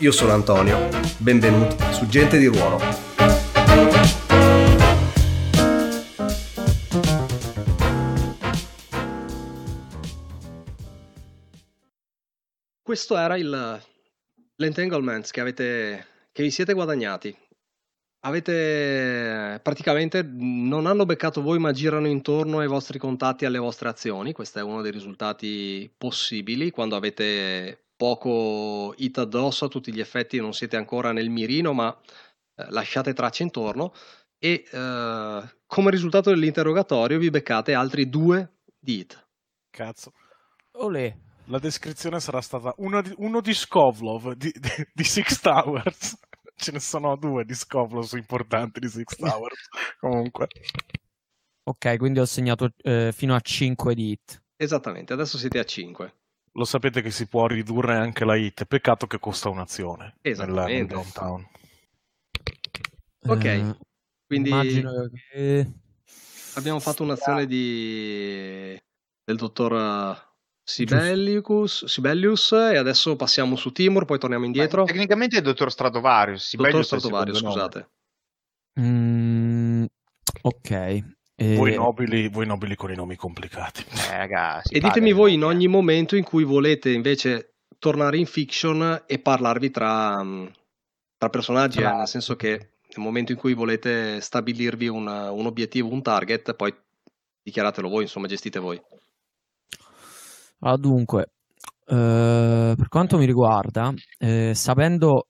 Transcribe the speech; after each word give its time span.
Io 0.00 0.12
sono 0.12 0.32
Antonio, 0.32 0.90
benvenuti 1.16 1.74
su 1.94 2.06
Gente 2.06 2.36
di 2.36 2.44
Ruolo. 2.44 2.78
Questo 12.82 13.16
era 13.16 13.38
il, 13.38 13.82
l'entanglement 14.56 15.30
che, 15.30 15.40
avete, 15.40 16.06
che 16.30 16.42
vi 16.42 16.50
siete 16.50 16.74
guadagnati. 16.74 17.34
Avete 18.20 19.60
praticamente 19.62 20.22
non 20.22 20.84
hanno 20.84 21.06
beccato 21.06 21.40
voi, 21.40 21.58
ma 21.58 21.72
girano 21.72 22.06
intorno 22.06 22.58
ai 22.58 22.68
vostri 22.68 22.98
contatti 22.98 23.44
e 23.44 23.46
alle 23.46 23.58
vostre 23.58 23.88
azioni. 23.88 24.34
Questo 24.34 24.58
è 24.58 24.62
uno 24.62 24.82
dei 24.82 24.92
risultati 24.92 25.90
possibili 25.96 26.70
quando 26.70 26.96
avete 26.96 27.85
poco 27.96 28.94
hit 28.96 29.18
addosso 29.18 29.64
a 29.64 29.68
tutti 29.68 29.92
gli 29.92 30.00
effetti, 30.00 30.38
non 30.38 30.52
siete 30.52 30.76
ancora 30.76 31.12
nel 31.12 31.30
mirino, 31.30 31.72
ma 31.72 31.96
eh, 32.54 32.66
lasciate 32.70 33.14
tracce 33.14 33.42
intorno. 33.42 33.92
E 34.38 34.64
eh, 34.70 35.42
come 35.66 35.90
risultato 35.90 36.30
dell'interrogatorio 36.30 37.18
vi 37.18 37.30
beccate 37.30 37.74
altri 37.74 38.08
due 38.08 38.58
di 38.78 38.98
hit. 38.98 39.28
Cazzo. 39.70 40.12
Olè. 40.72 41.14
La 41.48 41.58
descrizione 41.58 42.18
sarà 42.18 42.40
stata 42.40 42.74
uno 42.78 43.00
di, 43.02 43.12
uno 43.18 43.40
di 43.40 43.54
Skovlov 43.54 44.32
di, 44.32 44.52
di, 44.52 44.68
di 44.92 45.04
Six 45.04 45.40
Towers. 45.40 46.18
Ce 46.56 46.72
ne 46.72 46.80
sono 46.80 47.16
due 47.16 47.44
di 47.44 47.54
Skovlov 47.54 48.12
importanti 48.14 48.80
di 48.80 48.88
Six 48.88 49.16
Towers. 49.16 49.68
Comunque. 50.00 50.48
Ok, 51.64 51.96
quindi 51.98 52.20
ho 52.20 52.24
segnato 52.24 52.72
eh, 52.82 53.10
fino 53.12 53.34
a 53.34 53.40
5 53.40 53.94
di 53.94 54.10
hit. 54.10 54.42
Esattamente, 54.56 55.12
adesso 55.12 55.36
siete 55.36 55.58
a 55.58 55.64
5. 55.64 56.14
Lo 56.56 56.64
sapete 56.64 57.02
che 57.02 57.10
si 57.10 57.26
può 57.26 57.46
ridurre 57.46 57.96
anche 57.96 58.24
la 58.24 58.34
hit, 58.34 58.64
peccato 58.64 59.06
che 59.06 59.18
costa 59.18 59.50
un'azione. 59.50 60.16
Esattamente. 60.22 60.72
Nel, 60.72 60.76
nel 60.76 60.86
downtown. 60.86 61.48
Ok, 63.28 63.44
Eh, 63.44 63.76
quindi 64.26 64.48
Immagino 64.48 65.10
che... 65.12 65.70
abbiamo 66.54 66.80
fatto 66.80 67.02
un'azione 67.02 67.44
di... 67.46 68.74
del 69.22 69.36
dottor 69.36 69.74
eh, 69.74 70.34
Sibelius, 70.62 71.84
Sibelius 71.84 72.52
e 72.52 72.76
adesso 72.76 73.16
passiamo 73.16 73.56
su 73.56 73.70
Timur, 73.72 74.06
poi 74.06 74.18
torniamo 74.18 74.46
indietro. 74.46 74.80
Ma 74.80 74.86
Tecnicamente 74.86 75.36
è 75.36 75.40
il 75.40 75.44
dottor 75.44 75.70
Stratovarius. 75.70 76.56
Dottor 76.56 76.84
Sibelius 76.84 76.88
secondo 76.88 77.24
nome. 77.24 77.38
scusate. 77.38 77.90
Mm, 78.80 79.84
ok. 80.42 81.15
Eh, 81.38 81.54
Voi, 81.54 81.74
nobili, 81.74 82.28
voi 82.28 82.46
nobili 82.46 82.74
con 82.76 82.90
i 82.90 82.94
nomi 82.94 83.14
complicati. 83.16 83.84
Eh, 83.90 84.16
raga, 84.16 84.60
si 84.64 84.74
E 84.74 84.80
ditemi 84.80 85.12
voi 85.12 85.34
in 85.34 85.40
nome. 85.40 85.54
ogni 85.54 85.68
momento 85.68 86.16
in 86.16 86.24
cui 86.24 86.44
volete 86.44 86.90
invece 86.90 87.56
tornare 87.78 88.16
in 88.16 88.26
fiction 88.26 89.02
e 89.06 89.18
parlarvi 89.18 89.70
tra, 89.70 90.22
mm, 90.22 90.46
tra 91.18 91.28
personaggi, 91.28 91.78
eh, 91.78 91.82
Tra- 91.82 91.96
nel 91.96 92.08
senso 92.08 92.36
che 92.36 92.48
nel 92.96 93.04
momento 93.04 93.32
in 93.32 93.38
cui 93.38 93.52
volete 93.52 94.20
stabilirvi 94.20 94.88
un, 94.88 95.06
un 95.06 95.46
obiettivo, 95.46 95.90
un 95.92 96.00
target, 96.02 96.54
poi 96.54 96.74
dichiaratelo 97.42 97.88
voi, 97.88 98.02
insomma, 98.04 98.26
gestite 98.28 98.58
voi. 98.58 98.80
allora, 100.60 100.78
dunque, 100.78 101.30
eh, 101.86 102.74
per 102.76 102.88
quanto 102.88 103.18
mi 103.18 103.26
riguarda, 103.26 103.92
eh, 104.18 104.52
sapendo, 104.54 105.26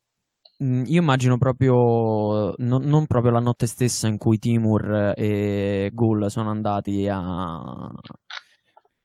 io 0.59 1.01
immagino 1.01 1.37
proprio, 1.39 2.55
non, 2.59 2.83
non 2.85 3.07
proprio 3.07 3.33
la 3.33 3.41
notte 3.41 3.67
stessa 3.67 4.07
in 4.09 4.17
cui 4.17 4.39
Timur 4.39 5.13
e 5.17 5.91
Ghoul 5.93 6.31
sono 6.31 6.51
andati 6.51 7.07
a, 7.11 7.91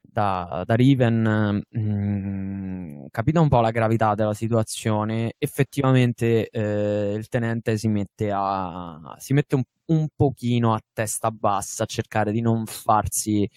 da, 0.01 0.63
da 0.65 0.75
Riven, 0.75 1.61
mm, 1.77 3.05
capita 3.11 3.39
un 3.39 3.47
po' 3.47 3.61
la 3.61 3.71
gravità 3.71 4.13
della 4.15 4.33
situazione, 4.33 5.33
effettivamente 5.37 6.49
eh, 6.49 7.13
il 7.15 7.27
tenente 7.29 7.77
si 7.77 7.87
mette, 7.87 8.31
a, 8.33 9.15
si 9.17 9.33
mette 9.33 9.55
un, 9.55 9.63
un 9.87 10.07
pochino 10.15 10.73
a 10.73 10.81
testa 10.93 11.31
bassa 11.31 11.83
a 11.83 11.85
cercare 11.85 12.31
di 12.31 12.41
non 12.41 12.65
farsi, 12.65 13.49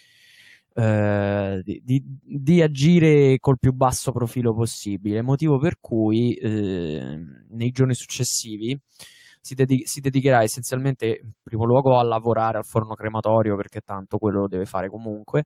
eh, 0.74 1.60
di, 1.64 2.02
di- 2.22 2.62
agire 2.62 3.38
col 3.38 3.58
più 3.58 3.72
basso 3.72 4.12
profilo 4.12 4.54
possibile, 4.54 5.22
motivo 5.22 5.58
per 5.58 5.76
cui 5.80 6.34
eh, 6.34 7.18
nei 7.50 7.70
giorni 7.70 7.94
successivi 7.94 8.78
si, 9.40 9.54
dedi- 9.54 9.86
si 9.86 10.00
dedicherà 10.00 10.42
essenzialmente 10.42 11.20
in 11.22 11.30
primo 11.42 11.64
luogo 11.64 11.98
a 11.98 12.02
lavorare 12.02 12.58
al 12.58 12.64
forno 12.64 12.94
crematorio 12.94 13.56
perché 13.56 13.80
tanto 13.80 14.18
quello 14.18 14.40
lo 14.40 14.48
deve 14.48 14.64
fare 14.64 14.88
comunque 14.88 15.44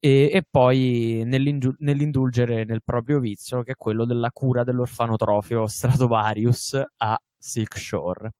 e, 0.00 0.30
e 0.32 0.42
poi 0.48 1.22
nell'indulgere 1.26 2.64
nel 2.64 2.82
proprio 2.84 3.18
vizio 3.18 3.62
che 3.62 3.72
è 3.72 3.76
quello 3.76 4.04
della 4.04 4.30
cura 4.32 4.62
dell'orfanotrofio 4.64 5.66
Stratovarius 5.66 6.80
a 6.98 7.18
Silk 7.36 7.78
Shore. 7.78 8.30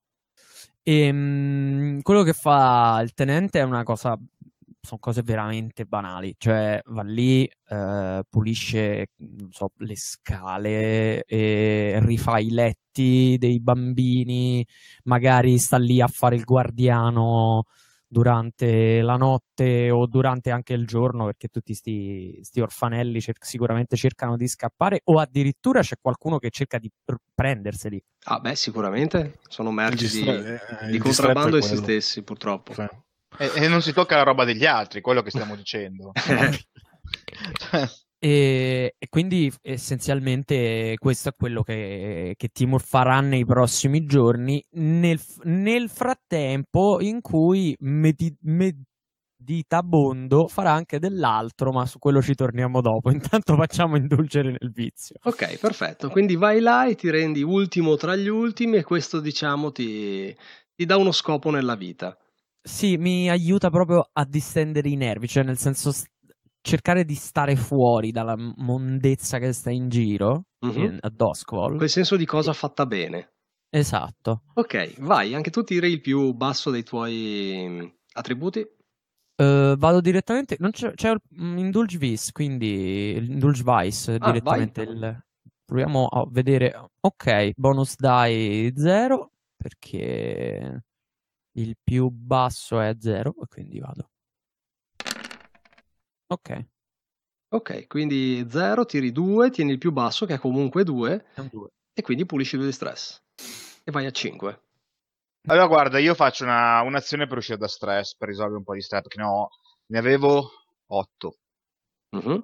E, 0.83 1.11
mm, 1.11 1.99
quello 2.01 2.23
che 2.23 2.33
fa 2.33 2.99
il 3.03 3.13
tenente 3.13 3.59
è 3.59 3.63
una 3.63 3.83
cosa, 3.83 4.17
sono 4.81 4.99
cose 4.99 5.21
veramente 5.21 5.85
banali, 5.85 6.35
cioè 6.37 6.81
va 6.85 7.03
lì, 7.03 7.49
eh, 7.67 8.23
pulisce 8.29 9.07
non 9.17 9.51
so, 9.51 9.71
le 9.77 9.95
scale, 9.95 11.23
e 11.25 11.99
rifà 12.01 12.39
i 12.39 12.49
letti 12.49 13.35
dei 13.37 13.59
bambini, 13.59 14.65
magari 15.03 15.57
sta 15.57 15.77
lì 15.77 16.01
a 16.01 16.07
fare 16.07 16.35
il 16.35 16.43
guardiano 16.43 17.65
durante 18.11 19.01
la 19.01 19.17
notte 19.17 19.91
o 19.91 20.07
durante 20.07 20.49
anche 20.49 20.73
il 20.73 20.87
giorno, 20.87 21.25
perché 21.25 21.49
tutti 21.49 21.73
sti, 21.73 22.39
sti 22.41 22.59
orfanelli 22.59 23.21
cer- 23.21 23.43
sicuramente 23.43 23.95
cercano 23.95 24.35
di 24.37 24.47
scappare, 24.47 25.01
o 25.05 25.19
addirittura 25.19 25.81
c'è 25.81 25.97
qualcuno 26.01 26.39
che 26.39 26.49
cerca 26.49 26.79
di 26.79 26.89
pr- 27.03 27.19
prenderseli. 27.35 28.03
Ah, 28.23 28.39
beh, 28.39 28.55
sicuramente 28.55 29.39
sono 29.47 29.71
merci 29.71 30.07
di, 30.07 30.27
eh, 30.27 30.59
di 30.89 30.97
contrabbando 30.97 31.57
essi 31.57 31.77
stessi, 31.77 32.23
purtroppo. 32.23 32.73
Sì. 32.73 32.87
E, 33.37 33.51
e 33.55 33.67
non 33.67 33.81
si 33.81 33.93
tocca 33.93 34.17
la 34.17 34.23
roba 34.23 34.43
degli 34.43 34.65
altri, 34.65 35.01
quello 35.01 35.21
che 35.21 35.29
stiamo 35.29 35.55
dicendo. 35.55 36.11
E, 38.21 38.95
e 38.97 39.07
quindi 39.07 39.49
essenzialmente 39.61 40.95
questo 40.99 41.29
è 41.29 41.33
quello 41.33 41.63
che, 41.63 42.33
che 42.35 42.49
Timur 42.49 42.81
farà 42.81 43.21
nei 43.21 43.45
prossimi 43.45 44.03
giorni, 44.03 44.61
nel, 44.71 45.17
nel 45.43 45.89
frattempo 45.89 46.99
in 46.99 47.21
cui 47.21 47.73
Medi- 47.79 48.35
Meditabondo 48.41 50.49
farà 50.49 50.73
anche 50.73 50.99
dell'altro, 50.99 51.71
ma 51.71 51.85
su 51.85 51.97
quello 51.97 52.21
ci 52.21 52.35
torniamo 52.35 52.81
dopo. 52.81 53.07
Intanto 53.09 53.55
facciamo 53.55 53.95
indulgere 53.95 54.57
nel 54.59 54.73
vizio. 54.73 55.15
Ok, 55.23 55.57
perfetto. 55.57 56.09
Quindi 56.09 56.35
vai 56.35 56.59
là 56.59 56.87
e 56.87 56.95
ti 56.95 57.09
rendi 57.09 57.41
ultimo 57.41 57.95
tra 57.95 58.17
gli 58.17 58.27
ultimi 58.27 58.75
e 58.75 58.83
questo, 58.83 59.21
diciamo, 59.21 59.71
ti, 59.71 60.35
ti 60.75 60.85
dà 60.85 60.97
uno 60.97 61.13
scopo 61.13 61.51
nella 61.51 61.75
vita. 61.75 62.17
Sì, 62.69 62.97
mi 62.97 63.29
aiuta 63.29 63.69
proprio 63.71 64.07
a 64.13 64.23
distendere 64.25 64.87
i 64.89 64.95
nervi, 64.95 65.27
cioè 65.27 65.43
nel 65.43 65.57
senso 65.57 65.91
s- 65.91 66.05
cercare 66.61 67.03
di 67.03 67.15
stare 67.15 67.55
fuori 67.55 68.11
dalla 68.11 68.35
mondezza 68.37 69.39
che 69.39 69.51
sta 69.53 69.71
in 69.71 69.89
giro 69.89 70.43
Mhm. 70.65 70.81
in- 70.83 70.97
a 71.01 71.09
Doskwall. 71.09 71.75
Quel 71.77 71.89
senso 71.89 72.15
di 72.15 72.25
cosa 72.25 72.53
fatta 72.53 72.85
bene. 72.85 73.33
Esatto. 73.69 74.43
Ok, 74.53 74.99
vai, 75.01 75.33
anche 75.33 75.49
tu 75.49 75.63
tiri 75.63 75.91
il 75.91 75.99
più 75.99 76.31
basso 76.33 76.69
dei 76.69 76.83
tuoi 76.83 77.65
mm, 77.67 77.85
attributi. 78.13 78.59
Eh, 78.59 79.75
vado 79.77 79.99
direttamente. 79.99 80.55
Non 80.59 80.71
c'è, 80.71 80.93
c'è 80.93 81.09
il- 81.11 81.21
mm, 81.41 81.57
Indulge 81.57 81.97
Vis, 81.97 82.31
quindi 82.31 83.15
Indulge 83.17 83.63
Vice 83.65 84.15
Ah, 84.19 84.25
direttamente. 84.31 84.81
il- 84.83 85.23
proviamo 85.65 86.05
a 86.05 86.25
vedere. 86.29 86.89
Ok, 87.01 87.51
bonus 87.55 87.95
die 87.97 88.71
0 88.75 89.31
perché 89.57 90.83
il 91.61 91.77
più 91.81 92.09
basso 92.09 92.79
è 92.79 92.95
0 92.99 93.35
e 93.41 93.47
quindi 93.47 93.79
vado. 93.79 94.09
Ok, 96.27 96.65
Ok, 97.51 97.87
quindi 97.87 98.45
0, 98.47 98.85
tiri 98.85 99.11
2, 99.11 99.49
tieni 99.49 99.71
il 99.71 99.79
più 99.79 99.91
basso 99.91 100.27
che 100.27 100.35
è 100.35 100.37
comunque 100.39 100.83
2 100.83 101.25
è 101.33 101.39
un 101.39 101.49
2. 101.51 101.69
e 101.93 102.01
quindi 102.03 102.25
pulisci 102.27 102.55
2 102.57 102.67
di 102.67 102.71
stress. 102.71 103.19
E 103.83 103.91
vai 103.91 104.05
a 104.05 104.11
5. 104.11 104.61
Allora, 105.47 105.65
guarda, 105.65 105.97
io 105.97 106.13
faccio 106.13 106.43
una- 106.43 106.81
un'azione 106.81 107.25
per 107.25 107.37
uscire 107.37 107.57
da 107.57 107.67
stress, 107.67 108.15
per 108.15 108.27
risolvere 108.27 108.57
un 108.57 108.63
po' 108.63 108.75
di 108.75 108.81
stress, 108.81 109.01
perché 109.01 109.17
ne, 109.19 109.25
ho, 109.25 109.49
ne 109.87 109.97
avevo 109.97 110.47
8, 110.91 111.37
Mhm. 112.15 112.43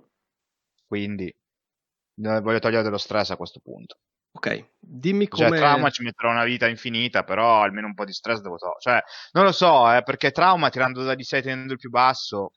quindi 0.88 1.28
eh, 1.28 2.42
voglio 2.42 2.60
togliere 2.60 2.82
dello 2.84 2.98
stress 2.98 3.30
a 3.30 3.38
questo 3.38 3.60
punto. 3.60 4.00
Ok, 4.36 4.66
dimmi 4.80 5.30
Cioè, 5.30 5.46
come... 5.48 5.58
trauma 5.58 5.90
ci 5.90 6.04
metterò 6.04 6.30
una 6.30 6.44
vita 6.44 6.68
infinita, 6.68 7.24
però 7.24 7.62
almeno 7.62 7.88
un 7.88 7.94
po' 7.94 8.04
di 8.04 8.12
stress 8.12 8.42
devo 8.42 8.58
togliere. 8.58 8.80
Cioè, 8.82 9.02
non 9.32 9.46
lo 9.46 9.52
so, 9.54 9.90
eh, 9.94 10.04
perché 10.04 10.32
trauma 10.32 10.70
tirando 10.70 11.04
da 11.04 11.16
di 11.16 11.24
6 11.24 11.42
tenendo 11.42 11.72
il 11.74 11.80
più 11.80 11.90
basso. 11.90 12.52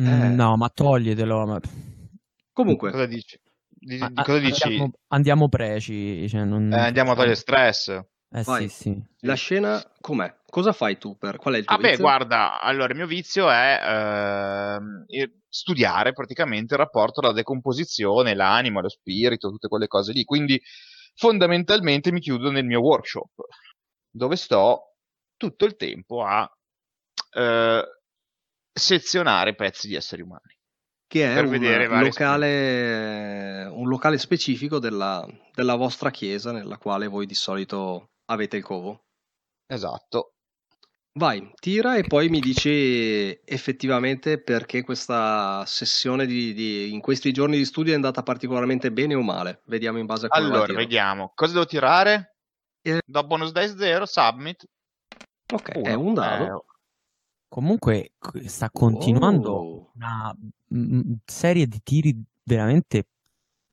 Mm, 0.00 0.06
Eh. 0.06 0.28
No, 0.30 0.56
ma 0.56 0.68
toglietelo. 0.68 1.46
ma- 1.46 1.60
Comunque, 2.52 2.90
Cosa 2.90 3.06
dici? 3.06 3.38
Di- 3.68 3.96
di- 3.96 4.12
a- 4.14 4.22
cosa 4.22 4.38
dici? 4.38 4.62
Andiamo, 4.64 4.90
andiamo 5.08 5.48
preci. 5.48 6.28
cioè, 6.28 6.44
non- 6.44 6.72
Eh, 6.72 6.78
andiamo 6.78 7.12
a 7.12 7.14
togliere 7.14 7.34
stress. 7.36 7.88
Eh 8.32 8.42
Vai. 8.44 8.68
sì, 8.68 8.90
sì. 8.90 9.02
la 9.20 9.34
scena 9.34 9.82
com'è? 10.00 10.32
Cosa 10.48 10.72
fai 10.72 10.98
tu? 10.98 11.16
Per... 11.16 11.36
Qual 11.38 11.54
è 11.54 11.58
il 11.58 11.64
tuo 11.64 11.74
Ah 11.74 11.78
beh, 11.78 11.88
vizio? 11.90 12.04
guarda, 12.04 12.60
allora 12.60 12.90
il 12.92 12.96
mio 12.96 13.06
vizio 13.06 13.50
è 13.50 14.78
eh, 15.08 15.32
studiare 15.48 16.12
praticamente 16.12 16.74
il 16.74 16.80
rapporto 16.80 17.20
tra 17.20 17.30
la 17.30 17.34
decomposizione, 17.36 18.34
l'anima, 18.34 18.80
lo 18.80 18.88
spirito, 18.88 19.48
tutte 19.48 19.66
quelle 19.68 19.86
cose 19.88 20.12
lì. 20.12 20.22
Quindi 20.24 20.60
fondamentalmente 21.20 22.10
mi 22.12 22.20
chiudo 22.20 22.50
nel 22.50 22.64
mio 22.64 22.80
workshop, 22.80 23.30
dove 24.10 24.36
sto 24.36 24.94
tutto 25.36 25.66
il 25.66 25.76
tempo 25.76 26.24
a 26.24 26.50
eh, 27.36 27.84
sezionare 28.72 29.54
pezzi 29.54 29.86
di 29.86 29.96
esseri 29.96 30.22
umani. 30.22 30.56
Che 31.06 31.34
è 31.34 31.40
un 31.40 32.00
locale, 32.00 33.66
un 33.66 33.86
locale 33.86 34.16
specifico 34.16 34.78
della, 34.78 35.26
della 35.52 35.74
vostra 35.74 36.10
chiesa 36.10 36.52
nella 36.52 36.78
quale 36.78 37.06
voi 37.06 37.26
di 37.26 37.34
solito 37.34 38.12
avete 38.30 38.56
il 38.56 38.62
covo. 38.62 39.04
Esatto. 39.66 40.36
Vai, 41.12 41.50
tira 41.58 41.96
e 41.96 42.04
poi 42.04 42.28
mi 42.28 42.38
dici 42.38 43.36
effettivamente 43.44 44.40
perché 44.40 44.82
questa 44.82 45.64
sessione 45.66 46.24
di, 46.24 46.54
di- 46.54 46.92
in 46.92 47.00
questi 47.00 47.32
giorni 47.32 47.56
di 47.56 47.64
studio 47.64 47.92
è 47.92 47.96
andata 47.96 48.22
particolarmente 48.22 48.92
bene 48.92 49.14
o 49.14 49.22
male. 49.22 49.62
Vediamo 49.66 49.98
in 49.98 50.06
base 50.06 50.26
a 50.26 50.28
come 50.28 50.40
va 50.42 50.46
il 50.46 50.52
Allora, 50.52 50.66
tiro. 50.68 50.78
vediamo. 50.78 51.32
Cosa 51.34 51.52
devo 51.54 51.66
tirare? 51.66 52.36
Eh. 52.82 53.00
Da 53.04 53.24
bonus 53.24 53.50
dice 53.52 53.76
0, 53.76 54.06
submit. 54.06 54.64
Ok, 55.52 55.72
Uno. 55.74 55.84
è 55.86 55.94
un 55.94 56.14
dado. 56.14 56.44
Eh, 56.44 56.64
Comunque 57.48 58.12
c- 58.16 58.44
sta 58.48 58.70
continuando 58.70 59.50
Oh. 59.52 59.90
una 59.96 60.32
mm, 60.72 61.14
serie 61.24 61.66
di 61.66 61.80
tiri 61.82 62.22
veramente 62.44 63.08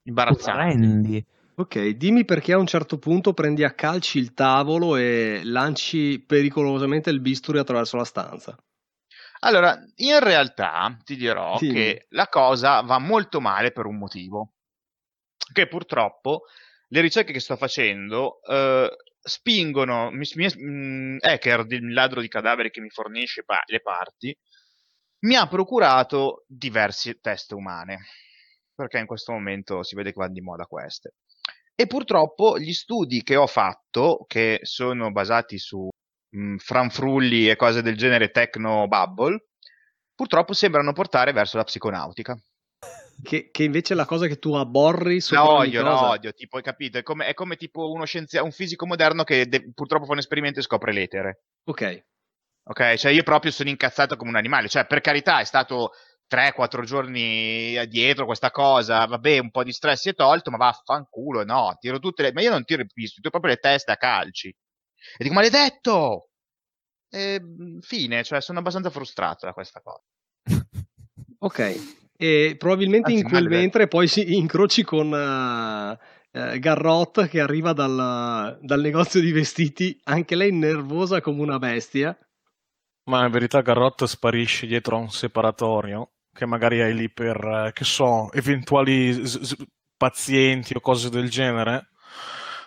imbarazzante. 0.08 0.60
orrendi. 0.76 1.26
Ok, 1.60 1.90
dimmi 1.90 2.24
perché 2.24 2.54
a 2.54 2.60
un 2.60 2.68
certo 2.68 3.00
punto 3.00 3.34
prendi 3.34 3.64
a 3.64 3.74
calci 3.74 4.20
il 4.20 4.36
tavolo 4.36 4.96
e 4.96 5.42
lanci 5.44 6.20
pericolosamente 6.20 7.10
il 7.10 7.20
bisturi 7.20 7.58
attraverso 7.58 7.98
la 7.98 8.04
stanza. 8.04 8.56
Allora, 9.40 9.76
in 9.96 10.20
realtà 10.20 10.96
ti 11.04 11.16
dirò 11.16 11.58
Dimmi. 11.58 11.74
che 11.74 12.06
la 12.10 12.28
cosa 12.28 12.82
va 12.82 13.00
molto 13.00 13.42
male 13.42 13.72
per 13.72 13.88
un 13.88 13.98
motivo. 13.98 14.54
Che 15.52 15.68
purtroppo 15.68 16.44
le 16.90 17.02
ricerche 17.02 17.34
che 17.34 17.40
sto 17.40 17.56
facendo 17.56 18.40
eh, 18.44 18.96
spingono 19.20 20.12
mi, 20.12 20.28
mi, 20.36 20.48
mm, 20.56 21.18
Hacker, 21.22 21.66
il 21.70 21.92
ladro 21.92 22.22
di 22.22 22.28
cadaveri 22.28 22.70
che 22.70 22.82
mi 22.82 22.90
fornisce 22.92 23.44
pa- 23.44 23.64
le 23.66 23.82
parti, 23.82 24.38
mi 25.22 25.36
ha 25.36 25.48
procurato 25.48 26.46
diverse 26.48 27.20
teste 27.20 27.56
umane. 27.56 27.98
Perché 28.76 29.00
in 29.00 29.08
questo 29.08 29.32
momento 29.32 29.82
si 29.82 29.96
vede 29.96 30.12
che 30.12 30.20
vanno 30.20 30.34
di 30.34 30.42
moda 30.42 30.66
queste. 30.66 31.16
E 31.80 31.86
purtroppo 31.86 32.58
gli 32.58 32.74
studi 32.74 33.22
che 33.22 33.36
ho 33.36 33.46
fatto, 33.46 34.26
che 34.28 34.62
sono 34.64 35.12
basati 35.12 35.60
su 35.60 35.88
mh, 36.30 36.56
franfrulli 36.56 37.48
e 37.48 37.56
cose 37.56 37.84
del 37.84 37.96
genere 37.96 38.32
techno 38.32 38.88
bubble, 38.88 39.50
purtroppo 40.16 40.54
sembrano 40.54 40.92
portare 40.92 41.34
verso 41.34 41.58
la 41.58 41.64
psiconautica. 41.64 42.36
Che, 43.22 43.50
che 43.52 43.64
invece 43.64 43.94
è 43.94 43.96
la 43.96 44.06
cosa 44.06 44.26
che 44.26 44.40
tu 44.40 44.54
aborri 44.56 45.20
sopra 45.22 45.44
La 45.44 45.52
odio, 45.52 45.84
la 45.84 46.10
odio, 46.10 46.34
tipo, 46.34 46.58
hai 46.58 46.64
capito? 46.64 46.98
È 46.98 47.04
come, 47.04 47.28
è 47.28 47.36
come 47.36 47.56
tipo 47.58 47.92
uno 47.92 48.06
scienziato, 48.06 48.46
un 48.46 48.52
fisico 48.52 48.88
moderno 48.88 49.24
che 49.24 49.48
de- 49.48 49.72
purtroppo 49.72 50.06
fa 50.06 50.14
un 50.14 50.20
esperimento 50.20 50.60
e 50.60 50.64
scopre 50.64 50.92
l'etere. 50.92 51.44
Ok, 51.66 52.06
Ok, 52.70 52.96
cioè 52.96 53.14
io 53.14 53.24
proprio 53.24 53.52
sono 53.52 53.70
incazzato 53.70 54.18
come 54.18 54.30
un 54.30 54.36
animale. 54.36 54.68
Cioè, 54.68 54.86
per 54.86 55.00
carità, 55.00 55.40
è 55.40 55.46
stato 55.46 55.92
3-4 56.30 56.84
giorni 56.84 57.88
dietro 57.88 58.26
questa 58.26 58.52
cosa. 58.52 59.06
Vabbè, 59.06 59.40
un 59.40 59.52
po' 59.52 59.64
di 59.64 59.72
stress 59.72 60.02
si 60.02 60.10
è 60.10 60.14
tolto, 60.14 60.52
ma 60.52 60.58
vaffanculo, 60.58 61.44
no. 61.44 61.76
Tiro 61.80 62.00
tutte 62.00 62.24
le. 62.24 62.34
Ma 62.34 62.42
io 62.42 62.52
non 62.52 62.66
tiro 62.66 62.82
i 62.82 62.86
pistoli, 62.86 63.22
tiro 63.22 63.30
proprio 63.30 63.52
le 63.54 63.60
teste 63.60 63.92
a 63.92 63.98
calci. 63.98 64.48
E 64.50 65.24
dico, 65.24 65.34
maledetto! 65.34 66.30
E, 67.10 67.40
mh, 67.40 67.80
fine, 67.80 68.24
cioè, 68.24 68.42
sono 68.42 68.60
abbastanza 68.60 68.90
frustrato 68.90 69.46
da 69.46 69.54
questa 69.54 69.82
cosa. 69.82 70.04
ok. 71.40 71.96
E 72.18 72.56
probabilmente 72.58 73.12
Anzi, 73.12 73.22
in 73.22 73.28
quel 73.28 73.44
maledetto. 73.44 73.62
mentre 73.62 73.88
poi 73.88 74.08
si 74.08 74.36
incroci 74.36 74.84
con 74.84 75.14
eh, 75.14 76.60
Garrot 76.60 77.28
che 77.28 77.40
arriva 77.40 77.74
dal, 77.74 78.58
dal 78.62 78.82
negozio 78.82 79.22
di 79.22 79.32
vestiti, 79.32 80.00
anche 80.04 80.36
lei 80.36 80.52
nervosa 80.52 81.22
come 81.22 81.42
una 81.42 81.60
bestia. 81.60 82.18
Ma 83.06 83.24
in 83.26 83.32
verità 83.32 83.62
Garrot 83.62 84.04
sparisce 84.04 84.68
dietro 84.68 84.98
a 84.98 85.00
un 85.00 85.10
separatorio 85.10 86.17
che 86.38 86.46
magari 86.46 86.82
hai 86.82 86.94
lì 86.96 87.10
per, 87.12 87.38
eh, 87.68 87.72
che 87.74 87.84
so, 87.84 88.32
eventuali 88.34 89.14
s- 89.26 89.42
s- 89.42 89.56
pazienti 89.98 90.76
o 90.76 90.80
cose 90.80 91.10
del 91.10 91.30
genere 91.30 91.90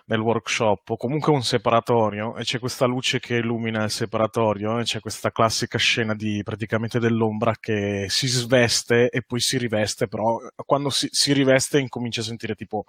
nel 0.07 0.21
workshop 0.21 0.91
o 0.91 0.97
comunque 0.97 1.33
un 1.33 1.43
separatorio 1.43 2.37
e 2.37 2.43
c'è 2.43 2.59
questa 2.59 2.87
luce 2.87 3.21
che 3.21 3.37
illumina 3.37 3.85
il 3.85 3.91
separatorio 3.91 4.79
e 4.79 4.83
c'è 4.83 4.99
questa 5.01 5.31
classica 5.31 5.79
scena 5.79 6.15
di 6.15 6.43
praticamente 6.43 6.99
dell'ombra 6.99 7.55
che 7.61 8.07
si 8.09 8.27
sveste 8.27 9.09
e 9.09 9.23
poi 9.23 9.39
si 9.41 9.57
riveste 9.59 10.09
però 10.09 10.39
quando 10.67 10.91
si, 10.91 11.09
si 11.13 11.33
riveste 11.33 11.79
incomincia 11.79 12.21
a 12.23 12.25
sentire 12.25 12.55
tipo 12.57 12.85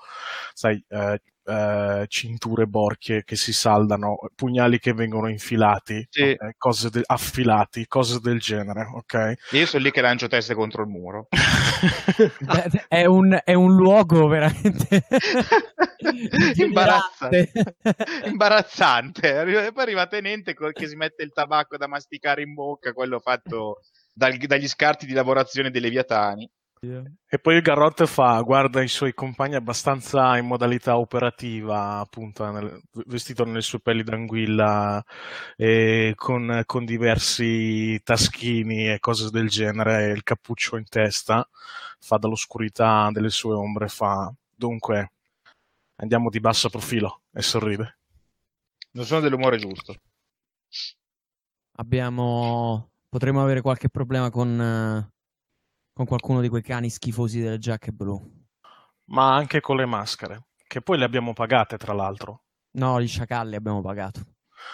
sai 0.53 0.83
eh, 0.89 1.21
eh, 1.51 2.05
cinture 2.07 2.65
borchie 2.65 3.23
che 3.23 3.35
si 3.35 3.51
saldano 3.53 4.17
pugnali 4.35 4.79
che 4.79 4.93
vengono 4.93 5.27
infilati 5.29 6.05
Sì. 6.09 6.35
ok? 6.39 6.51
cose 6.57 6.89
de- 6.89 7.03
affilati 7.05 7.85
cose 7.87 8.19
del 8.21 8.39
genere 8.39 8.87
ok 8.93 9.33
io 9.51 9.65
sono 9.65 9.83
lì 9.83 9.91
che 9.91 10.01
lancio 10.01 10.27
teste 10.27 10.53
contro 10.53 10.83
il 10.83 10.87
muro. 10.89 11.27
È, 12.87 13.05
un, 13.05 13.39
è 13.43 13.53
un 13.53 13.75
luogo 13.75 14.27
veramente 14.27 15.03
Imbarazzante. 16.55 17.51
Imbarazzante. 18.25 19.41
E 19.41 19.71
poi 19.71 19.83
arriva 19.83 20.07
Tenente 20.07 20.53
col- 20.53 20.73
che 20.73 20.87
si 20.87 20.95
mette 20.95 21.23
il 21.23 21.31
tabacco 21.33 21.77
da 21.77 21.87
masticare 21.87 22.41
in 22.41 22.53
bocca, 22.53 22.93
quello 22.93 23.19
fatto 23.19 23.81
dal- 24.13 24.37
dagli 24.37 24.67
scarti 24.67 25.05
di 25.05 25.13
lavorazione 25.13 25.71
dei 25.71 25.81
leviatani. 25.81 26.49
E 26.83 27.37
poi 27.37 27.57
il 27.57 27.61
Garrot 27.61 28.07
fa, 28.07 28.41
guarda 28.41 28.81
i 28.81 28.87
suoi 28.87 29.13
compagni 29.13 29.53
abbastanza 29.53 30.35
in 30.37 30.47
modalità 30.47 30.97
operativa, 30.97 31.99
appunto, 31.99 32.49
nel- 32.49 32.81
vestito 33.05 33.45
nelle 33.45 33.61
sue 33.61 33.79
pelli 33.79 34.01
d'anguilla 34.01 35.05
e 35.55 36.13
con, 36.15 36.63
con 36.65 36.83
diversi 36.83 38.01
taschini 38.01 38.91
e 38.91 38.99
cose 38.99 39.29
del 39.29 39.47
genere, 39.47 40.05
e 40.05 40.11
il 40.11 40.23
cappuccio 40.23 40.75
in 40.75 40.89
testa, 40.89 41.47
fa 41.99 42.17
dall'oscurità 42.17 43.11
delle 43.11 43.29
sue 43.29 43.53
ombre, 43.53 43.87
fa, 43.87 44.33
dunque, 44.55 45.11
andiamo 45.97 46.31
di 46.31 46.39
basso 46.39 46.67
profilo, 46.71 47.21
e 47.31 47.43
sorride. 47.43 47.97
Non 48.93 49.05
sono 49.05 49.21
dell'umore 49.21 49.57
giusto. 49.57 49.93
Abbiamo. 51.73 52.89
Potremmo 53.07 53.43
avere 53.43 53.61
qualche 53.61 53.89
problema 53.89 54.31
con, 54.31 54.59
eh, 54.59 55.11
con 56.01 56.05
qualcuno 56.09 56.41
di 56.41 56.49
quei 56.49 56.63
cani 56.63 56.89
schifosi 56.89 57.41
delle 57.41 57.59
giacche 57.59 57.91
blu. 57.91 58.19
Ma 59.05 59.35
anche 59.35 59.59
con 59.59 59.75
le 59.75 59.85
maschere, 59.85 60.45
che 60.65 60.81
poi 60.81 60.97
le 60.97 61.03
abbiamo 61.05 61.33
pagate, 61.33 61.77
tra 61.77 61.93
l'altro. 61.93 62.45
No, 62.77 62.99
gli 62.99 63.07
sciacalli 63.07 63.55
abbiamo 63.55 63.81
pagato. 63.81 64.21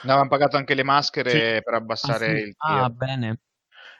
Ne 0.03 0.12
avevano 0.12 0.29
pagato 0.29 0.55
anche 0.57 0.74
le 0.74 0.84
maschere 0.84 1.29
Sì. 1.57 1.63
per 1.63 1.74
abbassare 1.74 2.25
Ah, 2.27 2.36
sì? 2.36 2.41
il 2.48 2.55
tiro. 2.57 2.84
Ah, 2.84 2.89
bene. 2.89 3.39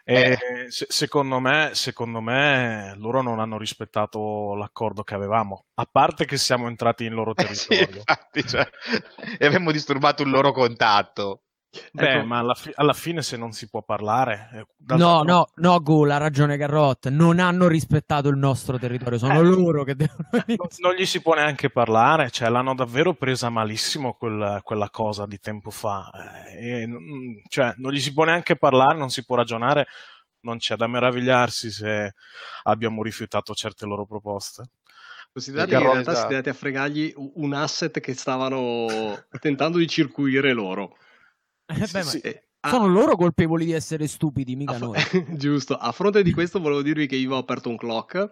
E 0.06 0.38
se- 0.70 0.86
secondo 0.88 1.40
me, 1.40 1.72
secondo 1.74 2.22
me, 2.22 2.94
loro 2.96 3.22
non 3.22 3.40
hanno 3.40 3.58
rispettato 3.58 4.56
l'accordo 4.56 5.04
che 5.04 5.14
avevamo. 5.16 5.66
A 5.76 5.86
parte 5.92 6.24
che 6.26 6.38
siamo 6.38 6.68
entrati 6.68 7.04
in 7.04 7.14
loro 7.14 7.34
Eh 7.36 7.44
sì, 7.54 7.74
territorio. 7.74 7.98
infatti, 7.98 8.48
cioè, 8.48 8.66
e 9.38 9.46
abbiamo 9.46 9.72
disturbato 9.72 10.24
il 10.24 10.30
loro 10.30 10.54
contatto. 10.54 11.42
Beh, 11.92 12.14
Ecco. 12.16 12.26
ma 12.26 12.40
alla, 12.40 12.54
fi- 12.56 12.72
alla 12.76 12.94
fine 12.94 13.22
se 13.22 13.38
non 13.38 13.52
si 13.52 13.70
può 13.70 13.84
parlare... 13.84 14.50
eh, 14.54 14.66
dal 14.78 14.98
No, 14.98 15.18
fatto- 15.20 15.24
no, 15.32 15.48
no, 15.56 15.80
Ghoul, 15.82 16.10
ha 16.12 16.18
ragione 16.18 16.58
Garrot. 16.58 17.10
Non 17.10 17.40
hanno 17.40 17.68
rispettato 17.68 18.30
il 18.30 18.38
nostro 18.38 18.80
territorio, 18.80 19.18
sono 19.20 19.34
Eh. 19.40 19.44
loro 19.44 19.84
che 19.84 19.96
devono. 19.96 20.28
Non, 20.48 20.68
non 20.78 20.94
gli 20.94 21.06
si 21.06 21.22
può 21.22 21.36
neanche 21.36 21.70
parlare, 21.70 22.32
cioè 22.32 22.50
l'hanno 22.50 22.74
davvero 22.74 23.14
presa 23.14 23.50
malissimo 23.50 24.14
quel- 24.14 24.62
quella 24.64 24.90
cosa 24.90 25.26
di 25.26 25.40
tempo 25.40 25.70
fa. 25.70 26.10
eh, 26.48 26.82
e, 26.84 26.90
cioè, 27.50 27.74
non 27.78 27.92
gli 27.92 28.00
si 28.00 28.14
può 28.14 28.24
neanche 28.24 28.56
parlare, 28.56 28.98
non 28.98 29.10
si 29.10 29.24
può 29.26 29.36
ragionare, 29.36 29.86
non 30.42 30.58
c'è 30.58 30.76
da 30.78 30.88
meravigliarsi 30.88 31.70
se 31.70 32.14
abbiamo 32.64 33.04
rifiutato 33.04 33.54
certe 33.54 33.86
loro 33.86 34.06
proposte. 34.06 34.64
Considerate 35.32 35.70
che 35.70 35.76
in 35.76 35.82
realtà 35.82 36.00
esatto. 36.00 36.16
siete 36.16 36.34
andati 36.36 36.50
a 36.50 36.54
fregargli 36.54 37.14
un 37.36 37.54
asset 37.54 38.00
che 38.00 38.14
stavano 38.16 38.88
tentando 39.40 39.78
di 39.78 39.88
circuire 39.88 40.54
loro. 40.54 40.96
Eh, 41.68 41.88
beh, 41.92 42.04
ma 42.04 42.10
Sì, 42.10 42.20
Eh, 42.20 42.44
a- 42.62 42.70
Sono 42.70 42.88
loro 42.88 43.16
colpevoli 43.16 43.66
di 43.66 43.74
essere 43.74 44.08
stupidi, 44.08 44.56
mica 44.56 44.76
a 44.76 44.78
noi. 44.78 44.98
Giusto, 45.38 45.76
a 45.76 45.92
fronte 45.92 46.24
di 46.24 46.32
questo 46.32 46.60
volevo 46.60 46.82
dirvi 46.82 47.08
che 47.08 47.16
io 47.16 47.36
ho 47.36 47.38
aperto 47.38 47.70
un 47.70 47.78
clock 47.78 48.32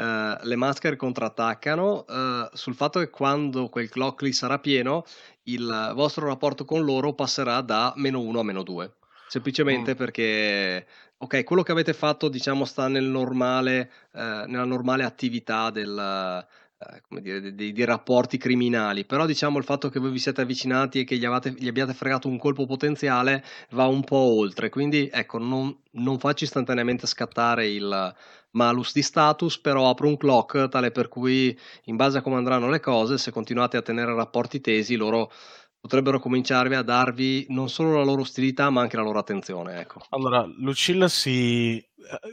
uh, 0.00 0.46
le 0.46 0.56
maschere 0.56 0.96
contrattaccano 0.96 2.04
uh, 2.08 2.48
sul 2.56 2.74
fatto 2.74 2.98
che 3.00 3.10
quando 3.10 3.68
quel 3.68 3.88
clock 3.88 4.22
lì 4.22 4.32
sarà 4.32 4.58
pieno, 4.58 5.04
il 5.44 5.92
vostro 5.94 6.26
rapporto 6.26 6.64
con 6.64 6.84
loro 6.84 7.14
passerà 7.14 7.60
da 7.60 7.92
meno 7.96 8.20
1 8.20 8.40
a 8.40 8.42
meno 8.42 8.62
2. 8.62 8.94
Semplicemente 9.28 9.94
mm. 9.94 9.96
perché, 9.96 10.86
ok, 11.18 11.44
quello 11.44 11.62
che 11.62 11.72
avete 11.72 11.92
fatto, 11.92 12.28
diciamo, 12.28 12.64
sta 12.64 12.88
nel 12.88 13.04
normale, 13.04 13.90
uh, 14.12 14.18
nella 14.46 14.64
normale 14.64 15.04
attività 15.04 15.70
del, 15.70 16.46
eh, 16.82 17.02
come 17.06 17.20
dire, 17.20 17.54
dei, 17.54 17.72
dei, 17.72 17.84
rapporti 17.84 18.38
criminali, 18.38 19.04
però 19.04 19.26
diciamo 19.26 19.58
il 19.58 19.64
fatto 19.64 19.90
che 19.90 20.00
voi 20.00 20.10
vi 20.10 20.18
siete 20.18 20.40
avvicinati 20.40 21.00
e 21.00 21.04
che 21.04 21.18
gli, 21.18 21.26
avate, 21.26 21.50
gli 21.50 21.68
abbiate 21.68 21.92
fregato 21.92 22.26
un 22.26 22.38
colpo 22.38 22.64
potenziale 22.64 23.44
va 23.72 23.86
un 23.86 24.02
po' 24.02 24.16
oltre, 24.16 24.70
quindi 24.70 25.10
ecco, 25.12 25.36
non, 25.36 25.76
non 25.92 26.18
faccio 26.18 26.44
istantaneamente 26.44 27.06
scattare 27.06 27.68
il 27.68 28.14
malus 28.52 28.94
di 28.94 29.02
status, 29.02 29.58
però 29.58 29.90
apro 29.90 30.08
un 30.08 30.16
clock 30.16 30.68
tale 30.70 30.90
per 30.90 31.08
cui 31.08 31.56
in 31.84 31.96
base 31.96 32.16
a 32.16 32.22
come 32.22 32.36
andranno 32.36 32.70
le 32.70 32.80
cose, 32.80 33.18
se 33.18 33.30
continuate 33.30 33.76
a 33.76 33.82
tenere 33.82 34.14
rapporti 34.14 34.62
tesi, 34.62 34.96
loro 34.96 35.30
potrebbero 35.78 36.18
cominciarvi 36.18 36.74
a 36.76 36.82
darvi 36.82 37.46
non 37.50 37.68
solo 37.68 37.96
la 37.96 38.04
loro 38.04 38.22
ostilità 38.22 38.70
ma 38.70 38.80
anche 38.80 38.96
la 38.96 39.02
loro 39.02 39.18
attenzione. 39.18 39.80
Ecco. 39.80 40.00
Allora, 40.10 40.46
Lucilla 40.56 41.08
si, 41.08 41.76
eh, 41.76 41.86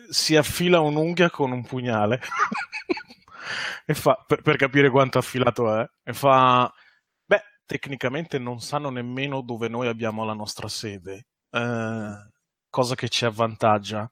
si 0.09 0.37
affila 0.37 0.79
un'unghia 0.79 1.29
con 1.29 1.51
un 1.51 1.65
pugnale. 1.65 2.21
e 3.85 3.93
fa, 3.93 4.23
per, 4.25 4.41
per, 4.41 4.55
capire 4.57 4.89
quanto 4.89 5.17
affilato 5.17 5.75
è, 5.75 5.85
e 6.03 6.13
fa, 6.13 6.71
beh, 7.25 7.41
tecnicamente 7.65 8.39
non 8.39 8.59
sanno 8.59 8.89
nemmeno 8.89 9.41
dove 9.41 9.67
noi 9.67 9.87
abbiamo 9.87 10.25
la 10.25 10.33
nostra 10.33 10.67
sede, 10.67 11.27
eh, 11.51 12.29
cosa 12.69 12.95
che 12.95 13.09
ci 13.09 13.25
avvantaggia. 13.25 14.09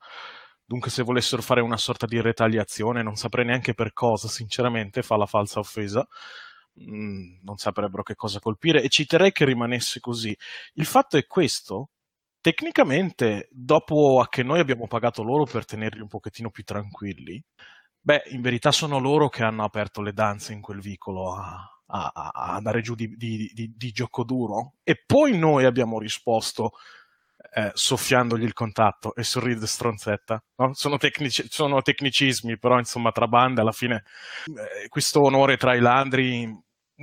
Dunque, 0.68 0.90
se 0.90 1.04
volessero 1.04 1.42
fare 1.44 1.62
una 1.62 1.78
sorta 1.78 2.08
di 2.08 2.20
retaliazione, 2.20 3.04
non 3.04 3.16
saprei 3.16 3.46
neanche 3.46 3.74
per 3.76 3.94
cosa, 3.94 4.28
sinceramente, 4.28 5.04
fa 5.04 5.16
la 5.16 5.28
falsa 5.28 5.60
offesa. 5.60 6.06
Mm, 6.82 7.38
non 7.44 7.58
saprebbero 7.58 8.04
che 8.04 8.16
cosa 8.16 8.40
colpire 8.40 8.82
e 8.82 8.90
ci 8.90 9.06
terrei 9.06 9.32
che 9.32 9.46
rimanesse 9.46 10.00
così. 10.00 10.36
Il 10.74 10.86
fatto 10.86 11.18
è 11.18 11.26
questo. 11.26 11.90
Tecnicamente, 12.42 13.48
dopo 13.52 14.26
che 14.30 14.44
noi 14.44 14.60
abbiamo 14.60 14.88
pagato 14.88 15.24
loro 15.24 15.46
per 15.46 15.66
tenerli 15.66 16.02
un 16.02 16.08
pochettino 16.08 16.52
più 16.52 16.64
tranquilli, 16.64 17.44
Beh, 18.06 18.22
in 18.28 18.42
verità 18.42 18.72
sono 18.72 19.00
loro 19.00 19.30
che 19.30 19.42
hanno 19.42 19.64
aperto 19.64 20.04
le 20.04 20.14
danze 20.14 20.54
in 20.54 20.62
quel 20.62 20.80
vicolo 20.80 21.34
a, 21.34 21.68
a, 21.88 22.12
a 22.14 22.54
andare 22.54 22.82
giù 22.82 22.94
di, 22.94 23.16
di, 23.18 23.50
di, 23.52 23.74
di, 23.76 23.92
gioco 23.92 24.24
duro 24.24 24.74
e 24.84 25.02
poi 25.04 25.36
noi 25.36 25.66
abbiamo 25.66 25.98
risposto 25.98 26.74
eh, 27.56 27.72
soffiandogli 27.74 28.44
il 28.44 28.54
contatto 28.54 29.16
e 29.16 29.24
sorride 29.24 29.66
stronzetta. 29.66 30.40
No? 30.58 30.76
Sono, 30.76 30.98
tecnici, 30.98 31.48
sono, 31.50 31.82
tecnicismi, 31.82 32.60
però 32.60 32.78
insomma 32.78 33.12
tra 33.12 33.28
bande 33.28 33.62
alla 33.62 33.72
fine 33.72 34.04
eh, 34.46 34.88
questo 34.88 35.24
onore 35.24 35.58
tra 35.58 35.74
i 35.74 35.80
landri 35.80 36.44
un, 36.44 36.62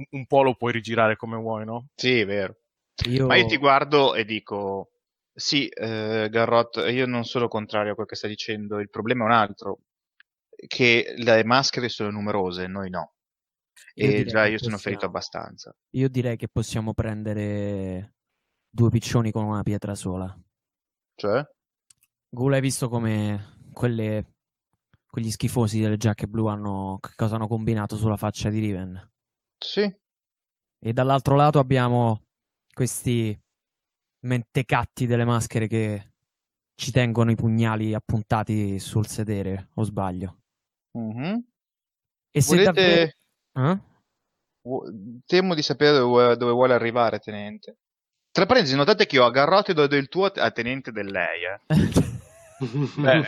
un 0.08 0.26
po' 0.26 0.44
lo 0.44 0.54
puoi 0.54 0.70
rigirare 0.70 1.16
come 1.16 1.36
vuoi, 1.36 1.64
no? 1.64 1.88
Sì, 1.96 2.20
è 2.20 2.26
vero. 2.26 2.58
Io... 3.08 3.26
Ma 3.26 3.34
io 3.34 3.46
ti 3.46 3.56
guardo 3.56 4.14
e 4.14 4.24
dico, 4.24 4.92
sì, 5.34 5.66
eh, 5.66 6.28
Garrot, 6.30 6.76
io 6.76 7.06
non 7.06 7.24
sono 7.24 7.48
contrario 7.48 7.90
a 7.90 7.94
quel 7.96 8.06
che 8.06 8.14
stai 8.14 8.30
dicendo, 8.30 8.78
il 8.78 8.88
problema 8.88 9.24
è 9.24 9.26
un 9.26 9.32
altro 9.32 9.78
che 10.66 11.14
le 11.16 11.44
maschere 11.44 11.88
sono 11.88 12.10
numerose, 12.10 12.66
noi 12.66 12.90
no. 12.90 13.14
Io 13.94 14.10
e 14.10 14.24
già 14.24 14.46
io 14.46 14.58
sono 14.58 14.78
ferito 14.78 15.06
abbastanza. 15.06 15.74
Io 15.90 16.08
direi 16.08 16.36
che 16.36 16.48
possiamo 16.48 16.94
prendere 16.94 18.14
due 18.68 18.90
piccioni 18.90 19.30
con 19.30 19.44
una 19.44 19.62
pietra 19.62 19.94
sola. 19.94 20.34
Cioè? 21.14 21.44
Gula, 22.28 22.56
hai 22.56 22.62
visto 22.62 22.88
come 22.88 23.68
quelle, 23.72 24.36
quegli 25.06 25.30
schifosi 25.30 25.80
delle 25.80 25.98
giacche 25.98 26.26
blu 26.26 26.46
hanno, 26.46 26.98
cosa 27.16 27.34
hanno 27.34 27.48
combinato 27.48 27.96
sulla 27.96 28.16
faccia 28.16 28.48
di 28.48 28.60
Riven? 28.60 29.10
Sì. 29.58 29.94
E 30.84 30.92
dall'altro 30.92 31.36
lato 31.36 31.58
abbiamo 31.58 32.24
questi 32.72 33.38
mentecatti 34.20 35.06
delle 35.06 35.24
maschere 35.24 35.66
che 35.66 36.12
ci 36.74 36.90
tengono 36.90 37.30
i 37.30 37.36
pugnali 37.36 37.92
appuntati 37.92 38.78
sul 38.78 39.06
sedere, 39.06 39.68
o 39.74 39.82
sbaglio? 39.82 40.41
Mm-hmm. 40.98 41.38
E 42.30 42.40
se 42.40 42.56
Volete... 42.56 43.16
davvero... 43.52 43.74
eh? 43.74 43.90
Temo 45.26 45.54
di 45.54 45.62
sapere 45.62 45.98
dove, 45.98 46.36
dove, 46.36 46.52
vuole 46.52 46.74
arrivare, 46.74 47.18
tenente. 47.18 47.78
Tra 48.30 48.46
parentesi, 48.46 48.76
notate 48.76 49.06
che 49.06 49.16
io 49.16 49.24
a 49.24 49.30
Garrotte 49.30 49.74
do 49.74 49.86
del 49.86 50.08
tuo 50.08 50.26
a 50.26 50.50
tenente 50.50 50.92
del 50.92 51.10
lei. 51.10 51.42
Eh. 51.44 51.60
Beh, 52.96 53.26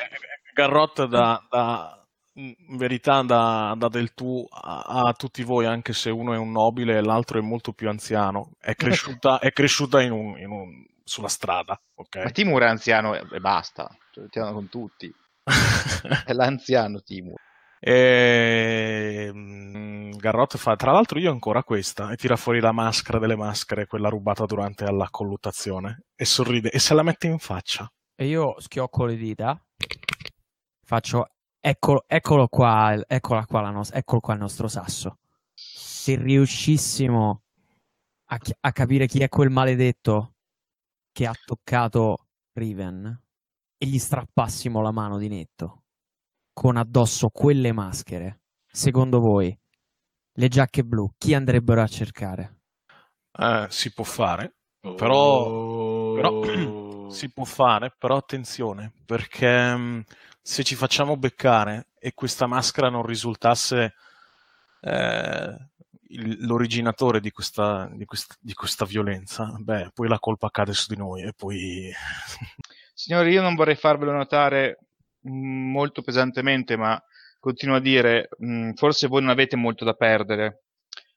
Garrotte 0.55 1.09
da, 1.09 1.45
da, 1.51 2.07
in 2.35 2.77
verità 2.77 3.23
da, 3.23 3.75
da 3.77 3.89
del 3.89 4.15
tu 4.15 4.47
a, 4.49 4.83
a, 5.07 5.13
tutti 5.13 5.43
voi, 5.43 5.67
anche 5.67 5.93
se 5.93 6.11
uno 6.11 6.33
è 6.33 6.39
un 6.39 6.53
nobile 6.53 6.97
e 6.97 7.03
l'altro 7.03 7.39
è 7.39 7.43
molto 7.43 7.73
più 7.73 7.89
anziano. 7.89 8.53
È 8.59 8.75
cresciuta, 8.75 9.39
è 9.41 9.53
cresciuta 9.53 10.01
in 10.01 10.13
un, 10.13 10.39
in 10.39 10.51
un, 10.51 10.87
sulla 11.03 11.29
strada. 11.29 11.79
Okay? 11.95 12.25
Ma 12.25 12.31
Timur 12.31 12.63
è 12.63 12.67
anziano 12.67 13.15
e, 13.15 13.27
e 13.33 13.41
basta. 13.41 13.89
Cioè, 14.11 14.53
con 14.53 14.69
tutti. 14.69 15.13
è 16.25 16.33
l'anziano 16.33 17.03
Timur. 17.03 17.41
E... 17.87 19.27
Ehm, 19.29 20.17
Garrot 20.17 20.57
fa, 20.57 20.75
tra 20.75 20.91
l'altro 20.91 21.19
io 21.19 21.31
ancora 21.31 21.63
questa, 21.63 22.11
e 22.11 22.17
tira 22.17 22.37
fuori 22.37 22.59
la 22.59 22.73
maschera 22.73 23.19
delle 23.19 23.37
maschere, 23.37 23.87
quella 23.87 24.09
rubata 24.09 24.47
durante 24.47 24.91
la 24.91 25.09
colluttazione, 25.11 26.05
e 26.15 26.25
sorride, 26.25 26.71
e 26.71 26.79
se 26.79 26.95
la 26.95 27.03
mette 27.03 27.27
in 27.27 27.39
faccia. 27.39 27.87
E 28.15 28.27
io 28.27 28.59
schiocco 28.59 29.05
le 29.05 29.17
dita, 29.17 29.63
faccio, 30.83 31.29
eccolo, 31.61 32.05
eccolo 32.07 32.49
qua, 32.49 32.99
eccola 33.07 33.45
qua, 33.45 33.61
la 33.61 33.71
no- 33.71 33.91
eccolo 33.93 34.21
qua 34.21 34.33
il 34.33 34.41
nostro 34.41 34.67
sasso. 34.67 35.19
Se 35.53 36.17
riuscissimo 36.17 37.43
a, 38.29 38.39
chi- 38.39 38.57
a 38.61 38.73
capire 38.73 39.07
chi 39.07 39.19
è 39.19 39.29
quel 39.29 39.51
maledetto 39.51 40.37
che 41.13 41.27
ha 41.27 41.35
toccato 41.45 42.29
Riven, 42.55 43.23
e 43.77 43.87
gli 43.87 43.99
strappassimo 43.99 44.81
la 44.81 44.91
mano 44.91 45.19
di 45.19 45.29
netto 45.29 45.84
con 46.55 46.77
addosso 46.77 47.29
quelle 47.29 47.73
maschere, 47.73 48.41
secondo 48.67 49.19
voi, 49.19 49.55
le 50.37 50.49
giacche 50.49 50.85
blu, 50.85 51.13
chi 51.19 51.35
andrebbero 51.35 51.83
a 51.83 51.87
cercare? 51.87 52.61
Eh, 53.37 53.67
si 53.69 53.93
può 53.93 54.05
fare, 54.05 54.55
però, 54.81 55.47
oh. 55.47 56.15
però 56.15 57.11
si 57.11 57.31
può 57.33 57.45
fare, 57.45 57.95
però 57.99 58.17
attenzione, 58.17 58.93
perché 59.05 59.77
mm, 59.77 60.01
se 60.41 60.63
ci 60.63 60.77
facciamo 60.77 61.17
beccare 61.17 61.89
e 61.99 62.15
questa 62.15 62.47
maschera 62.47 62.89
non 62.89 63.05
risultasse 63.05 63.95
eh, 64.81 65.57
il, 66.09 66.47
l'originatore 66.47 67.21
di 67.21 67.31
questa, 67.31 67.91
di, 67.93 68.05
questa, 68.05 68.35
di 68.39 68.55
questa 68.55 68.85
violenza, 68.85 69.53
beh, 69.59 69.91
poi 69.93 70.09
la 70.09 70.21
colpa 70.21 70.51
cade 70.51 70.73
su 70.73 70.87
di 70.89 70.97
noi 70.97 71.23
e 71.23 71.33
poi... 71.37 71.91
Signori, 72.97 73.33
io 73.33 73.43
non 73.43 73.57
vorrei 73.57 73.75
farvelo 73.75 74.13
notare 74.13 74.79
molto 75.25 76.03
pesantemente, 76.03 76.77
ma 76.77 77.01
continuo 77.39 77.77
a 77.77 77.81
dire, 77.81 78.29
mh, 78.39 78.47
mm, 78.47 78.71
forse 78.73 79.07
voi 79.07 79.21
non 79.21 79.31
avete 79.31 79.57
molto 79.57 79.85
da 79.85 79.95
perdere, 79.95 80.65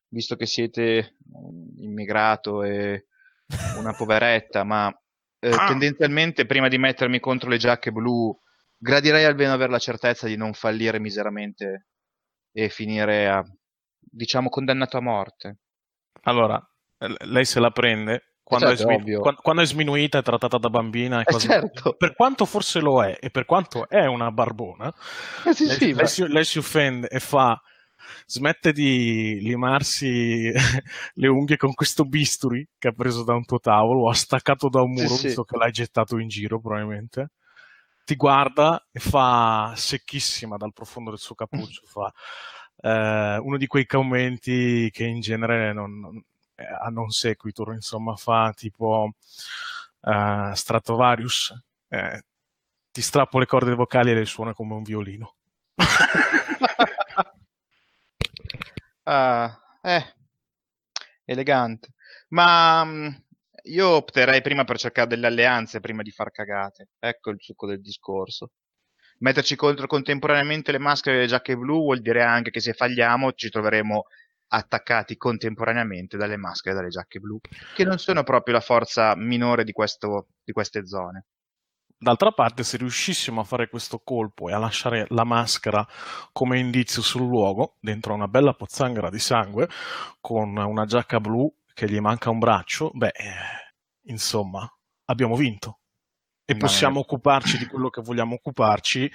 visto 0.10 0.36
che 0.36 0.46
siete 0.46 1.16
mm, 1.36 1.84
immigrato 1.84 2.64
e 2.64 3.08
una 3.78 3.94
poveretta, 3.94 4.64
ma 4.64 4.94
eh, 5.40 5.50
ah. 5.50 5.68
tendenzialmente 5.68 6.46
prima 6.46 6.68
di 6.68 6.78
mettermi 6.78 7.20
contro 7.20 7.50
le 7.50 7.58
giacche 7.58 7.92
blu, 7.92 8.38
gradirei 8.78 9.26
almeno 9.26 9.54
avere 9.54 9.72
la 9.72 9.80
certezza 9.80 10.28
di 10.28 10.36
non 10.36 10.54
fallire 10.54 11.00
miseramente 11.00 11.88
e 12.52 12.70
finire 12.70 13.28
a, 13.28 13.44
diciamo, 14.00 14.50
condannato 14.50 14.98
a 14.98 15.02
morte. 15.02 15.58
Allora, 16.24 16.62
lei 17.26 17.46
se 17.46 17.60
la 17.60 17.72
prende 17.72 18.34
quando, 18.48 18.68
certo, 18.68 18.90
è 18.90 19.00
smin- 19.00 19.20
quando, 19.20 19.42
quando, 19.42 19.62
è 19.62 19.66
sminuita 19.66 20.20
e 20.20 20.22
trattata 20.22 20.58
da 20.58 20.70
bambina. 20.70 21.22
Eh 21.22 21.38
certo. 21.38 21.96
Per 21.98 22.16
quanto 22.16 22.46
forse 22.46 22.80
lo 22.80 23.04
è, 23.04 23.18
e 23.20 23.30
per 23.30 23.44
quanto 23.44 23.90
è 23.90 24.06
una 24.06 24.32
barbona, 24.32 24.94
eh 25.46 25.54
sì, 25.54 25.66
lei, 25.66 25.76
sì, 25.76 25.94
lei, 25.94 26.08
si, 26.08 26.28
lei, 26.28 26.46
si, 26.46 26.58
offende 26.58 27.10
e 27.10 27.20
fa. 27.20 27.62
Smette 28.26 28.72
di 28.72 29.40
limarsi 29.42 30.50
le 31.16 31.28
unghie 31.28 31.58
con 31.58 31.74
questo 31.74 32.06
bisturi 32.06 32.66
che 32.78 32.88
ha 32.88 32.94
preso 32.94 33.26
da 33.26 33.34
un 33.34 33.44
tuo 33.44 33.60
tavolo 33.60 34.04
o 34.04 34.10
ha 34.10 34.14
staccato 34.14 34.70
da 34.70 34.82
un 34.82 34.92
muro, 34.92 35.16
sì, 35.16 35.28
visto 35.28 35.44
che 35.44 35.58
l'hai 35.58 35.72
gettato 35.72 36.18
in 36.18 36.30
giro, 36.30 36.62
probabilmente. 36.62 37.32
Ti 38.06 38.16
guarda 38.16 38.88
e 38.94 39.02
fa 39.02 39.74
secchissima 39.76 40.56
dal 40.56 40.72
profondo 40.72 41.10
del 41.10 41.20
suo 41.20 41.36
cappuccio. 41.36 41.82
fa 41.86 42.14
eh, 42.82 43.38
uno 43.42 43.58
di 43.58 43.68
quei 43.68 43.86
commenti 43.86 44.90
che 44.92 45.04
in 45.04 45.20
genere 45.20 45.74
non, 45.74 46.24
non 46.58 46.66
eh, 46.88 46.90
non 46.92 47.10
sequitur, 47.10 47.74
insomma, 47.74 48.16
fa 48.16 48.54
tipo 48.56 49.14
uh, 50.02 50.54
Stratovarius, 50.54 51.54
eh, 51.90 52.24
ti 52.92 53.02
strappo 53.02 53.40
le 53.40 53.46
corde 53.46 53.74
vocali 53.76 54.12
e 54.12 54.16
le 54.16 54.26
suona 54.26 54.54
come 54.54 54.74
un 54.74 54.84
violino. 54.84 55.36
ah, 59.04 59.60
eh, 59.82 60.16
elegante. 61.26 61.90
Ma 62.30 62.84
mm, 62.84 63.08
io 63.66 63.90
opterei 63.90 64.42
prima 64.42 64.64
per 64.64 64.78
cercare 64.78 65.08
delle 65.08 65.28
alleanze 65.28 65.80
prima 65.80 66.02
di 66.02 66.12
far 66.12 66.32
cagate. 66.32 66.90
Ecco 67.00 67.30
il 67.32 67.38
succo 67.40 67.68
del 67.68 67.82
discorso. 67.82 68.52
metterci 69.20 69.56
contro 69.56 69.88
contemporaneamente 69.88 70.72
le 70.72 70.78
maschere 70.80 71.18
e 71.18 71.20
le 71.22 71.28
giacche 71.28 71.56
blu 71.58 71.82
vuol 71.82 72.02
dire 72.02 72.24
anche 72.24 72.52
che 72.52 72.60
se 72.60 72.74
falliamo 72.74 73.34
ci 73.34 73.50
troveremo 73.50 74.06
attaccati 74.50 75.18
contemporaneamente 75.18 76.18
dalle 76.18 76.38
maschere 76.38 76.76
e 76.76 76.78
dalle 76.78 76.90
giacche 76.90 77.20
blu, 77.20 77.40
che 77.76 77.84
non 77.84 77.98
sono 77.98 78.24
proprio 78.24 78.56
la 78.56 78.62
forza 78.62 79.16
minore 79.16 79.64
di, 79.64 79.72
questo, 79.72 80.28
di 80.44 80.52
queste 80.52 80.86
zone. 80.86 81.26
D'altra 82.00 82.32
parte, 82.32 82.64
se 82.64 82.78
riuscissimo 82.78 83.42
a 83.42 83.44
fare 83.44 83.70
questo 83.70 84.00
colpo 84.04 84.50
e 84.50 84.54
a 84.54 84.60
lasciare 84.60 85.08
la 85.10 85.24
maschera 85.24 85.86
come 86.32 86.60
indizio 86.60 87.02
sul 87.02 87.28
luogo, 87.28 87.78
dentro 87.80 88.14
una 88.14 88.28
bella 88.28 88.54
pozzanghera 88.54 89.10
di 89.10 89.18
sangue, 89.18 89.68
con 90.22 90.56
una 90.56 90.86
giacca 90.86 91.20
blu 91.20 91.52
che 91.74 91.90
gli 91.90 92.00
manca 92.00 92.30
un 92.30 92.38
braccio, 92.38 92.92
beh, 92.94 93.12
insomma, 94.04 94.72
abbiamo 95.06 95.36
vinto. 95.36 95.80
E 96.46 96.56
possiamo 96.56 97.00
occuparci 97.02 97.58
di 97.58 97.66
quello 97.66 97.90
che 97.90 98.02
vogliamo 98.02 98.36
occuparci 98.36 99.12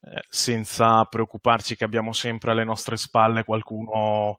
eh, 0.00 0.24
senza 0.28 1.04
preoccuparci 1.04 1.76
che 1.76 1.84
abbiamo 1.84 2.12
sempre 2.12 2.52
alle 2.52 2.64
nostre 2.64 2.96
spalle 2.96 3.44
qualcuno 3.44 4.36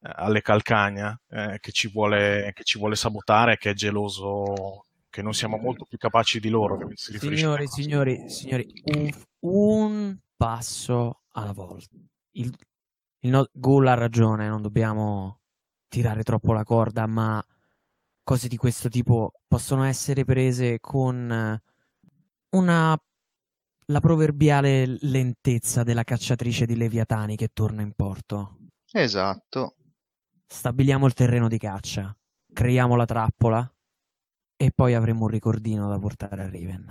eh, 0.00 0.10
alle 0.14 0.42
calcagna 0.42 1.18
eh, 1.28 1.58
che, 1.60 1.72
ci 1.72 1.88
vuole, 1.88 2.52
che 2.54 2.62
ci 2.64 2.78
vuole 2.78 2.96
sabotare, 2.96 3.56
che 3.56 3.70
è 3.70 3.74
geloso 3.74 4.86
che 5.10 5.22
non 5.22 5.34
siamo 5.34 5.56
molto 5.56 5.84
più 5.84 5.98
capaci 5.98 6.38
di 6.38 6.48
loro. 6.48 6.78
signori, 6.94 7.66
signori, 7.66 8.28
signori, 8.28 8.72
un, 8.84 9.10
un, 9.40 10.18
passo 10.36 11.22
alla 11.32 11.52
volta. 11.52 11.96
Il, 12.32 12.54
il 13.20 13.30
no, 13.30 13.48
Ghoul 13.52 13.86
ha 13.86 13.94
ragione, 13.94 14.48
non 14.48 14.62
dobbiamo 14.62 15.40
tirare 15.88 16.22
troppo 16.22 16.52
la 16.52 16.62
corda, 16.62 17.06
ma 17.06 17.44
cose 18.22 18.46
di 18.46 18.56
questo 18.56 18.88
tipo 18.88 19.32
possono 19.48 19.84
essere 19.84 20.24
prese 20.24 20.78
con 20.78 21.60
una 22.50 23.02
la 23.90 24.00
proverbiale 24.00 24.98
lentezza 25.00 25.82
della 25.82 26.04
cacciatrice 26.04 26.66
di 26.66 26.76
leviatani 26.76 27.36
che 27.36 27.48
torna 27.52 27.82
in 27.82 27.92
porto. 27.94 28.58
Esatto. 28.92 29.76
Stabiliamo 30.46 31.06
il 31.06 31.14
terreno 31.14 31.48
di 31.48 31.58
caccia, 31.58 32.14
creiamo 32.52 32.96
la 32.96 33.06
trappola 33.06 33.74
e 34.56 34.70
poi 34.74 34.94
avremo 34.94 35.22
un 35.22 35.28
ricordino 35.28 35.88
da 35.88 35.98
portare 35.98 36.42
a 36.42 36.48
Riven. 36.48 36.88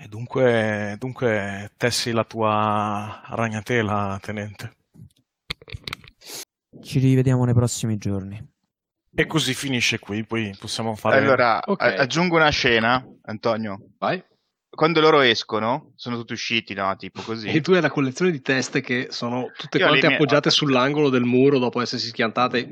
E 0.00 0.06
dunque, 0.06 0.94
dunque 0.98 1.72
tessi 1.76 2.12
la 2.12 2.24
tua 2.24 3.22
ragnatela, 3.26 4.18
tenente. 4.20 4.76
Ci 6.80 6.98
rivediamo 7.00 7.44
nei 7.44 7.54
prossimi 7.54 7.98
giorni. 7.98 8.40
E 9.12 9.26
così 9.26 9.54
finisce 9.54 9.98
qui, 9.98 10.24
poi 10.24 10.54
possiamo 10.56 10.94
fare... 10.94 11.18
Allora, 11.18 11.60
okay. 11.64 11.96
aggiungo 11.96 12.36
una 12.36 12.50
scena, 12.50 13.04
Antonio. 13.22 13.90
Vai 13.98 14.22
quando 14.78 15.00
loro 15.00 15.22
escono, 15.22 15.90
sono 15.96 16.14
tutti 16.14 16.34
usciti, 16.34 16.72
no? 16.72 16.94
Tipo 16.94 17.20
così. 17.22 17.48
E 17.48 17.60
tu 17.60 17.72
hai 17.72 17.80
la 17.80 17.90
collezione 17.90 18.30
di 18.30 18.40
teste 18.40 18.80
che 18.80 19.08
sono 19.10 19.50
tutte 19.56 19.78
Io 19.78 19.88
quante 19.88 20.06
appoggiate 20.06 20.50
mie... 20.50 20.56
sull'angolo 20.56 21.08
del 21.08 21.24
muro 21.24 21.58
dopo 21.58 21.80
essersi 21.80 22.06
schiantate. 22.06 22.70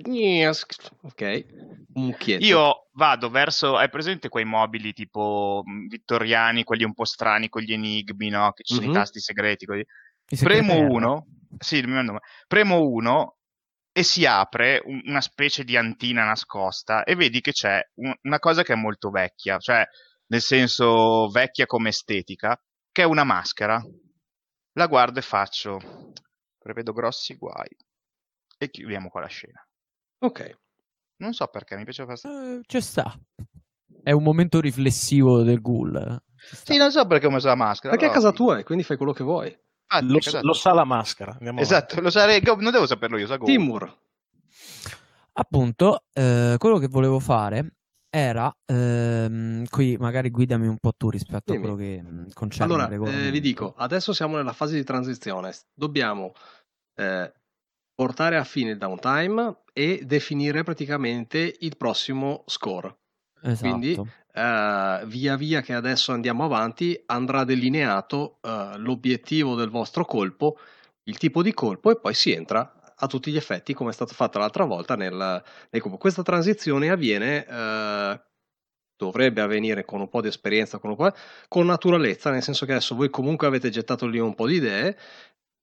Ok, 1.02 1.46
un 1.94 2.04
mucchietto. 2.04 2.44
Io 2.44 2.86
vado 2.92 3.28
verso. 3.28 3.76
Hai 3.76 3.90
presente 3.90 4.28
quei 4.28 4.44
mobili 4.44 4.92
tipo 4.92 5.64
vittoriani, 5.88 6.62
quelli 6.62 6.84
un 6.84 6.94
po' 6.94 7.04
strani 7.04 7.48
con 7.48 7.62
gli 7.62 7.72
enigmi, 7.72 8.28
no? 8.28 8.52
Che 8.52 8.62
ci 8.62 8.74
sono 8.74 8.86
mm-hmm. 8.86 8.94
i 8.94 8.98
tasti 8.98 9.18
segreti. 9.18 9.66
Così. 9.66 9.84
Premo 10.44 10.78
uno. 10.78 11.26
Sì, 11.58 11.78
il 11.78 11.88
mio 11.88 12.02
nome. 12.02 12.20
Premo 12.46 12.86
uno 12.86 13.38
e 13.90 14.04
si 14.04 14.24
apre 14.26 14.80
una 14.84 15.20
specie 15.20 15.64
di 15.64 15.76
antina 15.76 16.24
nascosta 16.24 17.02
e 17.02 17.16
vedi 17.16 17.40
che 17.40 17.50
c'è 17.50 17.80
una 18.22 18.38
cosa 18.38 18.62
che 18.62 18.74
è 18.74 18.76
molto 18.76 19.10
vecchia. 19.10 19.58
Cioè 19.58 19.84
nel 20.28 20.40
senso 20.40 21.28
vecchia 21.28 21.66
come 21.66 21.90
estetica, 21.90 22.60
che 22.90 23.02
è 23.02 23.04
una 23.04 23.24
maschera. 23.24 23.82
La 24.72 24.86
guardo 24.86 25.18
e 25.18 25.22
faccio, 25.22 25.78
prevedo 26.58 26.92
grossi 26.92 27.36
guai. 27.36 27.76
E 28.58 28.70
chiudiamo 28.70 29.08
qua 29.08 29.20
la 29.20 29.26
scena. 29.26 29.66
Ok. 30.18 30.58
Non 31.18 31.32
so 31.32 31.46
perché, 31.46 31.76
mi 31.76 31.84
piace 31.84 32.04
questo. 32.04 32.28
Uh, 32.28 32.60
ci 32.66 32.80
sta. 32.80 33.18
È 34.02 34.10
un 34.12 34.22
momento 34.22 34.60
riflessivo 34.60 35.42
del 35.42 35.60
ghoul. 35.60 36.22
Sì, 36.36 36.76
non 36.76 36.90
so 36.90 37.06
perché 37.06 37.26
ho 37.26 37.30
messo 37.30 37.46
la 37.46 37.54
maschera. 37.54 37.90
Perché 37.90 38.06
però... 38.06 38.18
a 38.18 38.22
casa 38.22 38.34
tua 38.34 38.58
e 38.58 38.64
quindi 38.64 38.84
fai 38.84 38.96
quello 38.96 39.12
che 39.12 39.24
vuoi. 39.24 39.56
Ah, 39.88 40.00
lo, 40.00 40.18
lo, 40.42 40.52
sa 40.52 40.72
la 40.72 40.84
maschera. 40.84 41.32
Andiamo 41.32 41.60
esatto, 41.60 42.00
lo 42.00 42.10
sa, 42.10 42.26
non 42.26 42.70
devo 42.70 42.86
saperlo 42.86 43.18
io, 43.18 43.26
sa 43.26 43.38
Timur. 43.38 44.04
Appunto, 45.34 46.04
eh, 46.12 46.56
quello 46.58 46.78
che 46.78 46.88
volevo 46.88 47.20
fare 47.20 47.75
era, 48.16 48.50
ehm, 48.64 49.66
qui 49.66 49.96
magari 49.98 50.30
guidami 50.30 50.66
un 50.66 50.78
po' 50.78 50.92
tu 50.96 51.10
rispetto 51.10 51.52
Dimmi. 51.52 51.58
a 51.58 51.60
quello 51.60 51.76
che 51.76 52.02
mm, 52.02 52.26
concerne 52.32 52.72
Allora, 52.72 53.10
eh, 53.10 53.30
vi 53.30 53.40
dico, 53.40 53.74
adesso 53.76 54.14
siamo 54.14 54.36
nella 54.36 54.54
fase 54.54 54.74
di 54.74 54.84
transizione, 54.84 55.54
dobbiamo 55.74 56.32
eh, 56.94 57.32
portare 57.94 58.36
a 58.36 58.44
fine 58.44 58.70
il 58.70 58.78
downtime 58.78 59.58
e 59.72 60.00
definire 60.04 60.62
praticamente 60.62 61.56
il 61.60 61.76
prossimo 61.76 62.44
score. 62.46 62.96
Esatto. 63.42 63.68
Quindi 63.68 64.00
eh, 64.32 65.02
via 65.04 65.36
via 65.36 65.60
che 65.60 65.74
adesso 65.74 66.12
andiamo 66.12 66.44
avanti 66.44 67.00
andrà 67.06 67.44
delineato 67.44 68.38
eh, 68.40 68.78
l'obiettivo 68.78 69.54
del 69.54 69.68
vostro 69.68 70.04
colpo, 70.04 70.58
il 71.04 71.18
tipo 71.18 71.42
di 71.42 71.52
colpo 71.52 71.90
e 71.90 71.98
poi 71.98 72.14
si 72.14 72.32
entra 72.32 72.75
a 72.98 73.06
tutti 73.06 73.30
gli 73.30 73.36
effetti 73.36 73.74
come 73.74 73.90
è 73.90 73.92
stato 73.92 74.14
fatto 74.14 74.38
l'altra 74.38 74.64
volta 74.64 74.96
nel, 74.96 75.42
nel 75.70 75.82
cubo. 75.82 75.96
Questa 75.96 76.22
transizione 76.22 76.90
avviene, 76.90 77.46
eh, 77.46 78.20
dovrebbe 78.96 79.40
avvenire 79.42 79.84
con 79.84 80.00
un 80.00 80.08
po' 80.08 80.20
di 80.20 80.28
esperienza, 80.28 80.78
con, 80.78 80.96
po', 80.96 81.12
con 81.48 81.66
naturalezza, 81.66 82.30
nel 82.30 82.42
senso 82.42 82.64
che 82.64 82.72
adesso 82.72 82.94
voi 82.94 83.10
comunque 83.10 83.46
avete 83.46 83.70
gettato 83.70 84.06
lì 84.06 84.18
un 84.18 84.34
po' 84.34 84.46
di 84.46 84.54
idee, 84.54 84.96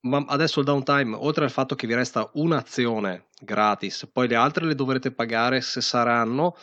ma 0.02 0.24
adesso 0.28 0.60
il 0.60 0.66
downtime, 0.66 1.16
oltre 1.16 1.46
al 1.46 1.52
fatto 1.52 1.76
che 1.76 1.88
vi 1.88 1.96
resta 1.96 2.30
un'azione 2.34 3.28
gratis, 3.42 4.08
poi 4.12 4.28
le 4.28 4.36
altre 4.36 4.66
le 4.66 4.76
dovrete 4.76 5.12
pagare 5.12 5.62
se 5.62 5.82
saranno 5.82 6.56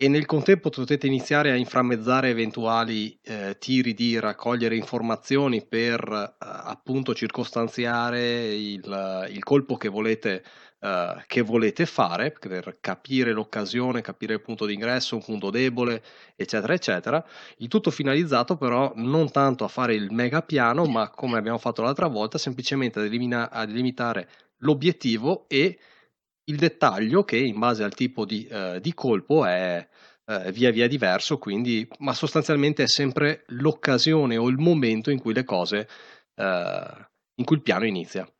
e 0.00 0.06
nel 0.06 0.26
contempo 0.26 0.70
potete 0.70 1.08
iniziare 1.08 1.50
a 1.50 1.56
inframmezzare 1.56 2.28
eventuali 2.28 3.18
eh, 3.20 3.56
tiri 3.58 3.94
di 3.94 4.16
raccogliere 4.20 4.76
informazioni 4.76 5.66
per 5.66 6.00
eh, 6.08 6.36
appunto 6.38 7.12
circostanziare 7.16 8.54
il, 8.54 9.26
il 9.32 9.42
colpo 9.42 9.76
che 9.76 9.88
volete, 9.88 10.44
eh, 10.78 11.24
che 11.26 11.40
volete, 11.40 11.84
fare, 11.84 12.30
per 12.30 12.78
capire 12.80 13.32
l'occasione, 13.32 14.00
capire 14.00 14.34
il 14.34 14.40
punto 14.40 14.66
d'ingresso, 14.66 15.16
un 15.16 15.24
punto 15.24 15.50
debole, 15.50 16.00
eccetera, 16.36 16.74
eccetera. 16.74 17.24
Il 17.56 17.66
tutto 17.66 17.90
finalizzato 17.90 18.56
però 18.56 18.92
non 18.94 19.32
tanto 19.32 19.64
a 19.64 19.68
fare 19.68 19.94
il 19.96 20.12
mega 20.12 20.42
piano, 20.42 20.84
ma 20.84 21.10
come 21.10 21.38
abbiamo 21.38 21.58
fatto 21.58 21.82
l'altra 21.82 22.06
volta, 22.06 22.38
semplicemente 22.38 23.00
ad, 23.00 23.06
elimina- 23.06 23.50
ad 23.50 23.70
limitare 23.70 24.28
l'obiettivo 24.58 25.46
e 25.48 25.76
il 26.48 26.56
dettaglio 26.56 27.24
che 27.24 27.36
in 27.36 27.58
base 27.58 27.84
al 27.84 27.94
tipo 27.94 28.24
di, 28.24 28.46
eh, 28.46 28.80
di 28.80 28.94
colpo 28.94 29.44
è 29.44 29.86
eh, 30.24 30.52
via 30.52 30.70
via 30.70 30.88
diverso, 30.88 31.38
quindi, 31.38 31.88
ma 31.98 32.12
sostanzialmente 32.12 32.82
è 32.82 32.86
sempre 32.86 33.44
l'occasione 33.48 34.36
o 34.36 34.48
il 34.48 34.58
momento 34.58 35.10
in 35.10 35.20
cui 35.20 35.32
le 35.32 35.44
cose, 35.44 35.88
eh, 36.34 37.08
in 37.34 37.44
cui 37.44 37.56
il 37.56 37.62
piano 37.62 37.86
inizia. 37.86 38.30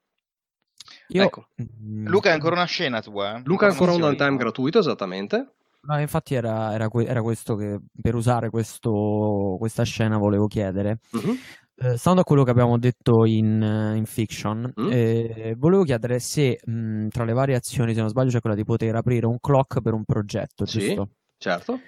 Io... 1.08 1.22
Ecco. 1.22 1.48
Mm, 1.62 2.06
Luca 2.06 2.30
è 2.30 2.32
ancora 2.32 2.56
una 2.56 2.64
scena 2.64 3.00
tua? 3.00 3.36
Eh? 3.36 3.42
Luca 3.44 3.66
è 3.66 3.70
ancora 3.70 3.92
un 3.92 4.00
downtime 4.00 4.36
gratuito, 4.36 4.78
esattamente. 4.78 5.54
No, 5.80 5.98
infatti 5.98 6.34
era, 6.34 6.74
era, 6.74 6.90
era, 6.92 7.22
questo 7.22 7.56
che 7.56 7.78
per 8.00 8.14
usare 8.14 8.50
questo, 8.50 9.56
questa 9.58 9.84
scena 9.84 10.18
volevo 10.18 10.46
chiedere. 10.46 10.98
Uh-huh. 11.12 11.38
Eh, 11.80 11.96
stando 11.96 12.22
a 12.22 12.24
quello 12.24 12.42
che 12.42 12.50
abbiamo 12.50 12.76
detto 12.76 13.24
in, 13.24 13.94
in 13.94 14.04
fiction, 14.04 14.72
mm. 14.80 14.88
eh, 14.90 15.54
volevo 15.56 15.84
chiedere 15.84 16.18
se 16.18 16.58
mh, 16.64 17.06
tra 17.08 17.24
le 17.24 17.32
varie 17.32 17.54
azioni, 17.54 17.94
se 17.94 18.00
non 18.00 18.08
sbaglio, 18.08 18.30
c'è 18.30 18.40
quella 18.40 18.56
di 18.56 18.64
poter 18.64 18.96
aprire 18.96 19.26
un 19.26 19.38
clock 19.38 19.80
per 19.80 19.92
un 19.92 20.04
progetto, 20.04 20.66
sì, 20.66 20.80
giusto? 20.80 21.10
Certo. 21.36 21.80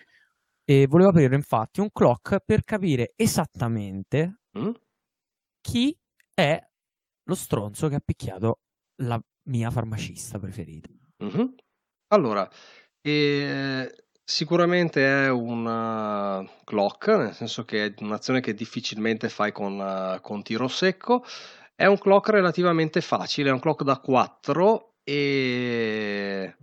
E 0.64 0.86
volevo 0.86 1.10
aprire 1.10 1.34
infatti 1.34 1.80
un 1.80 1.88
clock 1.90 2.38
per 2.44 2.62
capire 2.62 3.14
esattamente 3.16 4.42
mm. 4.56 4.70
chi 5.60 5.98
è 6.32 6.60
lo 7.24 7.34
stronzo 7.34 7.88
che 7.88 7.96
ha 7.96 8.02
picchiato 8.04 8.60
la 9.02 9.20
mia 9.48 9.70
farmacista 9.70 10.38
preferita. 10.38 10.88
Mm-hmm. 11.24 11.46
Allora, 12.12 12.48
eh, 13.00 13.92
Sicuramente 14.30 15.24
è 15.24 15.28
una 15.28 16.48
clock, 16.62 17.08
nel 17.08 17.34
senso 17.34 17.64
che 17.64 17.86
è 17.86 17.94
un'azione 17.98 18.40
che 18.40 18.54
difficilmente 18.54 19.28
fai 19.28 19.50
con, 19.50 19.76
uh, 19.76 20.20
con 20.20 20.44
tiro 20.44 20.68
secco. 20.68 21.24
È 21.74 21.84
un 21.86 21.98
clock 21.98 22.28
relativamente 22.28 23.00
facile, 23.00 23.50
è 23.50 23.52
un 23.52 23.58
clock 23.58 23.82
da 23.82 23.98
4 23.98 24.98
e 25.02 26.54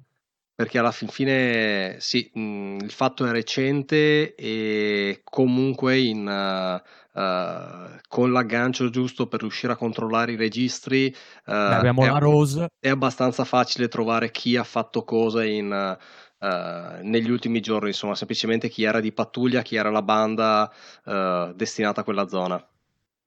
perché 0.56 0.80
alla 0.80 0.94
fin 0.94 1.10
fine 1.10 1.98
sì, 2.00 2.32
mh, 2.34 2.40
mm, 2.40 2.80
il 2.80 2.92
fatto 2.92 3.26
è 3.26 3.32
recente 3.32 4.34
e 4.34 5.20
comunque 5.26 6.00
in, 6.00 6.26
uh, 6.26 7.20
uh, 7.20 8.00
con 8.08 8.32
l'aggancio 8.32 8.90
giusto 8.90 9.28
per 9.28 9.42
riuscire 9.42 9.74
a 9.74 9.76
controllare 9.76 10.32
i 10.32 10.36
registri 10.38 11.14
uh, 11.46 11.52
abbiamo 11.52 12.04
è, 12.06 12.10
la 12.10 12.18
Rose 12.18 12.70
è 12.80 12.90
abbastanza 12.90 13.44
facile 13.44 13.88
trovare 13.88 14.32
chi 14.32 14.56
ha 14.56 14.64
fatto 14.64 15.04
cosa 15.04 15.44
in 15.44 15.96
Uh, 16.40 17.00
negli 17.02 17.30
ultimi 17.32 17.60
giorni, 17.62 17.88
insomma, 17.90 18.14
semplicemente 18.16 18.70
chi 18.70 18.84
era 18.84 19.00
di 19.00 19.12
pattuglia, 19.12 19.64
chi 19.64 19.76
era 19.76 19.90
la 19.90 20.04
banda 20.04 20.72
uh, 21.06 21.54
destinata 21.54 22.02
a 22.02 22.04
quella 22.04 22.28
zona. 22.28 22.64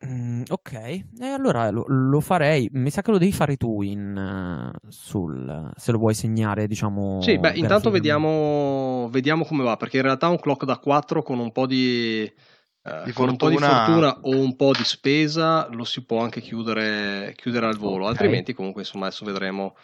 Mm, 0.07 0.45
ok, 0.49 0.73
e 0.73 1.27
allora 1.27 1.69
lo, 1.71 1.85
lo 1.87 2.21
farei. 2.21 2.69
Mi 2.73 2.91
sa 2.91 3.03
che 3.03 3.11
lo 3.11 3.19
devi 3.19 3.33
fare 3.33 3.57
tu 3.57 3.83
in, 3.83 4.17
eh, 4.17 4.89
sul, 4.89 5.71
se 5.77 5.93
lo 5.93 5.99
vuoi 5.99 6.15
segnare, 6.15 6.67
diciamo. 6.67 7.21
Sì, 7.23 7.37
beh, 7.37 7.53
intanto 7.57 7.91
vediamo, 7.91 9.09
vediamo 9.11 9.45
come 9.45 9.63
va, 9.63 9.77
perché 9.77 9.99
in 9.99 10.05
realtà 10.05 10.29
un 10.29 10.39
clock 10.39 10.65
da 10.65 10.79
4 10.79 11.23
con 11.23 11.39
un 11.39 11.53
po' 11.53 11.67
di, 11.67 12.23
eh, 12.23 13.03
Di 13.05 13.13
con 13.13 13.29
un 13.29 13.37
po' 13.37 13.51
di 13.51 13.57
fortuna- 13.59 13.75
fortuna 13.85 14.19
o 14.23 14.41
un 14.41 14.57
po' 14.57 14.73
di 14.73 14.85
spesa 14.85 15.69
lo 15.69 15.85
si 15.85 16.03
può 16.07 16.23
anche 16.23 16.41
chiudere, 16.41 17.35
chiudere 17.37 17.67
al 17.67 17.77
volo, 17.77 18.05
Ok. 18.05 18.09
altrimenti 18.09 18.55
comunque 18.55 18.83
insomma 18.83 19.07
adesso 19.07 19.27
vedremo 19.27 19.77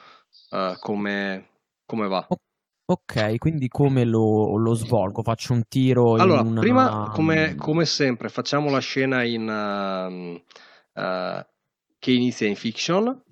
eh, 0.50 0.76
come, 0.80 1.48
come 1.84 2.08
va. 2.08 2.26
Ok, 2.28 2.40
quindi 3.38 3.68
come 3.68 4.04
lo, 4.04 4.56
lo 4.56 4.74
svolgo? 4.74 5.22
Faccio 5.22 5.52
un 5.52 5.62
tiro 5.68 6.14
in 6.14 6.20
Allora, 6.20 6.42
una... 6.42 6.60
prima, 6.60 7.10
come, 7.12 7.54
come 7.56 7.84
sempre, 7.84 8.28
facciamo 8.28 8.70
la 8.70 8.78
scena 8.78 9.24
in, 9.24 9.48
ehm, 9.48 10.42
eh, 10.94 11.46
che 11.98 12.12
inizia 12.12 12.46
in 12.46 12.56
fiction 12.56 13.22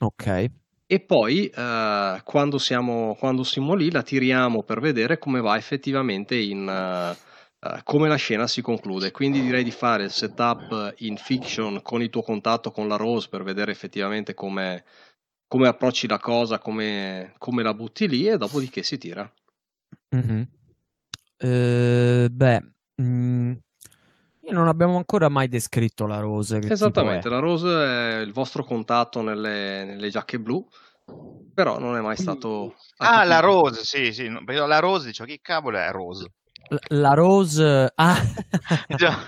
Ok, 0.00 0.50
e 0.86 1.00
poi 1.00 1.46
eh, 1.46 2.20
quando 2.24 2.58
siamo, 2.58 3.14
quando 3.18 3.44
siamo 3.44 3.74
lì 3.74 3.90
la 3.90 4.02
tiriamo 4.02 4.62
per 4.62 4.80
vedere 4.80 5.18
come 5.18 5.40
va 5.40 5.56
effettivamente 5.56 6.36
in... 6.36 6.68
eh, 6.68 7.30
eh, 7.64 7.80
come 7.84 8.08
la 8.08 8.16
scena 8.16 8.46
si 8.46 8.60
conclude. 8.60 9.10
Quindi 9.10 9.40
direi 9.40 9.62
di 9.64 9.70
fare 9.70 10.04
il 10.04 10.10
setup 10.10 10.94
in 10.98 11.16
fiction 11.16 11.80
con 11.82 12.02
il 12.02 12.10
tuo 12.10 12.22
contatto 12.22 12.70
con 12.72 12.88
la 12.88 12.96
Rose 12.96 13.28
per 13.28 13.42
vedere 13.44 13.70
effettivamente 13.70 14.34
come, 14.34 14.84
come 15.52 15.68
approcci 15.68 16.08
la 16.08 16.18
cosa, 16.18 16.58
come, 16.58 17.34
come 17.36 17.62
la 17.62 17.74
butti 17.74 18.08
lì 18.08 18.26
e 18.26 18.38
dopodiché 18.38 18.82
si 18.82 18.96
tira. 18.96 19.30
Mhm. 20.08 20.48
Eh, 21.36 22.28
beh, 22.30 22.62
mm, 23.02 23.52
io 24.44 24.52
non 24.52 24.68
abbiamo 24.68 24.96
ancora 24.96 25.28
mai 25.28 25.48
descritto 25.48 26.06
la 26.06 26.20
Rose. 26.20 26.58
Che 26.58 26.72
Esattamente, 26.72 27.28
la 27.28 27.38
Rose 27.38 27.68
è 27.68 28.20
il 28.20 28.32
vostro 28.32 28.64
contatto 28.64 29.20
nelle, 29.20 29.84
nelle 29.84 30.08
giacche 30.08 30.40
blu, 30.40 30.66
però 31.52 31.78
non 31.78 31.98
è 31.98 32.00
mai 32.00 32.16
stato... 32.16 32.74
Ah, 32.96 33.22
la. 33.24 33.40
Rose, 33.40 33.84
sì, 33.84 34.10
sì. 34.10 34.32
La 34.46 34.78
Rose, 34.78 35.08
dicevo, 35.08 35.28
che 35.28 35.40
cavolo 35.42 35.76
è 35.76 35.90
Rose? 35.90 36.32
È? 36.76 36.94
La, 36.94 37.14
Rose... 37.14 37.92
Ah, 37.94 38.16
Già, 38.96 39.18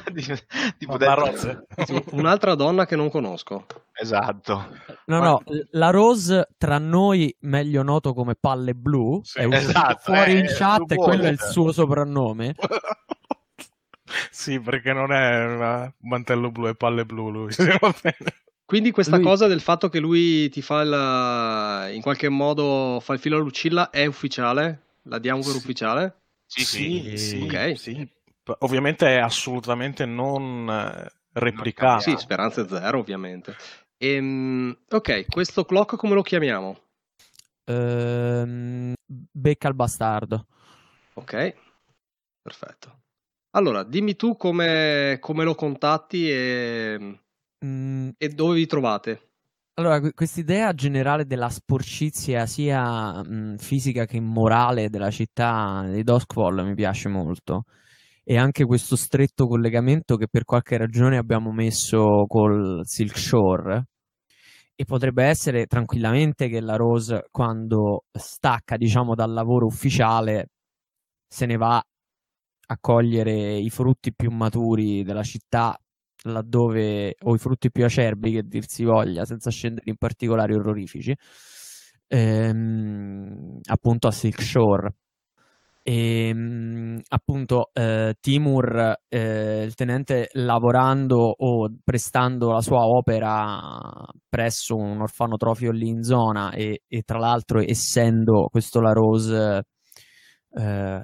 tipo 0.79 0.97
La 0.99 1.15
Rose. 1.15 1.67
Un'altra 2.13 2.55
donna 2.55 2.87
che 2.87 2.97
non 2.97 3.11
conosco. 3.11 3.67
Esatto. 3.93 4.67
no, 5.07 5.19
no, 5.21 5.43
la 5.71 5.91
Rose 5.91 6.49
tra 6.59 6.79
noi, 6.79 7.35
meglio 7.41 7.83
noto 7.83 8.13
come 8.13 8.35
Palle 8.35 8.75
Blu, 8.75 9.21
Sì, 9.23 9.39
è 9.39 9.45
uscito 9.45 9.69
esatto, 9.71 9.99
fuori 10.13 10.33
eh, 10.33 10.39
in 10.41 10.47
chat 10.49 10.91
e 10.91 10.97
quello 10.97 11.23
è 11.25 11.29
il 11.29 11.41
suo 11.41 11.71
soprannome. 11.73 12.55
sì, 14.31 14.61
perché 14.61 14.93
non 14.93 15.13
è 15.13 15.93
mantello 16.01 16.51
blu 16.51 16.69
e 16.69 16.75
palle 16.75 17.05
blu 17.05 17.31
lui. 17.31 17.53
sì, 17.53 17.65
va 17.81 17.95
bene. 18.03 18.35
Quindi 18.67 18.91
questa 18.91 19.17
Lui- 19.17 19.25
cosa 19.27 19.47
del 19.47 19.61
fatto 19.61 19.89
che 19.89 20.01
lui 20.01 20.49
ti 20.49 20.63
fa 20.63 20.81
il, 20.81 21.95
in 21.95 22.01
qualche 22.01 22.31
modo 22.31 22.99
fa 23.01 23.13
il 23.13 23.19
filo 23.21 23.37
a 23.37 23.41
Lucilla 23.41 23.91
è 23.91 24.07
ufficiale? 24.07 24.81
La 25.03 25.19
diamo 25.19 25.41
per 25.41 25.51
Sì. 25.51 25.57
ufficiale? 25.59 26.15
Sì, 26.47 26.65
sì. 26.65 27.03
sì, 27.15 27.17
sì, 27.17 27.43
Ok. 27.43 27.79
sì. 27.79 28.09
Ovviamente 28.61 29.07
è 29.07 29.19
assolutamente 29.19 30.05
non 30.05 30.69
eh, 30.69 31.11
replicato. 31.33 32.01
Sì, 32.03 32.17
speranze 32.17 32.69
zero 32.69 32.99
ovviamente. 32.99 33.57
Ehm, 33.97 34.77
ok, 34.91 35.27
questo 35.31 35.65
clock 35.65 35.97
come 35.97 36.15
lo 36.15 36.23
chiamiamo? 36.23 36.79
Ehm, 37.65 38.93
becca 39.07 39.69
il 39.69 39.75
bastardo. 39.75 40.47
Ok, 41.15 41.55
perfetto. 42.43 43.03
Allora, 43.51 43.85
dimmi 43.85 44.17
tu 44.17 44.37
come, 44.37 45.19
come 45.21 45.45
lo 45.45 45.55
contatti 45.55 46.29
e, 46.31 47.21
Mm, 47.65 48.11
e 48.19 48.29
dove 48.29 48.55
vi 48.57 48.67
trovate. 48.67 49.34
Allora, 49.77 49.99
que- 50.01 50.13
quest'idea 50.13 50.73
generale 50.73 51.27
della 51.27 51.49
sporcizia 51.49 52.47
sia 52.47 53.23
mh, 53.25 53.57
fisica 53.57 54.05
che 54.07 54.21
morale 54.21 54.89
della 54.89 55.11
città 55.11 55.85
di 55.91 56.05
Duskfall 56.05 56.65
mi 56.65 56.75
piace 56.75 57.09
molto. 57.09 57.65
E 58.25 58.39
anche 58.39 58.65
questo 58.67 58.97
stretto 58.97 59.47
collegamento 59.49 60.17
che 60.17 60.29
per 60.29 60.45
qualche 60.45 60.77
ragione 60.77 61.17
abbiamo 61.19 61.53
messo 61.53 62.25
col 62.29 62.83
Silk 62.85 63.19
Shore. 63.19 63.87
E 64.77 64.85
potrebbe 64.85 65.25
essere 65.25 65.67
tranquillamente 65.67 66.49
che 66.49 66.61
la 66.61 66.77
Rose, 66.77 67.27
quando 67.31 68.05
stacca, 68.13 68.77
diciamo, 68.77 69.15
dal 69.15 69.33
lavoro 69.33 69.67
ufficiale, 69.67 70.49
se 71.29 71.47
ne 71.47 71.57
va 71.57 71.77
a 71.77 72.79
cogliere 72.81 73.57
i 73.59 73.71
frutti 73.71 74.15
più 74.15 74.31
maturi 74.31 75.05
della 75.05 75.23
città 75.23 75.79
laddove, 76.25 77.17
o 77.23 77.35
i 77.35 77.39
frutti 77.39 77.71
più 77.71 77.85
acerbi 77.85 78.33
che 78.33 78.43
dir 78.43 78.65
si 78.67 78.85
voglia, 78.85 79.25
senza 79.25 79.51
scendere 79.51 79.89
in 79.91 79.97
particolari 79.97 80.55
orrorifici, 80.55 81.15
ehm, 82.09 83.61
appunto 83.67 84.09
a 84.09 84.11
Silk 84.11 84.43
Shore. 84.43 84.95
E 85.87 86.35
appunto 87.09 87.69
eh, 87.75 88.15
Timur, 88.19 89.01
eh, 89.07 89.65
il 89.65 89.75
tenente, 89.75 90.31
lavorando 90.33 91.19
o 91.37 91.69
prestando 91.85 92.53
la 92.53 92.63
sua 92.63 92.87
opera 92.87 93.71
presso 94.27 94.77
un 94.77 95.03
orfanotrofio 95.03 95.71
lì 95.73 95.89
in 95.89 96.03
zona 96.03 96.53
e, 96.53 96.85
e 96.89 97.03
tra 97.03 97.19
l'altro 97.19 97.61
essendo 97.61 98.49
questo 98.51 98.81
La 98.81 98.93
Rose 98.93 99.65
eh, 100.57 101.03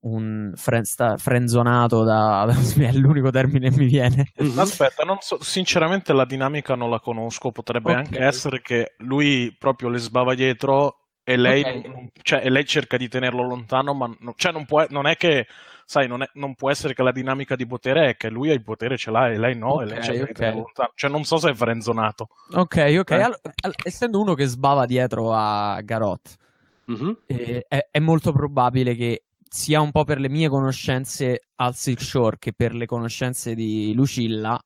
un 0.00 0.52
frenzonato 0.54 2.04
da, 2.04 2.46
è 2.78 2.92
l'unico 2.92 3.30
termine 3.30 3.70
che 3.70 3.76
mi 3.76 3.86
viene 3.86 4.30
Aspetta, 4.56 5.02
non 5.04 5.18
so- 5.20 5.42
sinceramente 5.42 6.12
la 6.12 6.24
dinamica 6.24 6.74
non 6.74 6.90
la 6.90 7.00
conosco, 7.00 7.50
potrebbe 7.50 7.90
Ok. 7.92 7.96
anche 7.98 8.18
essere 8.22 8.60
che 8.60 8.94
lui 8.98 9.54
proprio 9.58 9.88
le 9.88 9.98
sbava 9.98 10.34
dietro 10.34 10.98
e 11.24 11.36
lei, 11.36 11.62
Ok. 11.62 11.86
non- 11.86 12.08
cioè, 12.22 12.42
e 12.44 12.50
lei 12.50 12.64
cerca 12.66 12.96
di 12.96 13.08
tenerlo 13.08 13.42
lontano, 13.42 13.94
ma 13.94 14.06
non, 14.20 14.34
cioè, 14.36 14.52
non, 14.52 14.66
può, 14.66 14.84
non 14.90 15.06
è 15.06 15.16
che, 15.16 15.46
sai, 15.86 16.06
non, 16.06 16.22
è- 16.22 16.28
non 16.34 16.54
può 16.54 16.70
essere 16.70 16.92
che 16.92 17.02
la 17.02 17.12
dinamica 17.12 17.56
di 17.56 17.66
potere 17.66 18.10
è 18.10 18.16
che 18.16 18.28
lui 18.28 18.50
ha 18.50 18.52
il 18.52 18.62
potere, 18.62 18.98
ce 18.98 19.10
l'ha 19.10 19.28
e 19.30 19.38
lei 19.38 19.56
no, 19.56 19.80
e 19.80 19.86
lei 19.86 20.02
cerca 20.02 20.24
di 20.26 20.32
tenerlo 20.34 20.60
lontano. 20.60 20.90
Cioè, 20.94 21.10
non 21.10 21.24
so 21.24 21.38
se 21.38 21.50
è 21.50 21.54
frenzonato. 21.54 22.28
ok 22.52 22.96
ok 23.00 23.10
Eh. 23.10 23.22
Allo- 23.22 23.40
all- 23.62 23.74
essendo 23.84 24.20
uno 24.20 24.34
che 24.34 24.44
sbava 24.44 24.84
dietro 24.84 25.32
a 25.32 25.80
Garot 25.82 26.36
Mhm. 26.86 27.18
Eh, 27.26 27.64
è, 27.66 27.88
è 27.90 27.98
molto 27.98 28.32
probabile 28.32 28.94
che 28.94 29.24
sia 29.48 29.80
un 29.80 29.90
po' 29.92 30.04
per 30.04 30.18
le 30.18 30.28
mie 30.28 30.48
conoscenze 30.48 31.48
al 31.56 31.74
Silk 31.74 32.02
Shore 32.02 32.38
che 32.38 32.52
per 32.52 32.74
le 32.74 32.86
conoscenze 32.86 33.54
di 33.54 33.92
Lucilla. 33.94 34.58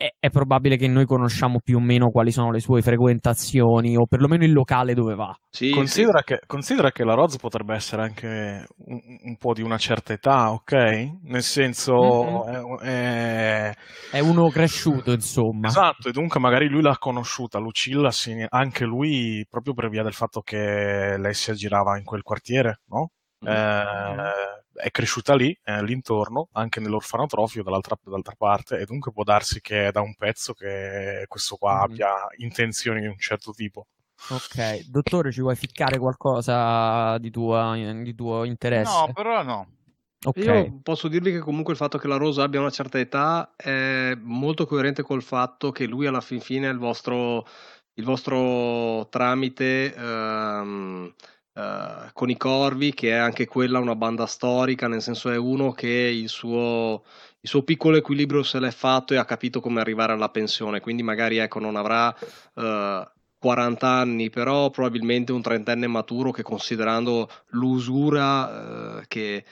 È, 0.00 0.14
è 0.20 0.30
probabile 0.30 0.76
che 0.76 0.86
noi 0.86 1.06
conosciamo 1.06 1.58
più 1.58 1.78
o 1.78 1.80
meno 1.80 2.10
quali 2.10 2.30
sono 2.30 2.52
le 2.52 2.60
sue 2.60 2.82
frequentazioni 2.82 3.96
o 3.96 4.06
perlomeno 4.06 4.44
il 4.44 4.52
locale 4.52 4.94
dove 4.94 5.16
va. 5.16 5.36
Sì, 5.50 5.70
Considera, 5.70 6.22
Che, 6.22 6.40
considera 6.46 6.92
che 6.92 7.02
la 7.02 7.14
Roz 7.14 7.36
potrebbe 7.36 7.74
essere 7.74 8.02
anche 8.02 8.64
un, 8.86 9.00
un 9.24 9.36
po' 9.38 9.54
di 9.54 9.62
una 9.62 9.76
certa 9.76 10.12
età, 10.12 10.52
ok? 10.52 10.72
Nel 11.24 11.42
senso, 11.42 11.96
Mhm. 11.96 12.76
è- 12.78 13.70
è- 13.70 13.74
È 14.12 14.20
uno 14.20 14.48
cresciuto, 14.50 15.10
insomma. 15.10 15.66
Esatto, 15.66 16.08
e 16.08 16.12
dunque 16.12 16.38
magari 16.38 16.68
lui 16.68 16.80
l'ha 16.82 16.96
conosciuta, 16.96 17.58
Lucilla, 17.58 18.12
sì, 18.12 18.46
anche 18.48 18.84
lui 18.84 19.44
proprio 19.50 19.74
per 19.74 19.88
via 19.88 20.04
del 20.04 20.14
fatto 20.14 20.42
che 20.42 21.16
lei 21.18 21.34
si 21.34 21.50
aggirava 21.50 21.98
in 21.98 22.04
quel 22.04 22.22
quartiere, 22.22 22.82
no? 22.86 23.10
sì. 23.40 23.48
Eh, 23.48 24.57
è 24.78 24.90
cresciuta 24.90 25.34
lì, 25.34 25.56
eh, 25.64 25.82
l'intorno, 25.82 26.48
anche 26.52 26.80
nell'orfanotrofio 26.80 27.62
dall'altra, 27.62 27.96
dall'altra 28.02 28.34
parte, 28.36 28.78
e 28.78 28.84
dunque 28.84 29.12
può 29.12 29.22
darsi 29.24 29.60
che 29.60 29.88
è 29.88 29.90
da 29.90 30.00
un 30.00 30.14
pezzo 30.14 30.52
che 30.54 31.24
questo 31.26 31.56
qua 31.56 31.74
Mhm. 31.76 31.82
abbia 31.82 32.14
intenzioni 32.36 33.00
di 33.00 33.06
un 33.06 33.18
certo 33.18 33.52
tipo. 33.52 33.86
Ok, 34.30 34.80
dottore, 34.90 35.32
ci 35.32 35.40
vuoi 35.40 35.56
ficcare 35.56 35.98
qualcosa 35.98 37.16
di, 37.18 37.30
tua, 37.30 37.74
di 38.02 38.14
tuo 38.14 38.44
interesse? 38.44 39.06
No, 39.06 39.12
però 39.14 39.42
no. 39.42 39.72
Ok. 40.26 40.36
Io 40.38 40.80
posso 40.82 41.08
dirvi 41.08 41.30
che 41.30 41.38
comunque 41.38 41.72
il 41.72 41.78
fatto 41.78 41.96
che 41.96 42.08
la 42.08 42.16
Rosa 42.16 42.42
abbia 42.42 42.60
una 42.60 42.70
certa 42.70 42.98
età 42.98 43.54
è 43.56 44.14
molto 44.20 44.66
coerente 44.66 45.02
col 45.02 45.22
fatto 45.22 45.70
che 45.70 45.86
lui 45.86 46.06
alla 46.06 46.20
fin 46.20 46.40
fine 46.40 46.68
è 46.68 46.72
il 46.72 46.78
vostro, 46.78 47.46
il 47.94 48.04
vostro 48.04 49.08
tramite 49.08 49.94
ehm, 49.94 51.14
eh, 51.58 52.10
con 52.12 52.30
i 52.30 52.36
Corvi, 52.36 52.92
che 52.94 53.10
è 53.10 53.14
anche 53.16 53.46
quella 53.46 53.78
una 53.78 53.96
banda 53.96 54.26
storica, 54.26 54.88
nel 54.88 55.02
senso 55.02 55.30
è 55.30 55.36
uno 55.36 55.72
che 55.72 55.88
il 55.88 56.28
suo, 56.28 57.04
il 57.40 57.48
suo 57.48 57.62
piccolo 57.62 57.96
equilibrio 57.96 58.42
se 58.42 58.60
l'è 58.60 58.70
fatto 58.70 59.14
e 59.14 59.16
ha 59.16 59.24
capito 59.24 59.60
come 59.60 59.80
arrivare 59.80 60.12
alla 60.12 60.30
pensione, 60.30 60.80
quindi 60.80 61.02
magari 61.02 61.38
ecco 61.38 61.58
non 61.60 61.76
avrà... 61.76 62.14
eh, 62.54 63.12
40 63.40 63.86
anni, 63.88 64.30
però 64.30 64.68
probabilmente 64.70 65.30
un 65.30 65.42
trentenne 65.42 65.86
maturo 65.86 66.32
che 66.32 66.42
considerando 66.42 67.28
l'usura 67.50 68.98
eh, 69.00 69.04
che, 69.06 69.44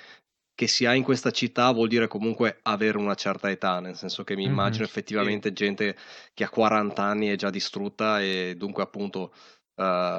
che 0.54 0.66
si 0.66 0.86
ha 0.86 0.94
in 0.94 1.04
questa 1.04 1.30
città 1.30 1.70
vuol 1.70 1.88
dire 1.88 2.08
comunque 2.08 2.58
avere 2.62 2.98
una 2.98 3.14
certa 3.14 3.48
età, 3.50 3.78
nel 3.80 3.94
senso 3.94 4.24
che 4.24 4.34
mi 4.34 4.44
immagino 4.44 4.84
effettivamente 4.84 5.52
gente 5.52 5.96
che 6.34 6.44
ha 6.44 6.48
40 6.48 7.04
anni 7.04 7.28
è 7.28 7.36
già 7.36 7.50
distrutta 7.50 8.20
e 8.20 8.54
dunque 8.56 8.82
appunto 8.82 9.32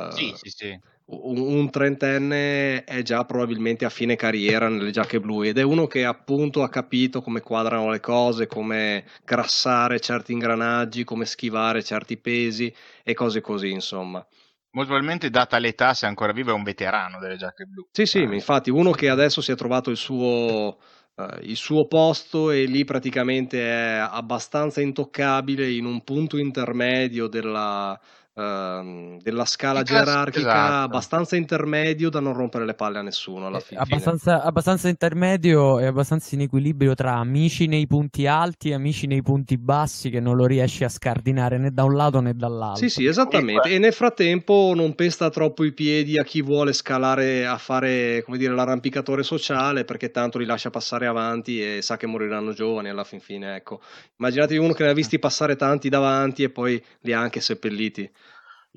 Sì, 0.07 0.33
sì, 0.35 0.49
sì. 0.49 0.79
Un, 1.09 1.69
trentenne 1.69 2.83
è 2.83 3.01
già 3.01 3.23
probabilmente 3.23 3.85
a 3.85 3.89
fine 3.89 4.15
carriera 4.15 4.67
nelle 4.67 4.91
giacche 4.91 5.19
blu 5.19 5.43
ed 5.43 5.57
è 5.57 5.61
uno 5.63 5.87
che 5.87 6.03
appunto 6.03 6.63
ha 6.63 6.69
capito 6.69 7.21
come 7.21 7.39
quadrano 7.41 7.89
le 7.89 7.99
cose, 8.01 8.47
come 8.47 9.05
grassare 9.23 9.99
certi 9.99 10.33
ingranaggi, 10.33 11.03
come 11.05 11.25
schivare 11.25 11.83
certi 11.83 12.17
pesi 12.17 12.73
e 13.03 13.13
cose 13.13 13.39
così, 13.41 13.71
insomma. 13.71 14.25
Molto 14.71 14.91
probabilmente, 14.91 15.29
data 15.29 15.57
l'età, 15.57 15.93
se 15.93 16.05
ancora 16.05 16.33
vivo, 16.33 16.51
è 16.51 16.53
un 16.53 16.63
veterano 16.63 17.19
delle 17.19 17.37
giacche 17.37 17.65
blu. 17.65 17.87
Sì, 17.91 18.05
sì, 18.05 18.19
Eh. 18.19 18.33
infatti 18.33 18.69
uno 18.69 18.91
che 18.91 19.09
adesso 19.09 19.41
si 19.41 19.51
è 19.51 19.55
trovato 19.55 19.89
il 19.89 19.97
suo, 19.97 20.77
eh, 21.15 21.39
il 21.43 21.55
suo 21.55 21.87
posto 21.87 22.51
e 22.51 22.65
lì 22.65 22.83
praticamente 22.83 23.59
è 23.61 23.95
abbastanza 23.97 24.81
intoccabile 24.81 25.71
in 25.71 25.85
un 25.85 26.03
punto 26.03 26.37
intermedio 26.37 27.27
della, 27.27 27.99
ehm, 28.37 29.19
della 29.21 29.45
scala 29.45 29.79
Sì, 29.79 29.85
class- 29.85 30.05
gerarchica, 30.05 30.39
esatto. 30.49 30.83
abbastanza 30.85 31.35
intermedio 31.35 32.09
da 32.09 32.19
non 32.19 32.33
rompere 32.33 32.65
le 32.65 32.73
palle 32.75 32.99
a 32.99 33.01
nessuno 33.01 33.47
alla 33.47 33.57
È 33.57 33.61
fine. 33.61 33.81
abbastanza, 33.81 34.41
abbastanza 34.43 34.87
intermedio 34.89 35.79
e 35.79 35.85
abbastanza 35.87 36.35
in 36.35 36.41
equilibrio 36.41 36.93
tra 36.95 37.15
amici 37.15 37.65
nei 37.67 37.87
punti 37.87 38.27
alti 38.27 38.69
e 38.69 38.73
amici 38.73 39.07
nei 39.07 39.21
punti 39.21 39.57
bassi 39.57 40.09
che 40.09 40.19
non 40.19 40.35
lo 40.35 40.45
riesci 40.45 40.83
a 40.83 40.89
scardinare 40.89 41.57
né 41.57 41.71
da 41.71 41.83
un 41.83 41.95
lato 41.95 42.19
né 42.19 42.33
dall'altro. 42.35 42.75
Sì, 42.77 42.89
sì, 42.89 43.05
esattamente. 43.05 43.69
E 43.71 43.79
nel 43.79 43.91
frattempo 43.91 44.73
non 44.75 44.93
pesta 44.93 45.31
troppo 45.31 45.63
i 45.63 45.73
piedi 45.73 46.19
a 46.19 46.23
chi 46.23 46.43
vuole 46.43 46.73
scalare 46.73 47.43
a 47.47 47.57
fare, 47.57 48.21
come 48.23 48.37
dire, 48.37 48.53
l'arrampicatore 48.53 49.23
sociale, 49.23 49.83
perché 49.83 50.11
tanto 50.11 50.37
li 50.37 50.45
lascia 50.45 50.69
passare 50.69 51.07
avanti 51.07 51.59
e 51.59 51.81
sa 51.81 51.97
che 51.97 52.05
moriranno 52.05 52.53
giovani 52.53 52.89
alla 52.89 53.03
fin 53.03 53.19
fine, 53.19 53.55
ecco. 53.55 53.81
Immaginatevi 54.17 54.59
uno 54.59 54.73
che 54.73 54.83
ne 54.83 54.89
ha 54.89 54.93
visti 54.93 55.17
passare 55.17 55.55
tanti 55.55 55.89
davanti 55.89 56.43
e 56.43 56.49
poi 56.51 56.79
li 57.01 57.13
ha 57.13 57.19
anche 57.19 57.41
seppelliti. 57.41 58.07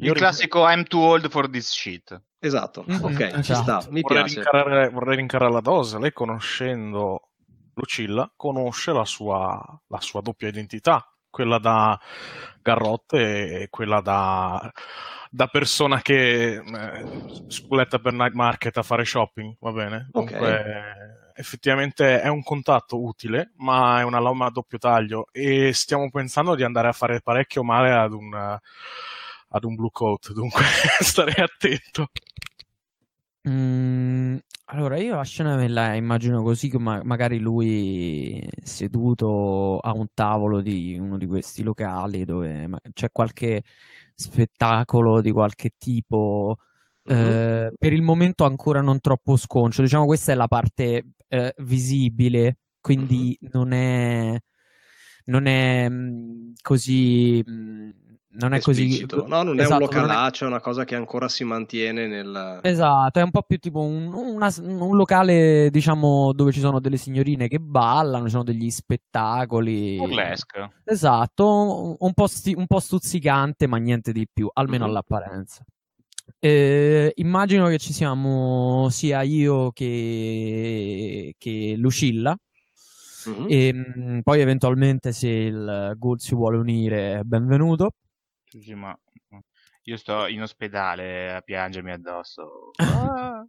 Il 0.00 0.12
classico 0.12 0.66
I'm 0.68 0.84
too 0.84 1.00
old 1.00 1.28
for 1.28 1.48
this 1.48 1.70
shit. 1.72 2.20
Esatto, 2.38 2.84
Mhm, 2.86 3.04
ok, 3.04 3.40
ci 3.42 3.54
sta, 3.54 3.78
esatto. 3.78 3.90
mi 3.90 4.00
vorrei 4.00 4.22
piace. 4.24 4.34
rincarare, 4.40 4.88
vorrei 4.88 5.16
rincarare 5.16 5.52
la 5.52 5.60
dose. 5.60 5.98
Lei, 5.98 6.12
conoscendo 6.12 7.28
Lucilla, 7.74 8.30
conosce 8.34 8.92
la 8.92 9.04
sua, 9.04 9.62
la 9.88 10.00
sua 10.00 10.20
doppia 10.22 10.48
identità, 10.48 11.06
quella 11.28 11.58
da 11.58 11.98
garrotte 12.62 13.60
e 13.62 13.68
quella 13.68 14.00
da, 14.00 14.72
da 15.30 15.46
persona 15.48 16.00
che 16.00 16.54
eh, 16.54 17.04
spuletta 17.46 17.98
per 17.98 18.12
night 18.14 18.32
market 18.32 18.76
a 18.78 18.82
fare 18.82 19.04
shopping, 19.04 19.56
va 19.60 19.72
bene? 19.72 20.08
Ok. 20.12 20.30
Dunque, 20.30 21.32
effettivamente 21.34 22.20
è 22.20 22.28
un 22.28 22.42
contatto 22.42 23.02
utile, 23.02 23.52
ma 23.56 24.00
è 24.00 24.02
una 24.02 24.18
lama 24.18 24.46
a 24.46 24.50
doppio 24.50 24.78
taglio 24.78 25.26
e 25.30 25.72
stiamo 25.72 26.10
pensando 26.10 26.54
di 26.54 26.64
andare 26.64 26.88
a 26.88 26.92
fare 26.92 27.20
parecchio 27.20 27.62
male 27.62 27.92
ad 27.92 28.12
un, 28.12 28.58
ad 29.50 29.64
un 29.64 29.74
blue 29.76 29.90
coat, 29.92 30.32
dunque 30.32 30.62
starei 31.00 31.42
attento. 31.42 32.08
Mm, 33.48 34.36
allora, 34.66 34.98
io 34.98 35.14
la 35.16 35.22
scena 35.24 35.56
me 35.56 35.66
la 35.68 35.94
immagino 35.94 36.42
così, 36.42 36.68
che 36.68 36.78
ma- 36.78 37.02
magari 37.02 37.38
lui 37.38 38.46
seduto 38.62 39.78
a 39.78 39.92
un 39.94 40.06
tavolo 40.12 40.60
di 40.60 40.98
uno 40.98 41.16
di 41.16 41.26
questi 41.26 41.62
locali 41.62 42.24
dove 42.24 42.68
c'è 42.92 43.10
qualche 43.10 43.62
spettacolo 44.14 45.20
di 45.22 45.32
qualche 45.32 45.70
tipo, 45.78 46.56
Mhm. 47.04 47.14
eh, 47.16 47.72
per 47.78 47.92
il 47.94 48.02
momento 48.02 48.44
ancora 48.44 48.80
non 48.82 49.00
troppo 49.00 49.36
sconcio. 49.36 49.80
Diciamo, 49.82 50.04
questa 50.06 50.32
è 50.32 50.34
la 50.34 50.48
parte 50.48 51.06
eh, 51.28 51.54
visibile, 51.58 52.58
quindi 52.80 53.38
non 53.52 53.72
è, 53.72 54.38
non 55.26 55.46
è 55.46 55.88
mm, 55.88 56.52
così, 56.62 57.42
mm, 57.48 57.90
non 58.32 58.54
è 58.54 58.60
così, 58.60 58.82
Esplicito. 58.82 59.26
No, 59.26 59.42
non 59.42 59.58
è 59.58 59.62
esatto, 59.62 59.82
un 59.84 59.88
non 59.90 59.98
è- 59.98 60.00
localaccio, 60.02 60.44
è 60.44 60.46
una 60.46 60.60
cosa 60.60 60.84
che 60.84 60.94
ancora 60.94 61.28
si 61.28 61.42
mantiene 61.44 62.06
nel... 62.06 62.60
Esatto, 62.62 63.18
è 63.18 63.22
un 63.22 63.30
po' 63.30 63.42
più 63.42 63.58
tipo 63.58 63.80
un, 63.80 64.12
una- 64.12 64.54
un 64.60 64.96
locale, 64.96 65.68
diciamo, 65.70 66.32
dove 66.32 66.52
ci 66.52 66.60
sono 66.60 66.78
delle 66.80 66.96
signorine 66.96 67.48
che 67.48 67.58
ballano, 67.58 68.24
ci 68.24 68.30
sono 68.30 68.44
degli 68.44 68.70
spettacoli. 68.70 69.96
Burlesque. 69.96 70.70
Esatto, 70.84 71.46
un, 71.88 71.96
un 71.98 72.12
po', 72.14 72.26
sti- 72.28 72.54
un 72.56 72.66
po' 72.66 72.78
stuzzicante, 72.78 73.66
ma 73.66 73.78
niente 73.78 74.12
di 74.12 74.26
più, 74.32 74.48
almeno 74.52 74.84
Mhm. 74.84 74.90
all'apparenza. 74.90 75.64
Eh, 76.38 77.12
immagino 77.16 77.66
che 77.66 77.78
ci 77.78 77.92
siamo 77.92 78.88
sia 78.90 79.22
io 79.22 79.72
che, 79.72 81.34
che 81.36 81.74
Lucilla. 81.76 82.36
Mhm. 83.26 83.46
E 83.48 83.72
mh, 83.74 84.20
poi 84.22 84.40
eventualmente 84.40 85.12
se 85.12 85.28
il 85.28 85.92
Ghoul 85.98 86.20
si 86.20 86.34
vuole 86.34 86.56
unire, 86.56 87.20
benvenuto. 87.24 87.90
Sì, 88.50 88.60
sì, 88.60 88.74
ma 88.74 88.98
io 89.84 89.96
sto 89.96 90.26
in 90.26 90.42
ospedale 90.42 91.32
a 91.34 91.40
piangermi 91.40 91.92
addosso. 91.92 92.70
Ah. 92.78 93.46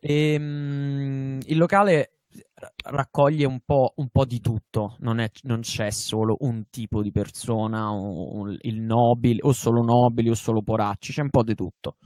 E, 0.00 0.36
mm, 0.38 1.40
il 1.46 1.56
locale 1.58 2.18
ra- 2.54 2.72
raccoglie 2.92 3.44
un 3.44 3.58
po', 3.64 3.92
un 3.96 4.08
po' 4.08 4.24
di 4.24 4.40
tutto, 4.40 4.94
non, 5.00 5.18
è- 5.18 5.30
non 5.42 5.60
c'è 5.60 5.90
solo 5.90 6.36
un 6.40 6.64
tipo 6.70 7.02
di 7.02 7.10
persona, 7.10 7.92
o- 7.92 8.40
o 8.42 8.48
il 8.50 8.80
nobile, 8.80 9.40
o 9.42 9.52
solo 9.52 9.82
nobili 9.82 10.30
o 10.30 10.34
solo 10.34 10.62
poracci, 10.62 11.12
c'è 11.12 11.22
un 11.22 11.30
po' 11.30 11.42
di 11.42 11.56
tutto. 11.56 11.96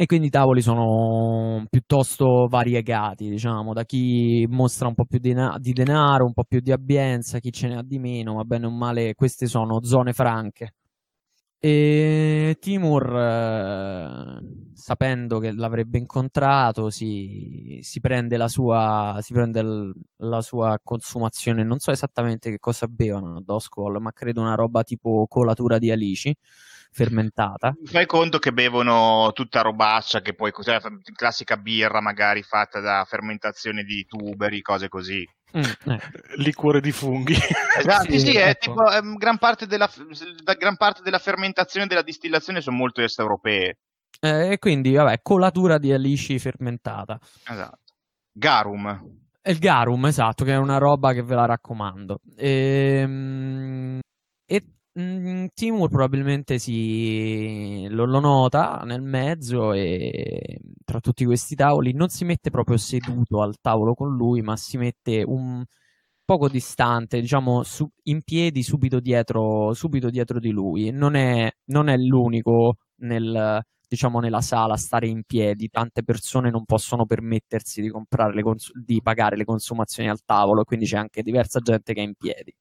E 0.00 0.06
quindi 0.06 0.28
i 0.28 0.30
tavoli 0.30 0.62
sono 0.62 1.66
piuttosto 1.68 2.46
variegati, 2.48 3.28
diciamo, 3.28 3.72
da 3.74 3.84
chi 3.84 4.46
mostra 4.48 4.86
un 4.86 4.94
po' 4.94 5.04
più 5.04 5.18
di, 5.18 5.32
na- 5.32 5.56
di 5.58 5.72
denaro, 5.72 6.24
un 6.24 6.32
po' 6.32 6.44
più 6.44 6.60
di 6.60 6.70
abbienza, 6.72 7.40
chi 7.40 7.50
ce 7.52 7.66
ne 7.68 7.76
ha 7.78 7.82
di 7.82 7.98
meno, 7.98 8.34
ma 8.34 8.44
bene 8.44 8.66
o 8.66 8.70
male, 8.70 9.14
queste 9.14 9.46
sono 9.46 9.82
zone 9.84 10.12
franche. 10.12 10.74
E 11.60 12.56
Timur, 12.60 13.04
eh, 13.16 14.38
sapendo 14.74 15.40
che 15.40 15.50
l'avrebbe 15.52 15.98
incontrato, 15.98 16.88
si, 16.88 17.80
si 17.82 17.98
prende 18.00 18.36
la 18.36 18.46
sua, 18.46 19.18
si 19.22 19.32
prende 19.32 19.62
l- 19.64 19.92
la 20.18 20.40
sua 20.40 20.78
consumazione. 20.82 21.64
Non 21.64 21.80
so 21.80 21.90
esattamente 21.90 22.50
che 22.50 22.60
cosa 22.60 22.86
bevano 22.86 23.36
a 23.38 23.42
Doscol, 23.44 24.00
ma 24.00 24.12
credo 24.12 24.40
una 24.40 24.54
roba 24.54 24.84
tipo 24.84 25.26
colatura 25.28 25.78
di 25.78 25.90
alici 25.90 26.32
fermentata. 26.90 27.74
Fai 27.84 28.06
conto 28.06 28.38
che 28.38 28.52
bevono 28.52 29.30
tutta 29.32 29.62
robaccia, 29.62 30.20
che 30.20 30.34
poi 30.34 30.50
cos'è 30.50 30.72
la 30.72 30.90
classica 31.14 31.56
birra 31.56 32.00
magari 32.00 32.42
fatta 32.42 32.80
da 32.80 33.04
fermentazione 33.08 33.82
di 33.84 34.04
tuberi, 34.06 34.60
cose 34.62 34.88
così. 34.88 35.24
Mm, 35.56 35.90
eh. 35.92 36.00
Liquore 36.36 36.80
di 36.80 36.92
funghi. 36.92 37.34
Esatto, 37.78 38.10
sì, 38.10 38.18
Sì, 38.18 38.26
sì, 38.26 38.36
è 38.36 38.48
ecco. 38.48 38.60
tipo 38.72 38.90
ehm, 38.90 39.16
gran, 39.16 39.38
parte 39.38 39.66
della, 39.66 39.88
da- 40.42 40.54
gran 40.54 40.76
parte 40.76 41.00
della 41.02 41.18
fermentazione 41.18 41.86
e 41.86 41.88
della 41.88 42.02
distillazione 42.02 42.60
sono 42.60 42.76
molto 42.76 43.00
est-europee. 43.02 43.78
Eh, 44.20 44.52
e 44.52 44.58
quindi, 44.58 44.92
vabbè, 44.94 45.20
colatura 45.22 45.78
di 45.78 45.92
alici 45.92 46.38
fermentata. 46.38 47.18
Esatto. 47.48 47.78
Garum. 48.32 49.16
È 49.40 49.50
il 49.50 49.58
garum, 49.58 50.04
esatto, 50.06 50.44
che 50.44 50.52
è 50.52 50.56
una 50.56 50.78
roba 50.78 51.12
che 51.12 51.22
ve 51.22 51.34
la 51.36 51.46
raccomando. 51.46 52.20
Ehm, 52.36 54.00
E, 54.50 54.64
mm, 55.00 55.46
Timur 55.54 55.88
probabilmente 55.88 56.58
si, 56.58 57.86
lo, 57.88 58.04
lo 58.04 58.20
nota 58.20 58.82
nel 58.84 59.02
mezzo 59.02 59.72
e 59.72 60.60
tra 60.84 61.00
tutti 61.00 61.24
questi 61.24 61.54
tavoli 61.54 61.92
non 61.92 62.08
si 62.08 62.24
mette 62.24 62.50
proprio 62.50 62.76
seduto 62.76 63.42
al 63.42 63.56
tavolo 63.60 63.94
con 63.94 64.14
lui, 64.14 64.42
ma 64.42 64.56
si 64.56 64.76
mette 64.78 65.22
un 65.24 65.64
poco 66.24 66.48
distante, 66.48 67.20
diciamo, 67.20 67.62
su- 67.62 67.88
in 68.04 68.22
piedi 68.22 68.62
subito 68.62 69.00
dietro, 69.00 69.72
subito 69.74 70.10
dietro 70.10 70.38
di 70.38 70.50
lui. 70.50 70.90
Non 70.90 71.14
è, 71.14 71.50
non 71.66 71.88
è 71.88 71.96
l'unico 71.96 72.76
nel, 72.96 73.62
diciamo, 73.88 74.20
nella 74.20 74.42
sala 74.42 74.74
a 74.74 74.76
stare 74.76 75.06
in 75.08 75.22
piedi. 75.26 75.68
Tante 75.68 76.02
persone 76.02 76.50
non 76.50 76.64
possono 76.66 77.06
permettersi 77.06 77.80
di 77.80 77.88
cons- 77.90 78.72
di 78.74 79.00
pagare 79.02 79.36
le 79.36 79.44
consumazioni 79.44 80.10
al 80.10 80.22
tavolo, 80.24 80.64
quindi 80.64 80.84
c'è 80.86 80.98
anche 80.98 81.22
diversa 81.22 81.60
gente 81.60 81.94
che 81.94 82.00
è 82.00 82.04
in 82.04 82.14
piedi. 82.14 82.54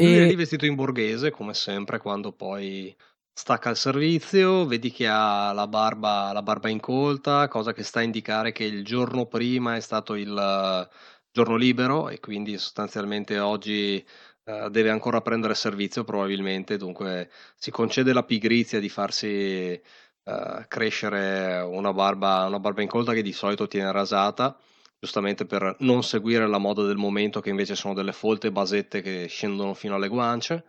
Lui 0.00 0.18
è 0.18 0.26
E, 0.28 0.36
vestito 0.36 0.64
in 0.66 0.74
borghese, 0.76 1.30
come 1.30 1.54
sempre, 1.54 1.98
quando 1.98 2.32
poi 2.32 2.94
stacca 3.32 3.70
il 3.70 3.76
servizio, 3.76 4.64
vedi 4.66 4.90
che 4.92 5.06
ha 5.08 5.52
la 5.52 5.66
barba, 5.66 6.32
la 6.32 6.42
barba 6.42 6.68
incolta, 6.68 7.48
cosa 7.48 7.72
che 7.72 7.82
sta 7.82 8.00
a 8.00 8.02
indicare 8.02 8.52
che 8.52 8.64
il 8.64 8.84
giorno 8.84 9.26
prima 9.26 9.76
è 9.76 9.80
stato 9.80 10.14
il 10.14 10.36
eh, 10.36 10.88
giorno 11.32 11.56
libero 11.56 12.08
e 12.08 12.20
quindi 12.20 12.58
sostanzialmente 12.58 13.38
oggi 13.40 14.04
eh, 14.44 14.68
deve 14.70 14.90
ancora 14.90 15.20
prendere 15.20 15.54
servizio 15.56 16.04
probabilmente, 16.04 16.76
dunque 16.76 17.30
si 17.56 17.70
concede 17.72 18.12
la 18.12 18.24
pigrizia 18.24 18.78
di 18.80 18.88
farsi 18.88 19.26
eh, 19.28 20.64
crescere 20.68 21.60
una 21.60 21.92
barba, 21.92 22.44
una 22.46 22.60
barba 22.60 22.82
incolta 22.82 23.12
che 23.12 23.22
di 23.22 23.32
solito 23.32 23.66
tiene 23.68 23.90
rasata 23.92 24.56
giustamente 24.98 25.46
per 25.46 25.76
non 25.80 26.02
seguire 26.02 26.46
la 26.46 26.58
moda 26.58 26.84
del 26.84 26.96
momento, 26.96 27.40
che 27.40 27.50
invece 27.50 27.74
sono 27.74 27.94
delle 27.94 28.12
folte 28.12 28.50
basette 28.50 29.00
che 29.00 29.26
scendono 29.28 29.74
fino 29.74 29.94
alle 29.94 30.08
guance. 30.08 30.64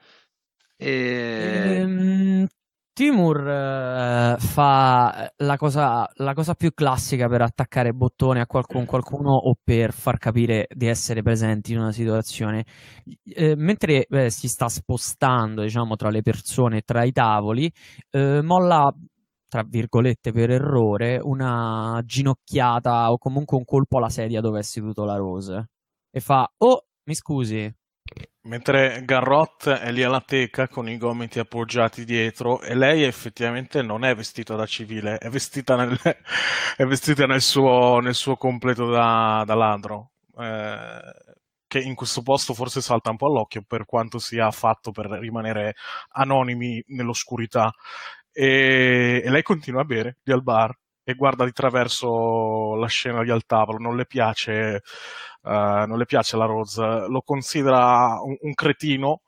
E... 0.78 1.80
ehm, 1.82 2.48
Timur 3.00 3.48
eh, 3.48 4.36
fa 4.38 5.32
la 5.38 5.58
cosa, 5.58 6.10
la 6.16 6.34
cosa 6.34 6.54
più 6.54 6.74
classica 6.74 7.30
per 7.30 7.42
attaccare 7.42 7.94
bottone 7.94 8.42
a 8.42 8.46
qualcun, 8.46 8.86
qualcuno 8.86 9.32
o 9.32 9.56
per 9.64 9.94
far 9.94 10.18
capire 10.18 10.68
di 10.70 10.88
essere 10.88 11.22
presenti 11.22 11.72
in 11.72 11.80
una 11.80 11.94
situazione. 11.94 12.66
Eh, 13.24 13.56
mentre 13.56 14.06
eh, 14.06 14.30
si 14.30 14.50
sta 14.50 14.68
spostando, 14.68 15.62
diciamo, 15.62 15.96
tra 15.96 16.10
le 16.10 16.22
persone, 16.22 16.82
tra 16.82 17.04
i 17.04 17.14
tavoli, 17.14 17.72
eh, 18.12 18.42
molla 18.42 18.94
tra 19.50 19.64
virgolette 19.68 20.32
per 20.32 20.52
errore, 20.52 21.20
una 21.22 22.02
ginocchiata 22.06 23.12
o 23.12 23.18
comunque 23.18 23.58
un 23.58 23.66
colpo 23.66 23.98
alla 23.98 24.10
sedia 24.10 24.42
dove 24.42 24.60
è 24.60 24.64
seduto 24.64 25.04
la 25.04 25.18
Rose 25.18 25.70
e 26.10 26.20
fa: 26.22 26.50
Oh, 26.60 26.86
mi 27.04 27.16
scusi, 27.16 27.70
Mentre 28.44 29.04
Garrot 29.04 29.70
è 29.70 29.92
lì 29.92 30.02
alla 30.02 30.22
teca 30.22 30.68
con 30.68 30.90
i 30.90 30.98
gomiti 30.98 31.40
appoggiati 31.40 32.06
dietro 32.06 32.62
e 32.62 32.74
lei 32.74 33.04
effettivamente 33.04 33.82
non 33.82 34.06
è 34.06 34.16
vestita 34.16 34.56
da 34.56 34.66
civile, 34.66 35.18
è 35.18 35.30
vestita 35.30 35.76
nel, 35.76 36.00
è 36.78 36.86
vestita 36.86 37.26
nel, 37.26 37.42
suo, 37.42 38.00
nel 38.00 38.16
suo 38.16 38.38
completo 38.38 38.90
da, 38.90 39.44
da 39.46 39.56
ladro. 39.56 40.12
Eh, 40.38 41.02
che 41.68 41.80
in 41.80 41.94
questo 41.94 42.24
posto 42.24 42.56
forse 42.56 42.82
salta 42.82 43.12
un 43.12 43.18
po' 43.18 43.28
all'occhio 43.28 43.62
per 43.66 43.86
quanto 43.86 44.18
sia 44.18 44.50
fatto 44.50 44.90
per 44.92 45.06
rimanere 45.06 45.76
anonimi 46.14 46.84
nell'oscurità. 46.88 47.72
E, 48.32 49.22
e 49.24 49.30
lei 49.30 49.42
continua 49.42 49.82
a 49.82 49.86
bere 49.86 50.18
lì 50.24 50.34
al 50.34 50.44
bar 50.44 50.78
e 51.04 51.16
guarda 51.16 51.44
di 51.44 51.52
traverso 51.52 52.76
la 52.76 52.88
scena 52.88 53.22
lì 53.22 53.32
al 53.32 53.46
tavolo, 53.46 53.80
non 53.80 53.96
le 53.96 54.06
piace, 54.06 54.82
uh, 55.42 55.50
non 55.88 55.98
le 55.98 56.06
piace 56.06 56.38
la 56.38 56.46
Rose, 56.46 56.82
lo 57.08 57.22
considera 57.24 58.22
un, 58.22 58.36
un 58.40 58.54
cretino 58.54 59.22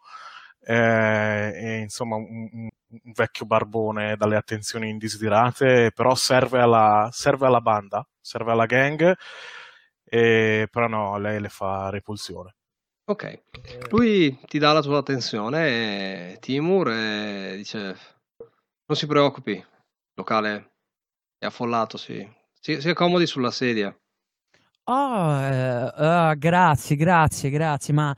eh, 0.64 1.52
e 1.56 1.78
insomma 1.80 2.18
un, 2.18 2.50
un, 2.52 2.70
vecchio 3.16 3.46
barbone 3.46 4.16
dalle 4.16 4.36
attenzioni 4.36 4.90
indesiderate, 4.90 5.92
però 5.94 6.14
serve 6.14 6.60
alla, 6.60 7.10
serve 7.12 7.48
alla 7.48 7.62
banda, 7.62 8.06
serve 8.20 8.52
alla 8.52 8.66
gang, 8.66 9.16
e, 10.04 10.68
però 10.70 10.88
no, 10.88 11.18
lei 11.18 11.40
le 11.40 11.50
fa 11.50 11.90
repulsione. 11.90 12.56
Ok, 13.06 13.42
lui 13.90 14.40
ti 14.46 14.60
dà 14.60 14.74
la 14.74 14.82
tua 14.82 15.00
attenzione, 15.00 16.38
Timur, 16.40 16.90
e 16.92 17.54
dice 17.56 17.98
non 18.92 19.00
si 19.00 19.08
preoccupi, 19.08 19.66
locale 20.16 20.74
è 21.38 21.46
affollato, 21.46 21.96
sì. 21.96 22.28
Si, 22.60 22.82
si 22.82 22.90
accomodi 22.90 23.26
sulla 23.26 23.50
sedia. 23.50 23.96
Oh, 24.84 25.40
eh, 25.40 25.84
uh, 25.86 26.38
grazie, 26.38 26.98
grazie, 26.98 27.50
grazie, 27.50 27.94
ma, 27.94 28.14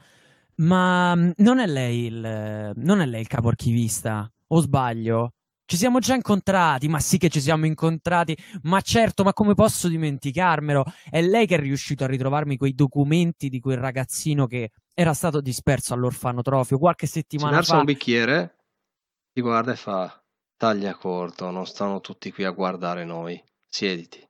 ma 0.55 1.15
mm, 1.15 1.31
non 1.37 1.59
è 1.59 1.67
lei 1.67 2.05
il, 2.05 2.71
non 2.75 3.01
è 3.01 3.05
lei 3.05 3.21
il 3.21 3.27
capo 3.27 3.49
archivista, 3.49 4.27
o 4.47 4.59
sbaglio? 4.61 5.33
Ci 5.63 5.77
siamo 5.77 5.99
già 5.99 6.15
incontrati, 6.15 6.87
ma 6.87 6.99
sì 6.99 7.19
che 7.19 7.29
ci 7.29 7.39
siamo 7.39 7.67
incontrati, 7.67 8.35
ma 8.63 8.81
certo, 8.81 9.23
ma 9.23 9.31
come 9.31 9.53
posso 9.53 9.87
dimenticarmelo? 9.87 10.83
È 11.07 11.21
lei 11.21 11.45
che 11.45 11.55
è 11.55 11.59
riuscito 11.59 12.03
a 12.03 12.07
ritrovarmi 12.07 12.57
quei 12.57 12.73
documenti 12.73 13.47
di 13.47 13.59
quel 13.59 13.77
ragazzino 13.77 14.47
che 14.47 14.71
era 14.91 15.13
stato 15.13 15.39
disperso 15.39 15.93
all'orfanotrofio 15.93 16.79
qualche 16.79 17.05
settimana 17.05 17.61
si 17.61 17.69
fa. 17.69 17.77
un 17.77 17.85
bicchiere, 17.85 18.55
ti 19.31 19.41
guarda 19.41 19.71
e 19.71 19.75
fa 19.75 20.22
Taglia 20.57 20.95
corto, 20.95 21.49
non 21.49 21.65
stanno 21.65 21.99
tutti 21.99 22.31
qui 22.31 22.43
a 22.43 22.51
guardare 22.51 23.03
noi. 23.05 23.41
Siediti. 23.67 24.25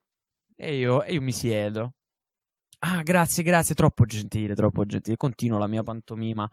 E 0.55 0.75
io, 0.75 1.03
io 1.03 1.21
mi 1.21 1.31
siedo. 1.31 1.93
Ah, 2.79 3.01
grazie, 3.01 3.43
grazie, 3.43 3.75
troppo 3.75 4.05
gentile, 4.05 4.55
troppo 4.55 4.85
gentile. 4.85 5.15
Continuo 5.15 5.57
la 5.57 5.67
mia 5.67 5.83
pantomima 5.83 6.49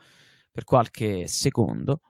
per 0.50 0.64
qualche 0.64 1.26
secondo. 1.26 2.00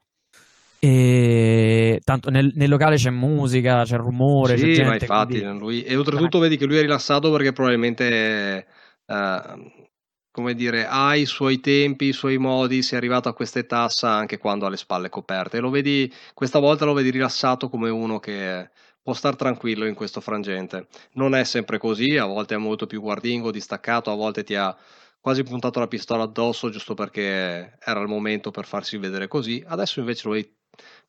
E 0.79 2.01
tanto 2.05 2.31
nel, 2.31 2.53
nel 2.55 2.69
locale 2.71 2.97
c'è 2.97 3.11
musica, 3.11 3.85
c'è 3.85 3.97
rumore. 3.97 4.57
Sì, 4.57 4.65
c'è 4.65 4.73
gente, 4.73 4.89
ma 4.89 4.95
infatti 4.95 5.39
quindi... 5.41 5.59
lui... 5.59 5.83
E 5.83 5.95
oltretutto 5.97 6.39
vedi 6.39 6.57
che 6.57 6.65
lui 6.65 6.79
è 6.79 6.81
rilassato 6.81 7.31
perché 7.31 7.53
probabilmente 7.53 8.67
uh, 9.07 9.89
come 10.31 10.55
dire, 10.55 10.87
ha 10.87 11.15
i 11.17 11.27
suoi 11.27 11.61
tempi, 11.61 12.07
i 12.07 12.13
suoi 12.13 12.39
modi, 12.39 12.83
si 12.83 12.95
è 12.95 12.97
arrivato 12.97 13.29
a 13.29 13.35
questa 13.35 13.59
età 13.59 13.89
sa 13.89 14.17
anche 14.17 14.39
quando 14.39 14.67
ha 14.67 14.69
le 14.69 14.77
spalle 14.77 15.09
coperte. 15.09 15.61
Lo 15.61 15.71
vedi, 15.71 16.13
questa 16.35 16.59
volta 16.59 16.85
lo 16.85 16.93
vedi 16.93 17.11
rilassato 17.11 17.69
come 17.69 17.91
uno 17.91 18.19
che 18.21 18.71
può 19.03 19.13
star 19.15 19.37
tranquillo 19.37 19.87
in 19.87 19.95
questo 19.95 20.21
frangente. 20.21 20.89
Non 21.15 21.35
è 21.35 21.45
sempre 21.45 21.79
così, 21.79 22.17
a 22.17 22.27
volte 22.27 22.55
è 22.55 22.59
molto 22.59 22.87
più 22.87 23.01
guardingo, 23.01 23.51
distaccato, 23.51 24.11
a 24.11 24.15
volte 24.15 24.45
ti 24.45 24.55
ha 24.55 24.77
quasi 25.21 25.43
puntato 25.43 25.81
la 25.81 25.89
pistola 25.89 26.23
addosso 26.25 26.71
giusto 26.71 26.95
perché 26.95 27.77
era 27.79 28.01
il 28.01 28.09
momento 28.09 28.51
per 28.51 28.67
farsi 28.67 28.97
vedere 28.99 29.29
così. 29.29 29.63
Adesso 29.67 30.01
invece 30.01 30.29
lo 30.29 30.35
vedi 30.35 30.57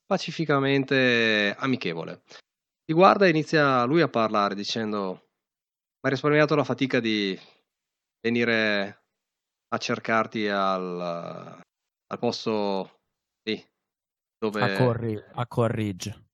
pacificamente 0.06 1.56
amichevole. 1.58 2.24
Ti 2.84 2.94
guarda 2.94 3.26
e 3.26 3.30
inizia 3.30 3.84
lui 3.84 4.02
a 4.02 4.10
parlare 4.10 4.56
dicendo: 4.56 5.08
Mi 5.08 6.10
hai 6.10 6.12
risparmiato 6.12 6.56
la 6.56 6.64
fatica 6.64 7.00
di 7.00 7.40
venire 8.22 9.01
a 9.74 9.78
cercarti 9.78 10.48
al, 10.48 11.02
al 11.02 12.20
posto 12.20 13.00
lì 13.44 13.64
dove, 14.38 14.62
a, 14.62 14.78
Corri- 14.78 15.24
a 15.34 15.48
Corridge 15.48 16.30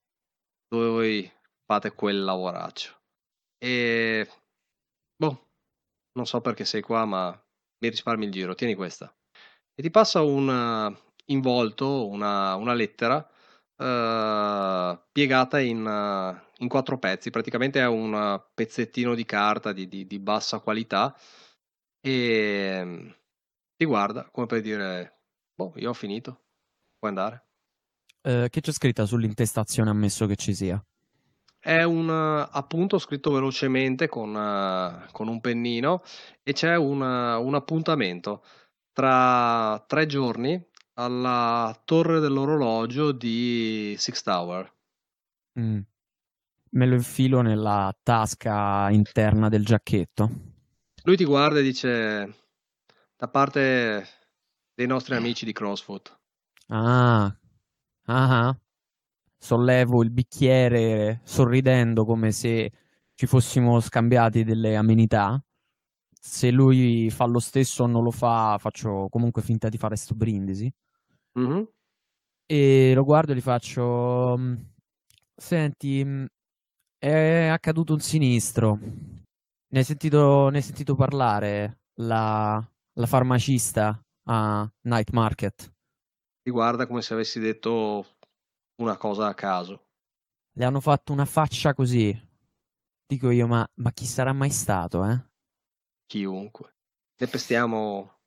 dove 0.68 0.88
voi 0.88 1.32
fate 1.64 1.92
quel 1.92 2.24
lavoraccio. 2.24 2.96
E 3.58 4.28
boh 5.16 5.46
non 6.12 6.26
so 6.26 6.40
perché 6.40 6.64
sei 6.64 6.82
qua 6.82 7.04
ma 7.04 7.30
mi 7.30 7.88
risparmi 7.88 8.24
il 8.24 8.32
giro. 8.32 8.54
Tieni 8.54 8.74
questa. 8.74 9.12
E 9.74 9.82
ti 9.82 9.90
passa 9.90 10.22
un 10.22 10.96
involto 11.26 12.08
una, 12.08 12.54
una 12.54 12.72
lettera 12.72 13.16
uh, 13.18 14.98
piegata 15.12 15.60
in, 15.60 15.84
uh, 15.84 16.62
in, 16.62 16.68
quattro 16.68 16.98
pezzi. 16.98 17.30
Praticamente 17.30 17.80
è 17.80 17.86
un 17.86 18.42
pezzettino 18.54 19.14
di 19.14 19.24
carta 19.24 19.72
di, 19.72 19.86
di, 19.88 20.06
di 20.06 20.18
bassa 20.18 20.58
qualità. 20.58 21.16
E 22.00 23.14
ti 23.78 23.84
guarda 23.84 24.28
come 24.32 24.46
per 24.46 24.60
dire, 24.60 25.20
boh, 25.54 25.72
io 25.76 25.90
ho 25.90 25.94
finito, 25.94 26.42
puoi 26.98 27.12
andare. 27.12 27.46
Eh, 28.20 28.48
che 28.50 28.60
c'è 28.60 28.72
scritta 28.72 29.06
sull'intestazione, 29.06 29.88
ammesso 29.88 30.26
che 30.26 30.34
ci 30.34 30.52
sia? 30.52 30.84
È 31.60 31.84
un 31.84 32.10
appunto 32.10 32.98
scritto 32.98 33.30
velocemente 33.30 34.08
con, 34.08 34.34
uh, 34.34 35.10
con 35.12 35.28
un 35.28 35.40
pennino 35.40 36.02
e 36.42 36.52
c'è 36.52 36.76
un, 36.76 37.00
un, 37.00 37.54
appuntamento 37.54 38.44
tra 38.92 39.82
tre 39.86 40.06
giorni 40.06 40.60
alla 40.94 41.80
torre 41.84 42.18
dell'orologio 42.18 43.12
di 43.12 43.94
Six 43.96 44.22
Tower. 44.22 44.72
Mm. 45.60 45.80
Me 46.70 46.86
lo 46.86 46.94
infilo 46.94 47.42
nella 47.42 47.96
tasca 48.02 48.90
interna 48.90 49.48
del 49.48 49.64
giacchetto. 49.64 50.30
Lui 51.04 51.16
ti 51.16 51.24
guarda 51.24 51.60
e 51.60 51.62
dice: 51.62 52.47
da 53.18 53.28
parte 53.28 54.06
dei 54.72 54.86
nostri 54.86 55.16
amici 55.16 55.44
di 55.44 55.52
CrossFoot. 55.52 56.20
Ah, 56.68 57.36
ah, 58.04 58.56
sollevo 59.36 60.02
il 60.04 60.10
bicchiere 60.10 61.20
sorridendo 61.24 62.04
come 62.04 62.30
se 62.30 62.70
ci 63.14 63.26
fossimo 63.26 63.80
scambiati 63.80 64.44
delle 64.44 64.76
amenità. 64.76 65.42
Se 66.20 66.50
lui 66.50 67.10
fa 67.10 67.24
lo 67.26 67.40
stesso 67.40 67.82
o 67.82 67.86
non 67.86 68.04
lo 68.04 68.12
fa, 68.12 68.56
faccio 68.58 69.08
comunque 69.10 69.42
finta 69.42 69.68
di 69.68 69.78
fare 69.78 69.96
sto 69.96 70.14
brindisi. 70.14 70.72
Mm-hmm. 71.38 71.62
E 72.46 72.92
lo 72.94 73.02
guardo 73.02 73.32
e 73.32 73.34
gli 73.34 73.40
faccio: 73.40 74.36
mm, 74.38 74.54
Senti, 75.34 76.04
mm, 76.04 76.24
è 76.98 77.46
accaduto 77.46 77.94
un 77.94 78.00
sinistro. 78.00 78.78
Ne 78.80 79.78
hai 79.78 79.84
sentito, 79.84 80.48
ne 80.50 80.58
hai 80.58 80.62
sentito 80.62 80.94
parlare? 80.94 81.80
La, 82.00 82.64
la 82.98 83.06
farmacista 83.06 84.04
a 84.24 84.68
Night 84.82 85.10
Market. 85.10 85.72
Ti 86.42 86.50
guarda 86.50 86.86
come 86.86 87.00
se 87.00 87.14
avessi 87.14 87.38
detto 87.38 88.16
una 88.82 88.96
cosa 88.96 89.28
a 89.28 89.34
caso. 89.34 89.86
Le 90.52 90.64
hanno 90.64 90.80
fatto 90.80 91.12
una 91.12 91.24
faccia 91.24 91.74
così. 91.74 92.16
Dico 93.06 93.30
io, 93.30 93.46
ma, 93.46 93.66
ma 93.76 93.92
chi 93.92 94.04
sarà 94.04 94.32
mai 94.32 94.50
stato, 94.50 95.04
eh? 95.04 95.24
Chiunque. 96.06 96.74
Ne 97.20 97.26
pestiamo 97.28 98.18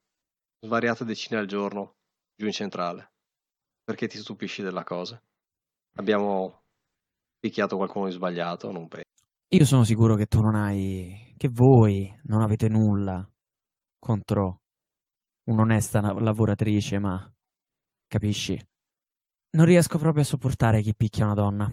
svariate 0.61 1.03
decine 1.03 1.39
al 1.39 1.47
giorno 1.47 1.97
giù 2.35 2.45
in 2.45 2.51
centrale. 2.53 3.11
Perché 3.83 4.07
ti 4.07 4.17
stupisci 4.17 4.61
della 4.61 4.83
cosa? 4.83 5.21
Abbiamo 5.95 6.63
picchiato 7.39 7.75
qualcuno 7.75 8.07
di 8.07 8.13
sbagliato, 8.13 8.71
non 8.71 8.87
penso. 8.87 9.09
Io 9.49 9.65
sono 9.65 9.83
sicuro 9.83 10.15
che 10.15 10.27
tu 10.27 10.39
non 10.39 10.55
hai. 10.55 11.33
che 11.35 11.49
voi 11.49 12.17
non 12.23 12.41
avete 12.41 12.69
nulla 12.69 13.27
contro 13.99 14.60
un'onesta 15.51 16.13
lavoratrice, 16.13 16.99
ma 16.99 17.31
capisci? 18.07 18.59
Non 19.51 19.65
riesco 19.65 19.97
proprio 19.97 20.23
a 20.23 20.25
sopportare 20.25 20.81
chi 20.81 20.95
picchia 20.95 21.25
una 21.25 21.33
donna. 21.33 21.71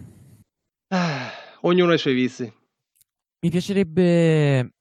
Ah, 0.89 1.31
ognuno 1.61 1.91
ha 1.91 1.95
i 1.95 1.99
suoi 1.99 2.13
vizi. 2.13 2.53
Mi 3.41 3.49
piacerebbe 3.49 4.73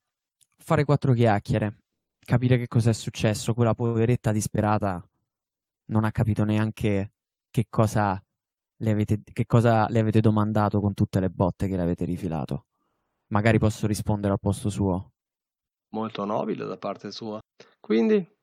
fare 0.56 0.84
quattro 0.84 1.12
chiacchiere, 1.12 1.84
capire 2.18 2.58
che 2.58 2.66
cos'è 2.66 2.92
successo. 2.92 3.54
Quella 3.54 3.74
poveretta 3.74 4.32
disperata 4.32 5.02
non 5.86 6.04
ha 6.04 6.10
capito 6.10 6.44
neanche 6.44 7.12
che 7.50 7.66
cosa 7.70 8.20
le 8.80 8.90
avete, 8.90 9.20
che 9.32 9.46
cosa 9.46 9.88
le 9.88 10.00
avete 10.00 10.20
domandato 10.20 10.80
con 10.80 10.94
tutte 10.94 11.20
le 11.20 11.30
botte 11.30 11.68
che 11.68 11.76
le 11.76 11.82
avete 11.82 12.04
rifilato? 12.04 12.66
Magari 13.28 13.58
posso 13.58 13.86
rispondere 13.86 14.32
al 14.32 14.40
posto 14.40 14.70
suo. 14.70 15.12
Molto 15.90 16.24
nobile 16.24 16.66
da 16.66 16.76
parte 16.76 17.12
sua. 17.12 17.38
Quindi? 17.78 18.36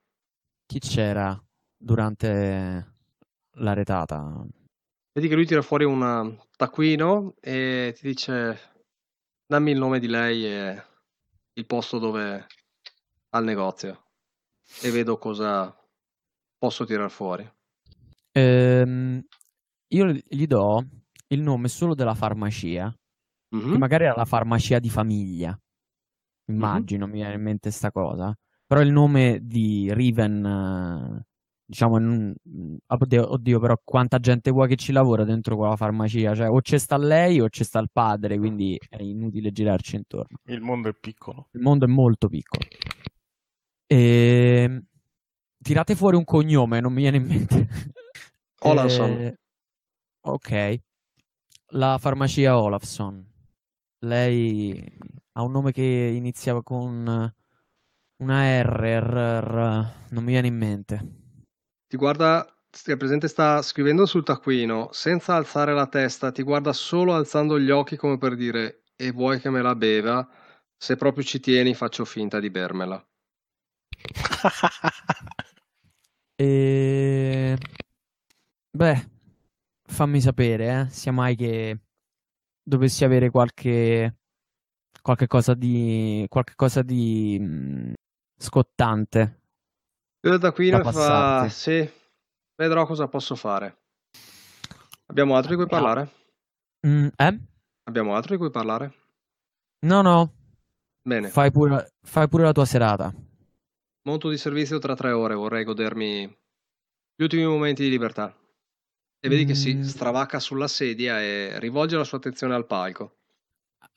Chi 0.68 0.80
c'era 0.80 1.40
durante 1.78 2.94
la 3.58 3.74
retata? 3.74 4.46
Vedi 5.14 5.28
che 5.28 5.36
lui 5.36 5.46
tira 5.46 5.62
fuori 5.62 5.86
un 5.86 6.38
taccuino 6.58 7.36
e 7.40 7.94
ti 7.96 8.08
dice 8.08 8.74
dammi 9.46 9.72
il 9.72 9.78
nome 9.78 10.00
di 10.00 10.08
lei 10.08 10.46
e 10.46 10.84
il 11.54 11.66
posto 11.66 12.00
dove 12.00 12.48
ha 13.30 13.38
il 13.38 13.46
negozio 13.46 14.08
e 14.82 14.92
vedo 14.92 15.18
cosa 15.18 15.74
posso 16.58 16.86
tirar 16.86 17.10
fuori. 17.10 17.50
Ehm, 18.32 19.24
io 19.94 20.06
gli 20.08 20.46
do 20.48 20.86
il 21.28 21.42
nome 21.42 21.68
solo 21.70 21.94
della 21.96 22.16
farmacia, 22.16 22.94
Mhm. 23.52 23.72
che 23.72 23.78
magari 23.78 24.06
era 24.06 24.16
la 24.16 24.26
farmacia 24.26 24.80
di 24.80 24.90
famiglia. 24.90 25.58
Immagino, 26.48 27.06
mi 27.08 27.14
viene 27.14 27.36
in 27.36 27.42
mente 27.42 27.72
sta 27.72 27.92
cosa. 27.92 28.36
Però 28.68 28.82
il 28.82 28.92
nome 28.92 29.40
di 29.44 29.94
Riven, 29.94 30.44
eh, 30.46 31.26
diciamo, 31.66 32.00
non- 32.00 32.36
oddio, 32.88 33.32
oddio, 33.34 33.60
però 33.60 33.80
quanta 33.84 34.18
gente 34.20 34.50
vuoi 34.50 34.68
che 34.68 34.76
ci 34.76 34.92
lavora 34.92 35.24
dentro 35.24 35.56
quella 35.56 35.76
farmacia? 35.76 36.34
Cioè, 36.34 36.50
o 36.50 36.62
c'è 36.62 36.78
sta 36.78 36.98
lei 36.98 37.40
o 37.40 37.48
c'è 37.48 37.64
sta 37.64 37.80
il 37.80 37.90
padre, 37.92 38.38
quindi 38.38 38.80
è 38.90 39.02
inutile 39.02 39.52
girarci 39.52 39.96
intorno. 39.98 40.38
Il 40.46 40.62
mondo 40.62 40.90
è 40.90 40.94
piccolo. 41.00 41.50
Il 41.52 41.62
mondo 41.62 41.86
è 41.86 41.88
molto 41.88 42.28
piccolo. 42.28 42.66
E... 43.88 44.84
Tirate 45.62 45.96
fuori 45.96 46.16
un 46.16 46.24
cognome, 46.24 46.80
non 46.80 46.94
mi 46.94 47.02
viene 47.02 47.18
in 47.18 47.26
mente. 47.26 47.68
Olafson. 48.62 49.10
Eh, 49.12 49.40
ok. 50.22 50.80
La 51.70 51.98
farmacia 52.00 52.60
Olafson. 52.60 53.26
Lei 54.00 54.98
ha 55.34 55.44
un 55.44 55.52
nome 55.52 55.72
che 55.72 55.82
iniziava 55.82 56.62
con 56.62 57.34
una 58.18 58.62
R, 58.62 59.00
R, 59.02 59.94
non 60.10 60.24
mi 60.24 60.32
viene 60.32 60.48
in 60.48 60.58
mente. 60.58 61.06
Ti 61.88 61.98
guarda, 61.98 62.46
è 62.46 62.98
presente, 62.98 63.28
sta 63.28 63.62
scrivendo 63.62 64.06
sul 64.06 64.24
taccuino, 64.24 64.90
senza 64.92 65.36
alzare 65.36 65.74
la 65.74 65.88
testa, 65.88 66.32
ti 66.32 66.44
guarda 66.44 66.74
solo 66.74 67.14
alzando 67.14 67.60
gli 67.60 67.70
occhi 67.72 67.96
come 67.96 68.18
per 68.18 68.36
dire 68.36 68.84
e 68.96 69.12
vuoi 69.12 69.40
che 69.40 69.50
me 69.50 69.62
la 69.62 69.76
beva? 69.76 70.28
Se 70.78 70.96
proprio 70.96 71.24
ci 71.24 71.40
tieni 71.40 71.74
faccio 71.74 72.06
finta 72.06 72.40
di 72.40 72.50
bermela. 72.50 73.06
E... 76.38 77.58
Beh, 78.72 79.10
fammi 79.84 80.20
sapere, 80.20 80.82
eh, 80.82 80.90
sia 80.90 81.14
mai 81.14 81.36
che 81.38 81.80
dovessi 82.62 83.06
avere 83.06 83.30
qualche 83.30 84.18
qualche 85.02 85.28
cosa 85.28 85.54
di 85.54 86.26
qualche 86.28 86.56
cosa 86.56 86.82
di 86.82 87.38
mm, 87.40 87.94
scottante. 88.38 89.42
Chiude 90.20 90.36
il 90.38 90.42
taccuino 90.42 90.82
Da 90.82 90.92
fa, 90.92 91.50
sì, 91.50 91.88
vedrò 92.56 92.86
cosa 92.86 93.08
posso 93.08 93.36
fare. 93.36 93.78
Abbiamo 95.08 95.36
altro 95.36 95.52
di 95.52 95.58
cui 95.58 95.68
parlare? 95.68 96.10
Mm, 96.88 97.08
eh? 97.16 97.40
Abbiamo 97.84 98.16
altro 98.16 98.34
di 98.34 98.40
cui 98.40 98.50
parlare? 98.50 98.94
No, 99.86 100.02
no, 100.02 100.34
Bene, 101.08 101.30
fai 101.30 101.52
pure, 101.52 101.94
fai 102.02 102.28
pure 102.28 102.44
la 102.44 102.52
tua 102.52 102.66
serata. 102.66 103.14
monto 104.08 104.30
di 104.30 104.38
servizio 104.38 104.80
tra 104.80 104.96
tre 104.96 105.12
ore, 105.12 105.36
vorrei 105.36 105.64
godermi 105.64 106.26
gli 107.16 107.24
ultimi 107.24 107.46
momenti 107.46 107.84
di 107.84 107.90
libertà. 107.90 108.36
E 109.20 109.30
vedi 109.30 109.46
che 109.46 109.56
si 109.56 109.74
Mm. 109.76 109.82
stravacca 109.82 110.40
sulla 110.40 110.68
sedia 110.68 111.20
e 111.22 111.58
rivolge 111.60 111.98
la 111.98 112.04
sua 112.04 112.18
attenzione 112.18 112.54
al 112.54 112.66
palco. 112.68 113.18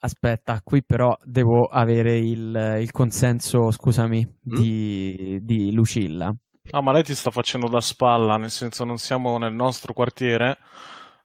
Aspetta, 0.01 0.61
qui 0.63 0.85
però 0.85 1.17
devo 1.25 1.67
avere 1.67 2.17
il, 2.19 2.79
il 2.81 2.91
consenso, 2.93 3.71
scusami, 3.71 4.27
Mm? 4.47 4.63
di, 4.63 5.39
di 5.43 5.73
Lucilla. 5.73 6.35
Ah, 6.71 6.83
ma 6.83 6.93
lei 6.93 7.03
ti 7.03 7.15
sta 7.15 7.31
facendo 7.31 7.69
da 7.69 7.81
spalla, 7.81 8.37
nel 8.37 8.51
senso 8.51 8.85
non 8.85 8.99
siamo 8.99 9.39
nel 9.39 9.53
nostro 9.55 9.93
quartiere, 9.95 10.59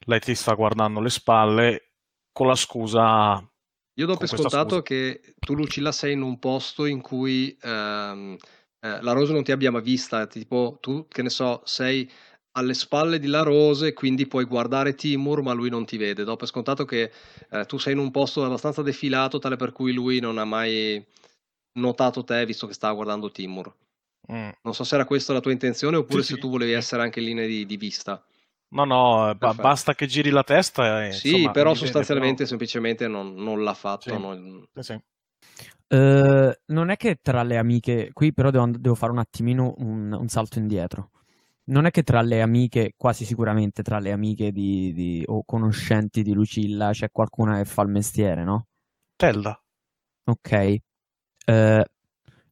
lei 0.05 0.19
ti 0.19 0.35
sta 0.35 0.53
guardando 0.53 0.99
le 1.01 1.09
spalle 1.09 1.91
con 2.31 2.47
la 2.47 2.55
scusa... 2.55 3.45
Io 3.95 4.07
do 4.07 4.17
Con 4.17 4.17
per 4.17 4.27
questa 4.27 4.49
scontato 4.49 4.81
scusa. 4.81 4.81
che 4.81 5.35
tu, 5.39 5.53
Lucilla, 5.55 5.91
sei 5.91 6.13
in 6.13 6.21
un 6.23 6.39
posto 6.39 6.85
in 6.85 6.99
cui 7.01 7.55
ehm, 7.61 8.35
eh, 8.79 9.01
la 9.01 9.11
Rose 9.11 9.33
non 9.33 9.43
ti 9.43 9.51
abbia 9.51 9.69
mai 9.71 9.83
vista, 9.83 10.25
tipo 10.25 10.79
tu, 10.81 11.07
che 11.07 11.21
ne 11.21 11.29
so, 11.29 11.61
sei 11.65 12.09
alle 12.53 12.73
spalle 12.73 13.19
di 13.19 13.27
La 13.27 13.41
Rose 13.41 13.93
quindi 13.93 14.27
puoi 14.27 14.45
guardare 14.45 14.95
Timur, 14.95 15.41
ma 15.41 15.53
lui 15.53 15.69
non 15.69 15.85
ti 15.85 15.97
vede. 15.97 16.23
Do 16.23 16.35
per 16.35 16.47
scontato 16.47 16.85
che 16.85 17.11
eh, 17.49 17.65
tu 17.65 17.77
sei 17.77 17.93
in 17.93 17.99
un 17.99 18.11
posto 18.11 18.43
abbastanza 18.43 18.81
defilato, 18.81 19.39
tale 19.39 19.55
per 19.55 19.71
cui 19.71 19.93
lui 19.93 20.19
non 20.19 20.37
ha 20.37 20.45
mai 20.45 21.03
notato 21.73 22.23
te, 22.23 22.45
visto 22.45 22.67
che 22.67 22.73
stava 22.73 22.93
guardando 22.93 23.31
Timur. 23.31 23.73
Mm. 24.31 24.49
Non 24.61 24.73
so 24.73 24.83
se 24.83 24.95
era 24.95 25.05
questa 25.05 25.33
la 25.33 25.41
tua 25.41 25.51
intenzione 25.51 25.97
oppure 25.97 26.21
Sì, 26.21 26.29
se 26.29 26.35
sì, 26.35 26.39
tu 26.41 26.49
volevi 26.49 26.71
essere 26.71 27.01
anche 27.01 27.19
in 27.19 27.25
linea 27.25 27.45
di, 27.45 27.65
di 27.65 27.77
vista. 27.77 28.23
No, 28.69 28.85
no, 28.85 29.29
eh, 29.29 29.35
ba- 29.35 29.53
basta 29.53 29.93
che 29.93 30.07
giri 30.07 30.29
la 30.29 30.43
testa 30.43 31.05
e 31.05 31.11
Sì, 31.11 31.33
insomma, 31.33 31.51
però 31.51 31.69
mi 31.69 31.75
vede, 31.75 31.85
sostanzialmente 31.85 32.35
però- 32.35 32.47
semplicemente 32.47 33.07
non, 33.07 33.33
non 33.35 33.63
l'ha 33.63 33.73
fatto. 33.73 34.09
Sì. 34.09 34.15
non-. 34.17 34.67
Eh, 35.87 36.59
non 36.67 36.89
è 36.89 36.95
che 36.97 37.19
tra 37.21 37.43
le 37.43 37.57
amiche, 37.57 38.09
qui 38.13 38.33
però 38.33 38.49
devo, 38.49 38.71
devo 38.77 38.95
fare 38.95 39.11
un 39.11 39.19
attimino 39.19 39.73
un, 39.77 40.11
un 40.11 40.27
salto 40.27 40.57
indietro. 40.59 41.09
Non 41.65 41.85
è 41.85 41.91
che 41.91 42.03
tra 42.03 42.21
le 42.21 42.41
amiche, 42.41 42.93
quasi 42.97 43.25
sicuramente 43.25 43.83
tra 43.83 43.99
le 43.99 44.11
amiche 44.11 44.51
di, 44.51 44.93
di- 44.93 45.23
o 45.27 45.43
conoscenti 45.45 46.21
di 46.21 46.33
Lucilla 46.33 46.91
c'è 46.91 47.09
qualcuna 47.11 47.57
che 47.57 47.65
fa 47.65 47.81
il 47.83 47.89
mestiere, 47.89 48.43
no? 48.43 48.67
Telda. 49.15 49.61
Ok. 50.25 50.77
Eh, 51.45 51.85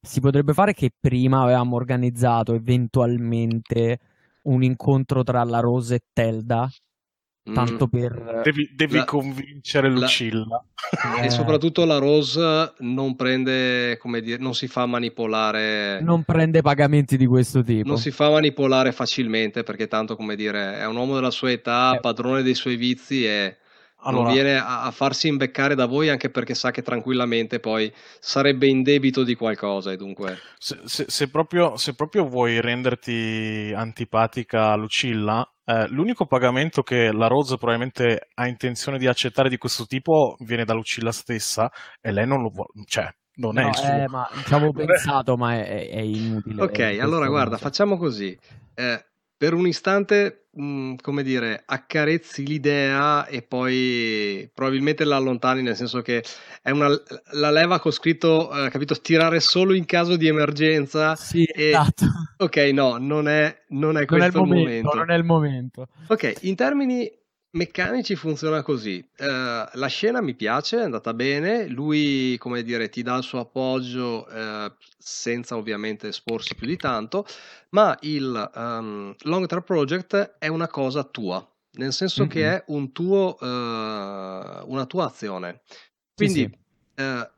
si 0.02 0.20
potrebbe 0.20 0.54
fare 0.54 0.74
che 0.74 0.92
prima 1.00 1.42
avevamo 1.44 1.76
organizzato 1.76 2.54
eventualmente 2.54 4.00
un 4.44 4.64
incontro 4.64 5.24
tra 5.24 5.44
la 5.44 5.60
Rose 5.60 5.96
e 5.96 6.02
Telda, 6.12 6.70
tanto 7.54 7.86
Mm. 7.88 8.00
per... 8.00 8.42
Devi, 8.44 8.70
devi 8.76 8.98
La- 8.98 9.04
convincere 9.06 9.90
la- 9.90 10.00
Lucilla. 10.00 10.64
eh, 11.22 11.26
E 11.26 11.30
soprattutto 11.30 11.86
la 11.86 11.98
Rose 11.98 12.74
non 12.80 13.16
prende, 13.16 13.98
come 13.98 14.22
dire, 14.22 14.38
non 14.42 14.54
si 14.54 14.68
fa 14.68 14.86
manipolare, 14.86 16.00
non 16.02 16.24
prende 16.24 16.62
pagamenti 16.62 17.18
di 17.18 17.26
questo 17.26 17.64
tipo. 17.64 17.88
non 17.88 17.98
si 17.98 18.12
fa 18.12 18.30
manipolare 18.30 18.92
facilmente 18.92 19.64
perché 19.64 19.88
tanto, 19.88 20.16
come 20.16 20.36
dire, 20.36 20.78
è 20.80 20.86
un 20.86 20.96
uomo 20.96 21.16
della 21.16 21.32
sua 21.32 21.52
età, 21.52 21.96
Eh. 21.96 22.00
padrone 22.00 22.44
dei 22.44 22.56
suoi 22.56 22.76
vizi 22.76 23.26
e 23.26 23.58
non 24.08 24.24
Allora, 24.24 24.26
viene 24.26 24.58
a, 24.58 24.84
a 24.84 24.92
farsi 24.92 25.28
imbeccare 25.28 25.76
da 25.76 25.86
voi 25.86 26.10
anche 26.10 26.30
perché 26.30 26.54
sa 26.56 26.72
che 26.72 26.82
tranquillamente 26.82 27.60
poi 27.60 27.92
sarebbe 28.20 28.68
in 28.68 28.84
debito 28.84 29.24
di 29.24 29.36
qualcosa 29.36 29.92
e 29.92 29.98
dunque... 29.98 30.44
se, 30.58 30.80
se- 30.86 31.06
se 31.10 31.30
proprio, 31.30 31.78
se 31.78 31.94
proprio 31.96 32.28
vuoi 32.28 32.62
renderti 32.62 33.72
antipatica 33.76 34.76
Lucilla, 34.76 35.46
eh, 35.66 35.88
l'unico 35.90 36.26
pagamento 36.28 36.84
che 36.84 37.12
la 37.12 37.28
Rose 37.28 37.58
probabilmente 37.58 38.30
ha 38.36 38.48
intenzione 38.48 38.98
di 38.98 39.08
accettare 39.08 39.50
di 39.50 39.58
questo 39.58 39.86
tipo 39.86 40.36
viene 40.40 40.66
da 40.66 40.74
Lucilla 40.74 41.12
stessa 41.12 41.72
e 42.00 42.12
lei 42.12 42.28
non 42.28 42.42
lo 42.42 42.50
vuole, 42.50 42.70
cioè, 42.86 43.10
non 43.36 43.58
è 43.60 43.64
No, 43.64 43.66
il 43.66 43.76
suo. 43.76 44.04
eh, 44.04 44.08
ma 44.08 44.30
ci 44.44 44.54
avevo 44.54 44.74
Non 44.74 44.86
è- 44.92 45.02
pensato, 45.04 45.36
ma 45.38 45.56
è, 45.56 45.66
è- 45.66 45.90
è 45.90 46.00
inutile. 46.00 46.62
Ok, 46.62 46.80
allora 47.02 47.28
guarda, 47.28 47.58
facciamo 47.58 47.98
così. 47.98 48.38
Eh, 48.74 49.06
per 49.42 49.56
un 49.56 49.66
istante, 49.66 50.50
mh, 50.52 50.98
come 51.02 51.24
dire, 51.24 51.64
accarezzi 51.66 52.46
l'idea 52.46 53.26
e 53.26 53.42
poi 53.42 54.48
probabilmente 54.54 55.04
la 55.04 55.16
allontani, 55.16 55.64
nel 55.64 55.76
senso 55.76 56.04
che 56.04 56.24
è 56.62 56.70
una, 56.70 56.88
la 57.32 57.50
leva 57.50 57.80
con 57.80 57.92
scritto, 57.92 58.52
eh, 58.54 58.70
capito, 58.70 58.94
tirare 59.02 59.40
solo 59.40 59.74
in 59.74 59.86
caso 59.86 60.16
di 60.16 60.28
emergenza. 60.28 61.16
Sì, 61.16 61.44
e- 61.44 61.70
esatto. 61.70 62.06
Ok, 62.38 62.58
no, 62.72 62.98
non 62.98 63.28
è, 63.28 63.64
non 63.70 63.98
è 63.98 64.06
Non 64.08 64.22
è 64.22 64.28
il 64.28 64.32
questo 64.32 64.38
il 64.38 64.46
momento, 64.46 64.90
momento. 64.90 64.96
non 64.98 65.10
è 65.10 65.16
il 65.18 65.24
momento. 65.24 65.88
Ok, 66.10 66.38
in 66.42 66.56
termini 66.56 67.12
meccanici 67.52 68.16
funziona 68.16 68.62
così. 68.62 68.98
Eh, 69.16 69.26
la 69.74 69.88
scena 69.88 70.22
mi 70.22 70.34
piace, 70.36 70.80
è 70.80 70.84
andata 70.84 71.14
bene. 71.14 71.68
Lui, 71.68 72.38
come 72.38 72.64
dire, 72.64 72.90
ti 72.90 73.02
dà 73.02 73.16
il 73.18 73.24
suo 73.24 73.40
appoggio 73.40 74.28
eh, 74.28 74.74
senza 74.98 75.58
ovviamente 75.58 76.08
esporsi 76.10 76.56
più 76.56 76.68
di 76.68 76.78
tanto, 76.78 77.26
ma 77.70 77.98
il 78.02 78.52
ehm, 78.56 79.16
long 79.24 79.46
term 79.48 79.64
project 79.64 80.36
è 80.40 80.48
una 80.48 80.68
cosa 80.68 81.04
tua, 81.04 81.46
nel 81.74 81.94
senso 81.94 82.28
che 82.28 82.40
Mhm. 82.46 82.52
è 82.52 82.64
un 82.68 82.92
tuo, 82.92 83.38
eh, 83.40 83.46
una 84.66 84.86
tua 84.88 85.06
azione. 85.06 85.62
Sì, 85.68 85.80
Quindi, 86.16 86.40
sì. 86.40 86.58
eh, 86.96 87.32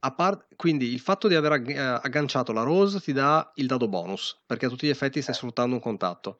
a 0.00 0.10
par- 0.14 0.46
quindi 0.56 0.92
il 0.92 1.00
fatto 1.00 1.28
di 1.28 1.34
aver 1.34 1.52
agg- 1.52 1.76
agganciato 2.02 2.52
la 2.52 2.62
Rose 2.62 3.00
ti 3.00 3.12
dà 3.12 3.50
il 3.56 3.66
dado 3.66 3.88
bonus, 3.88 4.40
perché 4.46 4.66
a 4.66 4.68
tutti 4.68 4.86
gli 4.86 4.90
effetti 4.90 5.22
stai 5.22 5.34
sfruttando 5.34 5.74
un 5.74 5.80
contatto. 5.80 6.38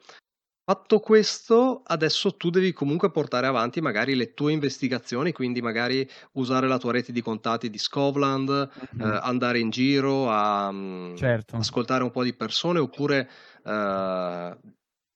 Fatto 0.68 0.98
questo, 0.98 1.82
adesso 1.86 2.34
tu 2.36 2.50
devi 2.50 2.72
comunque 2.72 3.12
portare 3.12 3.46
avanti 3.46 3.80
magari 3.80 4.16
le 4.16 4.34
tue 4.34 4.50
investigazioni, 4.50 5.30
quindi 5.30 5.62
magari 5.62 6.08
usare 6.32 6.66
la 6.66 6.76
tua 6.76 6.90
rete 6.90 7.12
di 7.12 7.22
contatti 7.22 7.70
di 7.70 7.78
Scovland, 7.78 8.50
Mhm. 8.74 9.00
eh, 9.00 9.18
andare 9.22 9.60
in 9.60 9.70
giro 9.70 10.28
a 10.28 10.68
mm, 10.72 11.14
Certo. 11.14 11.56
ascoltare 11.58 12.02
un 12.02 12.10
po' 12.10 12.24
di 12.24 12.34
persone 12.34 12.80
oppure 12.80 13.30
eh, 13.64 14.56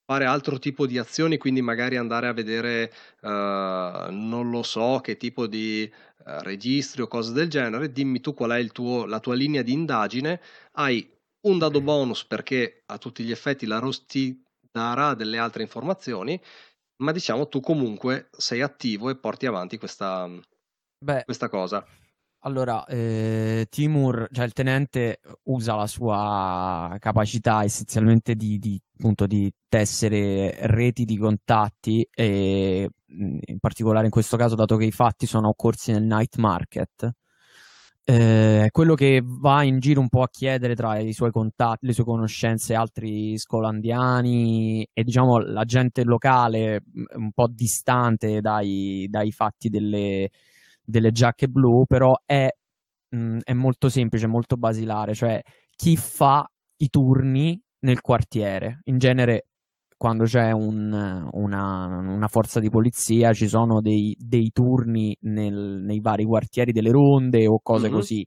fare 0.06 0.24
altro 0.24 0.58
tipo 0.60 0.86
di 0.86 0.98
azioni, 0.98 1.36
quindi 1.36 1.62
magari 1.62 1.96
andare 1.96 2.28
a 2.28 2.32
vedere, 2.32 2.92
uh, 3.22 3.28
non 4.10 4.50
lo 4.50 4.62
so, 4.62 5.00
che 5.02 5.16
tipo 5.16 5.46
di 5.48 5.90
uh, 6.26 6.30
registri 6.42 7.02
o 7.02 7.08
cose 7.08 7.32
del 7.32 7.48
genere, 7.48 7.90
dimmi 7.92 8.20
tu 8.20 8.34
qual 8.34 8.50
è 8.52 8.66
tuo, 8.68 9.04
la 9.06 9.18
tua 9.20 9.34
linea 9.34 9.62
di 9.62 9.72
indagine, 9.72 10.40
hai 10.72 11.08
un 11.42 11.58
dado 11.58 11.80
bonus 11.80 12.24
perché 12.24 12.82
a 12.86 12.98
tutti 12.98 13.22
gli 13.24 13.30
effetti 13.30 13.66
la 13.66 13.78
ROS 13.78 14.04
ti 14.06 14.44
darà 14.70 15.14
delle 15.14 15.38
altre 15.38 15.62
informazioni, 15.62 16.40
ma 17.02 17.12
diciamo 17.12 17.48
tu 17.48 17.60
comunque 17.60 18.28
sei 18.30 18.62
attivo 18.62 19.10
e 19.10 19.16
porti 19.16 19.46
avanti 19.46 19.78
questa, 19.78 20.28
Beh, 20.98 21.24
questa 21.24 21.48
cosa. 21.48 21.84
Allora, 22.42 22.86
eh, 22.86 23.66
Timur, 23.68 24.26
cioè 24.32 24.46
il 24.46 24.54
tenente, 24.54 25.20
usa 25.44 25.74
la 25.74 25.86
sua 25.86 26.96
capacità 26.98 27.64
essenzialmente 27.64 28.34
di, 28.34 28.58
di, 28.58 28.80
appunto, 28.96 29.26
di 29.26 29.52
tessere 29.68 30.56
reti 30.66 31.04
di 31.04 31.18
contatti 31.18 32.06
e 32.10 32.88
in 33.06 33.58
particolare 33.58 34.06
in 34.06 34.10
questo 34.10 34.38
caso, 34.38 34.54
dato 34.54 34.76
che 34.76 34.86
i 34.86 34.90
fatti 34.90 35.26
sono 35.26 35.48
occorsi 35.48 35.92
nel 35.92 36.04
night 36.04 36.36
market, 36.36 37.10
eh, 38.04 38.68
quello 38.70 38.94
che 38.94 39.22
va 39.24 39.62
in 39.62 39.78
giro 39.78 40.00
un 40.00 40.08
po' 40.08 40.22
a 40.22 40.28
chiedere 40.28 40.74
tra 40.74 40.98
i 40.98 41.12
suoi 41.12 41.30
contatti, 41.30 41.86
le 41.86 41.92
sue 41.92 42.04
conoscenze, 42.04 42.74
altri 42.74 43.38
scolandiani 43.38 44.86
e 44.92 45.04
diciamo 45.04 45.38
la 45.38 45.64
gente 45.64 46.04
locale 46.04 46.82
un 47.16 47.32
po' 47.32 47.48
distante 47.48 48.40
dai, 48.40 49.06
dai 49.08 49.30
fatti 49.32 49.68
delle 49.68 50.30
delle 50.90 51.12
giacche 51.12 51.48
blu, 51.48 51.84
però 51.86 52.14
è, 52.26 52.48
mh, 53.10 53.16
mm, 53.16 53.38
è 53.44 53.52
molto 53.54 53.88
semplice, 53.88 54.26
molto 54.26 54.56
basilare, 54.56 55.14
cioè 55.14 55.40
chi 55.76 55.96
fa 55.96 56.46
i 56.76 56.88
turni 56.90 57.60
nel 57.80 58.00
quartiere. 58.00 58.80
In 58.84 58.98
genere 58.98 59.46
quando 60.00 60.24
c'è 60.24 60.50
un, 60.50 61.28
una, 61.30 61.86
una, 61.86 62.28
forza 62.28 62.58
di 62.58 62.70
polizia 62.70 63.34
ci 63.34 63.46
sono 63.46 63.82
dei, 63.82 64.16
dei 64.18 64.48
turni 64.50 65.14
nel, 65.24 65.82
nei 65.84 66.00
vari 66.00 66.24
quartieri 66.24 66.72
delle 66.72 66.90
ronde 66.90 67.46
o 67.46 67.60
cose 67.62 67.88
mm-hmm. 67.88 67.94
così. 67.94 68.26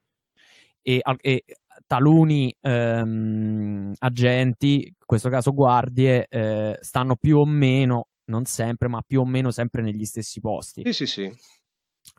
E, 0.84 1.02
e 1.20 1.44
taluni 1.88 2.56
ehm, 2.62 3.94
agenti, 3.98 4.86
in 4.86 4.94
questo 5.04 5.30
caso 5.30 5.50
guardie, 5.50 6.28
eh, 6.30 6.78
stanno 6.80 7.16
più 7.16 7.38
o 7.38 7.46
meno, 7.48 8.10
non 8.26 8.46
sempre, 8.46 8.88
ma 8.88 9.02
più 9.02 9.22
o 9.22 9.26
meno 9.26 9.50
sempre 9.50 9.82
negli 9.82 10.06
stessi 10.06 10.42
posti. 10.42 10.84
Sì, 10.86 10.94
sì, 10.94 11.06
sì. 11.08 11.32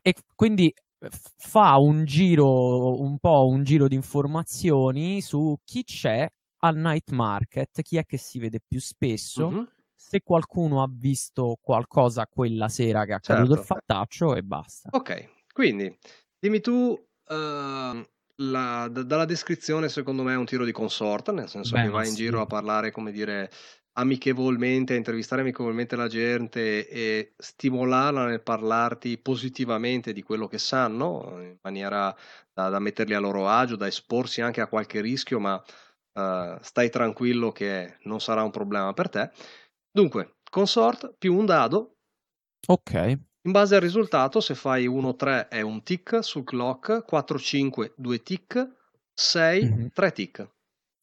E 0.03 0.15
quindi 0.35 0.67
eh, 0.67 1.09
fa 1.37 1.77
un 1.79 2.05
giro, 2.05 3.01
un 3.01 3.19
po' 3.21 3.47
un 3.47 3.63
giro 3.63 3.87
di 3.87 3.95
informazioni 3.95 5.21
su 5.21 5.55
chi 5.65 5.85
c'è 5.85 6.29
al 6.65 6.77
night 6.77 7.11
market, 7.11 7.83
chi 7.83 7.99
è 7.99 8.05
che 8.07 8.17
si 8.17 8.39
vede 8.39 8.59
più 8.67 8.81
spesso, 8.81 9.51
mm-hmm. 9.51 9.65
se 9.95 10.23
qualcuno 10.23 10.83
ha 10.83 10.89
visto 10.91 11.59
qualcosa 11.61 12.27
quella 12.27 12.69
sera 12.69 13.05
che 13.05 13.13
è 13.13 13.15
accaduto 13.15 13.55
certo. 13.55 13.61
il 13.61 13.67
fattaccio 13.67 14.35
e 14.35 14.43
basta. 14.43 14.89
Ok, 14.93 15.29
quindi 15.53 15.95
dimmi 16.39 16.61
tu, 16.61 16.73
uh, 16.73 18.07
la, 18.37 18.89
d- 18.89 19.03
dalla 19.03 19.27
descrizione 19.27 19.91
secondo 19.91 20.23
me 20.23 20.33
è 20.33 20.37
un 20.37 20.47
tiro 20.47 20.65
di 20.65 20.73
consorta, 20.73 21.33
nel 21.33 21.49
senso 21.49 21.77
Beh, 21.77 21.83
che 21.83 21.89
vai 21.91 22.05
sì. 22.07 22.11
in 22.11 22.17
giro 22.17 22.41
a 22.41 22.47
parlare, 22.47 22.91
come 22.91 23.13
dire, 23.13 23.51
amichevolmente, 23.97 24.95
a 24.95 24.97
intervistare 24.97 25.43
amichevolmente 25.43 25.97
la 25.97 26.09
gente 26.09 26.89
e 26.89 27.35
stimolarla 27.37 28.25
nel 28.25 28.43
parlarti 28.43 29.19
positivamente 29.19 30.15
di 30.15 30.23
quello 30.23 30.49
che 30.49 30.59
sanno, 30.59 31.41
in 31.41 31.59
maniera 31.61 32.17
da, 32.55 32.71
da 32.71 32.79
metterli 32.79 33.13
a 33.13 33.21
loro 33.21 33.49
agio, 33.49 33.77
da 33.77 33.87
esporsi 33.87 34.41
anche 34.41 34.63
a 34.63 34.67
qualche 34.67 35.03
rischio, 35.03 35.39
ma 35.39 35.63
uh, 36.15 36.59
stai 36.61 36.91
tranquillo 36.91 37.53
che 37.53 37.99
non 38.03 38.21
sarà 38.21 38.43
un 38.43 38.51
problema 38.51 38.93
per 38.93 39.09
te. 39.09 39.31
Dunque, 39.91 40.37
consort 40.51 41.15
più 41.19 41.37
un 41.37 41.47
dado. 41.47 41.97
Ok. 42.67 43.19
In 43.47 43.53
base 43.53 43.75
al 43.75 43.83
risultato, 43.83 44.41
se 44.41 44.55
fai 44.55 44.89
1-3 44.89 45.49
è 45.49 45.61
un 45.61 45.83
tick 45.83 46.25
sul 46.25 46.45
clock, 46.45 47.05
4-5 47.11 47.93
2 47.97 48.23
tick, 48.23 48.69
6 49.13 49.65
mm-hmm. 49.65 49.87
3 49.93 50.13
tick. 50.13 50.49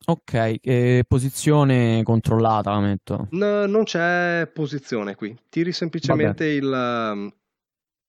Ok, 0.04 0.56
e 0.62 1.04
posizione 1.08 2.02
controllata 2.04 2.72
la 2.72 2.80
metto. 2.80 3.28
No, 3.32 3.68
non 3.68 3.84
c'è 3.84 4.50
posizione 4.52 5.14
qui, 5.14 5.38
tiri 5.50 5.72
semplicemente 5.72 6.60
Vabbè. 6.60 6.66
il... 6.66 7.14
Um, 7.14 7.34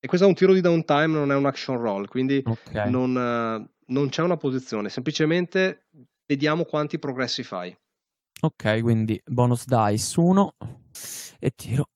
e 0.00 0.09
questo 0.09 0.26
è 0.26 0.28
un 0.28 0.34
tiro 0.34 0.55
di 0.55 0.62
downtime, 0.62 1.07
non 1.09 1.30
è 1.30 1.34
un 1.34 1.44
action 1.44 1.78
roll, 1.78 2.09
quindi 2.09 2.42
okay. 2.44 2.90
non, 2.90 3.11
uh, 3.11 3.68
non 3.92 4.09
c'è 4.09 4.22
una 4.22 4.38
posizione, 4.38 4.88
semplicemente 4.88 5.84
vediamo 6.27 6.64
quanti 6.64 6.99
progressi 6.99 7.43
fai. 7.43 7.77
Ok, 8.41 8.81
quindi 8.81 9.20
bonus 9.25 9.66
dice 9.66 10.20
1 10.20 10.55
e 11.39 11.51
tiro. 11.51 11.89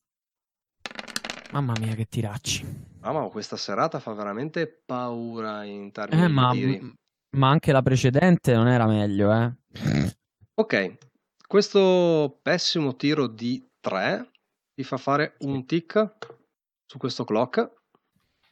Mamma 1.53 1.75
mia 1.79 1.95
che 1.95 2.07
tiracci. 2.07 2.65
Mamma, 3.01 3.25
ah, 3.25 3.29
questa 3.29 3.57
serata 3.57 4.01
fa 4.01 4.13
veramente 4.13 4.67
paura 4.67 5.65
in 5.65 5.93
termini 5.93 6.23
eh, 6.23 6.27
di 6.27 6.33
ma, 6.33 6.51
tiri. 6.51 6.95
Ma 7.37 7.49
anche 7.49 7.73
la 7.73 7.83
precedente 7.83 8.55
non 8.55 8.69
era 8.69 8.87
meglio, 8.87 9.33
eh. 9.33 9.53
Ok, 10.55 10.97
questo 11.47 12.39
pessimo 12.43 12.97
tiro 12.97 13.27
di 13.27 13.65
3 13.81 14.31
ti 14.75 14.83
fa 14.83 14.97
fare 14.97 15.37
un 15.41 15.67
tick 15.67 16.17
su 16.85 16.99
questo 16.99 17.25
clock. 17.25 17.75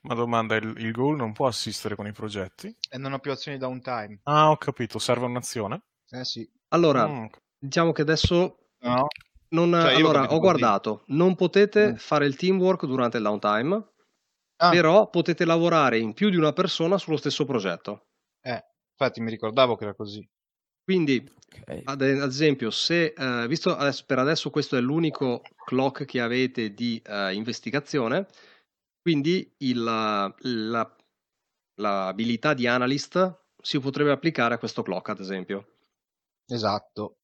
Ma 0.05 0.14
domanda, 0.14 0.57
il, 0.57 0.74
il 0.78 0.92
goal 0.92 1.16
non 1.16 1.32
può 1.32 1.46
assistere 1.46 1.96
con 1.96 2.07
i 2.07 2.12
progetti? 2.12 2.74
E 2.90 2.98
non 2.98 3.12
ho 3.12 3.18
più 3.18 3.32
azioni 3.32 3.59
downtime. 3.59 4.20
Ah, 4.24 4.50
ho 4.50 4.57
capito, 4.57 4.98
serve 4.98 5.24
un'azione? 5.24 5.82
Eh 6.11 6.24
sì. 6.24 6.48
Allora, 6.68 7.09
mm. 7.09 7.26
diciamo 7.59 7.92
che 7.92 8.02
adesso... 8.02 8.59
No. 8.80 9.07
Non, 9.48 9.70
cioè, 9.70 9.94
allora, 9.94 10.32
ho 10.32 10.40
guardato, 10.40 11.05
non 11.09 11.36
potete 11.36 11.92
mm. 11.92 11.94
fare 11.94 12.26
il 12.26 12.34
teamwork 12.34 12.86
durante 12.86 13.18
il 13.18 13.22
downtime, 13.22 13.88
ah. 14.57 14.70
però 14.70 15.09
potete 15.09 15.44
lavorare 15.44 15.98
in 15.98 16.12
più 16.12 16.28
di 16.28 16.36
una 16.36 16.52
persona 16.52 16.98
sullo 16.98 17.16
stesso 17.16 17.44
progetto. 17.44 18.09
Eh, 18.40 18.64
infatti 18.90 19.20
mi 19.20 19.30
ricordavo 19.30 19.76
che 19.76 19.84
era 19.84 19.94
così. 19.94 20.28
Quindi, 20.82 21.24
okay. 21.61 21.82
ad 21.84 22.02
esempio, 22.02 22.70
se 22.70 23.14
uh, 23.16 23.46
visto 23.46 23.76
adesso, 23.76 24.05
per 24.07 24.18
adesso 24.18 24.50
questo 24.50 24.76
è 24.76 24.80
l'unico 24.80 25.40
clock 25.64 26.05
che 26.05 26.20
avete 26.20 26.74
di 26.74 27.00
uh, 27.07 27.32
investigazione, 27.32 28.26
quindi 29.05 29.55
il, 29.59 29.82
la, 29.82 30.96
l'abilità 31.74 32.55
di 32.55 32.66
analyst 32.66 33.42
si 33.61 33.78
potrebbe 33.78 34.12
applicare 34.12 34.55
a 34.55 34.59
questo 34.59 34.82
clock, 34.82 35.11
ad 35.11 35.20
esempio. 35.20 35.74
Esatto. 36.46 37.18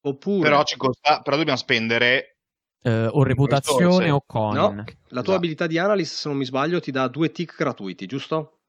Oppure... 0.00 0.42
Però, 0.42 0.64
ci 0.64 0.76
costa, 0.76 1.22
però 1.22 1.36
dobbiamo 1.36 1.58
spendere 1.58 2.38
uh, 2.82 3.06
o 3.12 3.22
reputazione 3.22 4.10
o 4.10 4.20
coin. 4.26 4.56
No, 4.56 4.74
la 4.74 4.82
tua 4.82 5.20
esatto. 5.20 5.32
abilità 5.34 5.68
di 5.68 5.78
analyst, 5.78 6.16
se 6.16 6.28
non 6.28 6.38
mi 6.38 6.44
sbaglio, 6.44 6.80
ti 6.80 6.90
dà 6.90 7.06
due 7.06 7.30
tick 7.30 7.56
gratuiti, 7.56 8.06
giusto? 8.06 8.62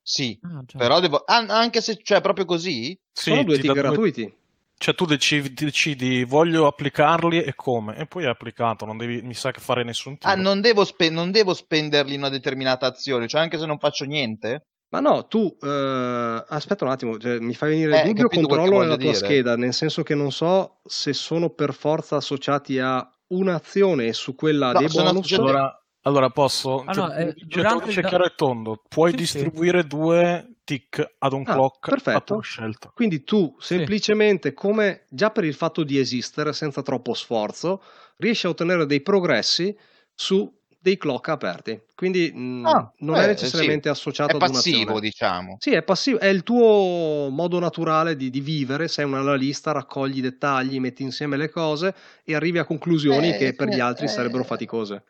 Sì, 0.00 0.38
ah, 0.42 0.62
però 0.76 1.00
devo... 1.00 1.24
Ah, 1.24 1.44
anche 1.48 1.80
se 1.80 2.00
cioè 2.00 2.20
proprio 2.20 2.44
così? 2.44 2.96
Sì, 3.10 3.30
Sono 3.30 3.42
due 3.42 3.58
tick 3.58 3.74
gratuiti. 3.74 4.32
Cioè 4.76 4.94
tu 4.94 5.04
decidi, 5.06 5.54
decidi, 5.54 6.24
voglio 6.24 6.66
applicarli 6.66 7.42
e 7.42 7.54
come, 7.54 7.96
e 7.96 8.06
poi 8.06 8.24
è 8.24 8.28
applicato, 8.28 8.84
non 8.84 8.96
devi, 8.96 9.22
mi 9.22 9.34
sa 9.34 9.50
che 9.50 9.60
fare 9.60 9.84
nessun 9.84 10.18
tiro. 10.18 10.32
Ah, 10.32 10.36
non 10.36 10.60
devo, 10.60 10.84
spe- 10.84 11.10
non 11.10 11.30
devo 11.30 11.54
spenderli 11.54 12.14
in 12.14 12.20
una 12.20 12.28
determinata 12.28 12.86
azione, 12.86 13.28
cioè 13.28 13.40
anche 13.40 13.58
se 13.58 13.66
non 13.66 13.78
faccio 13.78 14.04
niente? 14.04 14.66
Ma 14.94 15.00
no, 15.00 15.26
tu 15.26 15.40
uh, 15.40 15.66
aspetta 15.66 16.84
un 16.84 16.90
attimo, 16.90 17.18
cioè, 17.18 17.38
mi 17.38 17.54
fai 17.54 17.70
venire 17.70 17.90
il 17.90 18.10
eh, 18.10 18.12
dubbio, 18.12 18.28
controllo 18.28 18.80
nella 18.80 18.96
tua 18.96 19.10
dire. 19.10 19.14
scheda, 19.14 19.56
nel 19.56 19.72
senso 19.72 20.02
che 20.02 20.14
non 20.14 20.30
so 20.30 20.80
se 20.84 21.12
sono 21.12 21.50
per 21.50 21.74
forza 21.74 22.16
associati 22.16 22.78
a 22.78 23.04
un'azione 23.28 24.06
e 24.06 24.12
su 24.12 24.34
quella 24.34 24.72
no, 24.72 24.78
dei 24.78 24.88
bonus. 24.88 25.24
Associati... 25.24 25.42
Allora, 25.42 25.83
allora 26.06 26.30
posso? 26.30 26.84
Allora, 26.86 27.14
cioè, 27.14 27.28
eh, 27.28 27.34
durante 27.46 27.90
il... 27.90 28.00
chiaro 28.06 28.24
e 28.24 28.32
tondo, 28.34 28.82
puoi 28.88 29.10
sì, 29.10 29.16
distribuire 29.16 29.82
sì. 29.82 29.86
due 29.88 30.48
tick 30.64 31.14
ad 31.18 31.32
un 31.32 31.42
ah, 31.46 31.52
clock 31.52 31.88
perfetto. 31.88 32.16
a 32.16 32.20
tua 32.20 32.42
scelta. 32.42 32.92
Quindi 32.94 33.24
tu 33.24 33.54
semplicemente, 33.58 34.50
sì. 34.50 34.54
come 34.54 35.04
già 35.08 35.30
per 35.30 35.44
il 35.44 35.54
fatto 35.54 35.82
di 35.82 35.98
esistere 35.98 36.52
senza 36.52 36.82
troppo 36.82 37.14
sforzo, 37.14 37.82
riesci 38.16 38.46
a 38.46 38.50
ottenere 38.50 38.86
dei 38.86 39.00
progressi 39.00 39.76
su 40.14 40.50
dei 40.78 40.98
clock 40.98 41.30
aperti. 41.30 41.80
Quindi 41.94 42.30
mh, 42.30 42.38
mm, 42.38 42.66
ah, 42.66 42.92
non 42.98 43.16
eh, 43.16 43.24
è 43.24 43.26
necessariamente 43.28 43.88
associato 43.88 44.32
è 44.32 44.34
ad 44.34 44.52
passivo, 44.52 45.00
diciamo. 45.00 45.56
Sì, 45.58 45.70
è 45.70 45.82
passivo, 45.82 46.18
è 46.18 46.26
il 46.26 46.42
tuo 46.42 47.30
modo 47.30 47.58
naturale 47.58 48.14
di, 48.14 48.28
di, 48.28 48.40
vivere. 48.40 48.88
Sei 48.88 49.06
un 49.06 49.14
analista, 49.14 49.72
raccogli 49.72 50.18
i 50.18 50.20
dettagli, 50.20 50.78
metti 50.80 51.02
insieme 51.02 51.38
le 51.38 51.48
cose 51.48 51.94
e 52.22 52.34
arrivi 52.34 52.58
a 52.58 52.66
conclusioni 52.66 53.30
eh, 53.30 53.38
che 53.38 53.54
per 53.54 53.68
gli 53.68 53.80
altri 53.80 54.04
eh, 54.04 54.08
sarebbero 54.08 54.44
faticose. 54.44 55.04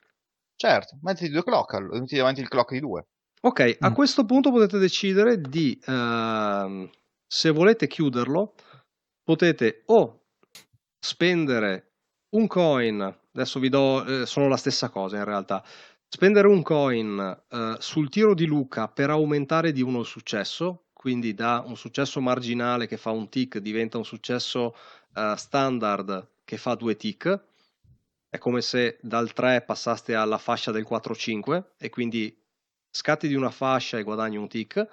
Certo, 0.56 0.98
metti 1.02 1.28
due 1.28 1.42
clock, 1.42 1.78
metti 1.80 2.16
davanti 2.16 2.40
il 2.40 2.48
clock 2.48 2.72
di 2.72 2.80
due. 2.80 3.06
Ok, 3.42 3.76
a 3.80 3.90
mm. 3.90 3.92
questo 3.92 4.24
punto 4.24 4.50
potete 4.50 4.78
decidere 4.78 5.40
di, 5.40 5.78
uh, 5.86 6.88
se 7.26 7.50
volete 7.50 7.86
chiuderlo, 7.86 8.54
potete 9.22 9.82
o 9.86 10.22
spendere 10.98 11.92
un 12.30 12.46
coin, 12.46 13.00
adesso 13.32 13.60
vi 13.60 13.68
do, 13.68 14.04
eh, 14.04 14.26
sono 14.26 14.48
la 14.48 14.56
stessa 14.56 14.88
cosa 14.88 15.18
in 15.18 15.24
realtà, 15.24 15.62
spendere 16.08 16.48
un 16.48 16.62
coin 16.62 17.42
uh, 17.50 17.74
sul 17.78 18.08
tiro 18.08 18.34
di 18.34 18.46
Luca 18.46 18.88
per 18.88 19.10
aumentare 19.10 19.72
di 19.72 19.82
uno 19.82 20.00
il 20.00 20.06
successo, 20.06 20.86
quindi 20.92 21.34
da 21.34 21.62
un 21.66 21.76
successo 21.76 22.20
marginale 22.20 22.86
che 22.86 22.96
fa 22.96 23.10
un 23.10 23.28
tick 23.28 23.58
diventa 23.58 23.98
un 23.98 24.04
successo 24.04 24.74
uh, 25.14 25.34
standard 25.34 26.30
che 26.44 26.56
fa 26.56 26.74
due 26.74 26.96
tick, 26.96 27.52
è 28.34 28.38
come 28.38 28.62
se 28.62 28.98
dal 29.00 29.32
3 29.32 29.62
passaste 29.62 30.16
alla 30.16 30.38
fascia 30.38 30.72
del 30.72 30.84
4-5 30.90 31.62
e 31.78 31.88
quindi 31.88 32.36
scatti 32.90 33.28
di 33.28 33.36
una 33.36 33.52
fascia 33.52 33.96
e 33.96 34.02
guadagni 34.02 34.36
un 34.36 34.48
tick, 34.48 34.84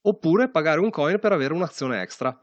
oppure 0.00 0.50
pagare 0.50 0.80
un 0.80 0.90
coin 0.90 1.20
per 1.20 1.30
avere 1.30 1.54
un'azione 1.54 2.02
extra. 2.02 2.36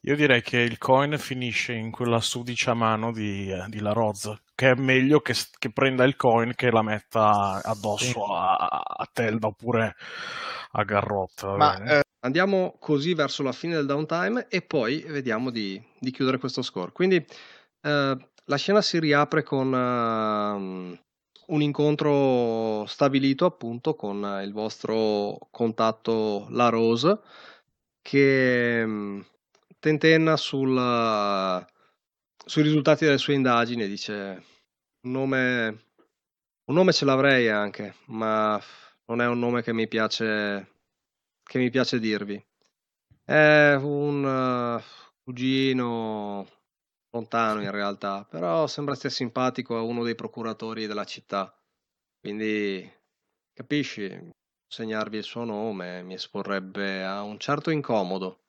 Io 0.00 0.16
direi 0.16 0.40
che 0.40 0.60
il 0.60 0.78
coin 0.78 1.18
finisce 1.18 1.74
in 1.74 1.90
quella 1.90 2.20
sudicia 2.20 2.72
mano 2.72 3.12
di, 3.12 3.50
eh, 3.50 3.66
di 3.68 3.80
La 3.80 3.92
Roz, 3.92 4.32
che 4.54 4.70
è 4.70 4.74
meglio 4.74 5.20
che, 5.20 5.34
che, 5.58 5.70
prenda 5.70 6.04
il 6.04 6.16
coin 6.16 6.54
che 6.54 6.70
la 6.70 6.82
metta 6.82 7.60
addosso 7.62 8.24
a, 8.34 8.54
a 8.56 9.08
Telda 9.12 9.48
oppure 9.48 9.94
a 10.70 10.84
Garrot. 10.84 11.54
Ma, 11.54 11.76
eh, 11.82 12.02
andiamo 12.20 12.76
così 12.80 13.12
verso 13.12 13.42
la 13.42 13.52
fine 13.52 13.74
del 13.74 13.84
downtime 13.84 14.46
e 14.48 14.62
poi 14.62 15.04
vediamo 15.06 15.50
di, 15.50 15.82
di 15.98 16.10
chiudere 16.12 16.38
questo 16.38 16.62
score. 16.62 16.92
Quindi 16.92 17.22
eh, 17.82 18.16
la 18.46 18.56
scena 18.56 18.82
si 18.82 18.98
riapre 18.98 19.42
con 19.42 19.72
uh, 19.72 20.98
un 21.52 21.62
incontro 21.62 22.84
stabilito 22.86 23.44
appunto 23.44 23.94
con 23.94 24.40
il 24.42 24.52
vostro 24.52 25.48
contatto 25.50 26.46
La 26.50 26.68
Rose 26.68 27.20
che 28.02 28.82
um, 28.84 29.24
tentenna 29.78 30.36
sul, 30.36 31.66
sui 32.44 32.62
risultati 32.62 33.04
delle 33.04 33.18
sue 33.18 33.34
indagini 33.34 33.86
dice 33.88 34.44
un 35.02 35.10
nome, 35.12 35.84
un 36.64 36.74
nome 36.74 36.92
ce 36.92 37.04
l'avrei 37.04 37.48
anche 37.48 37.94
ma 38.06 38.60
non 39.06 39.20
è 39.20 39.26
un 39.26 39.38
nome 39.38 39.62
che 39.62 39.72
mi 39.72 39.86
piace 39.88 40.74
che 41.46 41.58
mi 41.58 41.70
piace 41.70 42.00
dirvi. 42.00 42.44
È 43.24 43.74
un 43.74 44.24
uh, 44.24 44.82
cugino 45.22 46.46
lontano 47.16 47.62
in 47.62 47.70
realtà, 47.70 48.24
però 48.28 48.66
sembra 48.66 48.94
stia 48.94 49.10
simpatico 49.10 49.76
a 49.76 49.82
uno 49.82 50.04
dei 50.04 50.14
procuratori 50.14 50.86
della 50.86 51.04
città. 51.04 51.54
Quindi, 52.20 52.88
capisci, 53.52 54.30
segnarvi 54.66 55.16
il 55.16 55.22
suo 55.22 55.44
nome 55.44 56.02
mi 56.02 56.14
esporrebbe 56.14 57.04
a 57.04 57.22
un 57.22 57.38
certo 57.38 57.70
incomodo. 57.70 58.40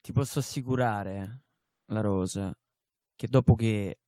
Ti 0.00 0.12
posso 0.12 0.38
assicurare, 0.38 1.42
la 1.86 2.00
Rosa, 2.00 2.52
che 3.14 3.26
dopo 3.28 3.54
che 3.54 3.98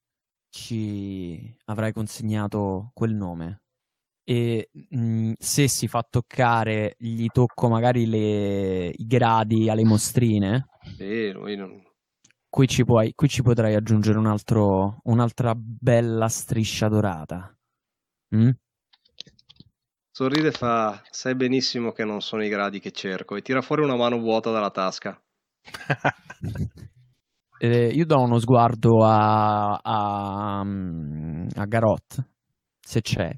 ci 0.49 1.55
avrai 1.67 1.93
consegnato 1.93 2.91
quel 2.95 3.15
nome 3.15 3.63
e 4.25 4.71
mh, 4.73 4.99
mm, 4.99 5.33
se 5.39 5.69
si 5.69 5.89
fa 5.89 6.07
toccare 6.09 6.95
gli 6.99 7.27
tocco 7.29 7.69
magari 7.69 8.07
le, 8.07 8.89
i 8.89 9.07
gradi 9.07 9.69
alle 9.69 9.85
mostrine. 9.85 10.69
Sì, 10.97 11.31
lui 11.33 11.57
non, 11.57 11.83
qui 12.53 12.69
ci, 12.69 12.85
puoi, 12.85 13.15
qui 13.15 13.29
ci 13.29 13.41
potrai 13.41 13.75
aggiungere 13.75 14.19
un 14.19 14.27
altro, 14.27 14.99
un'altra 15.05 15.55
bella 15.57 16.29
striscia 16.29 16.89
dorata. 16.89 17.51
Mm? 18.37 18.51
Sorride 20.11 20.49
e 20.49 20.53
fa, 20.53 21.01
sai 21.09 21.35
benissimo 21.35 21.93
che 21.93 22.05
non 22.05 22.21
sono 22.21 22.45
i 22.45 22.51
gradi 22.51 22.79
che 22.79 22.91
cerco, 22.91 23.37
e 23.37 23.41
tira 23.41 23.63
fuori 23.63 23.83
una 23.83 23.97
mano 23.97 24.19
vuota 24.19 24.51
dalla 24.51 24.71
tasca. 24.71 25.19
eh, 27.59 27.87
io 27.87 28.05
do 28.05 28.21
uno 28.21 28.39
sguardo 28.39 29.03
a, 29.03 29.81
a, 29.83 30.63
mm, 30.63 31.47
a 31.55 31.65
Garot, 31.65 32.29
se 32.79 33.01
c'è. 33.01 33.35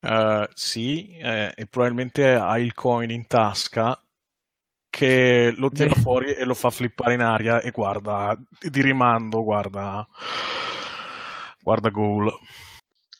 Uh, 0.00 0.48
sì, 0.54 1.16
eh, 1.18 1.52
e 1.54 1.66
probabilmente 1.66 2.32
ha 2.32 2.58
il 2.58 2.74
coin 2.74 3.10
in 3.10 3.28
tasca 3.28 4.03
che 4.94 5.52
lo 5.56 5.70
tira 5.70 5.92
fuori 5.92 6.34
e 6.34 6.44
lo 6.44 6.54
fa 6.54 6.70
flippare 6.70 7.14
in 7.14 7.20
aria 7.20 7.60
e 7.60 7.72
guarda 7.72 8.38
di 8.60 8.80
rimando, 8.80 9.42
guarda 9.42 10.06
guarda 11.60 11.88
goal. 11.88 12.32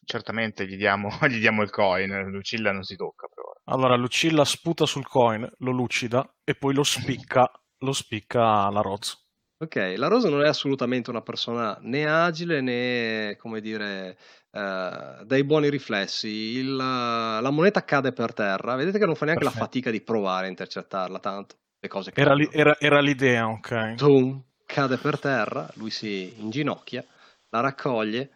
Certamente 0.05 0.69
gli 0.69 0.77
diamo, 0.77 1.09
gli 1.27 1.41
diamo 1.41 1.63
il 1.63 1.71
coin, 1.71 2.31
Lucilla 2.31 2.71
non 2.71 2.85
si 2.85 2.95
tocca 2.95 3.27
però. 3.27 3.51
Allora 3.65 3.97
Lucilla 3.97 4.45
sputa 4.45 4.87
sul 4.87 5.05
coin, 5.05 5.51
lo 5.59 5.73
lucida 5.73 6.25
e 6.45 6.55
poi 6.55 6.75
lo 6.75 6.85
spicca, 6.85 7.51
lo 7.79 7.93
spicca 7.93 8.67
alla 8.67 8.81
Roz. 8.81 9.23
Ok, 9.57 9.95
la 9.97 10.07
Rosa 10.07 10.29
non 10.29 10.43
è 10.43 10.49
assolutamente 10.49 11.11
una 11.11 11.23
persona 11.23 11.77
né 11.81 12.07
agile 12.07 12.61
né, 12.61 13.37
come 13.37 13.61
dire, 13.61 14.17
eh, 14.53 15.25
dai 15.25 15.45
buoni 15.45 15.71
riflessi. 15.71 16.29
Il, 16.29 16.77
la 16.77 17.51
moneta 17.51 17.83
cade 17.83 18.13
per 18.13 18.33
terra, 18.33 18.77
vedete 18.77 18.99
che 18.99 19.07
non 19.07 19.17
fa 19.17 19.25
neanche 19.25 19.43
Perfetto. 19.43 19.65
la 19.65 19.67
fatica 19.67 19.91
di 19.91 20.03
provare 20.03 20.47
a 20.47 20.51
intercettarla 20.51 21.19
tanto 21.19 21.57
le 21.85 21.89
cose 21.89 22.13
che 22.13 22.21
era, 22.21 22.35
li, 22.35 22.49
era, 22.51 22.77
era, 22.79 23.01
l'idea, 23.01 23.47
ok. 23.49 23.95
Tum, 23.95 24.43
cade 24.65 24.97
per 24.97 25.19
terra, 25.19 25.71
lui 25.75 25.91
si 25.91 26.33
inginocchia, 26.39 27.05
la 27.51 27.61
raccoglie, 27.61 28.31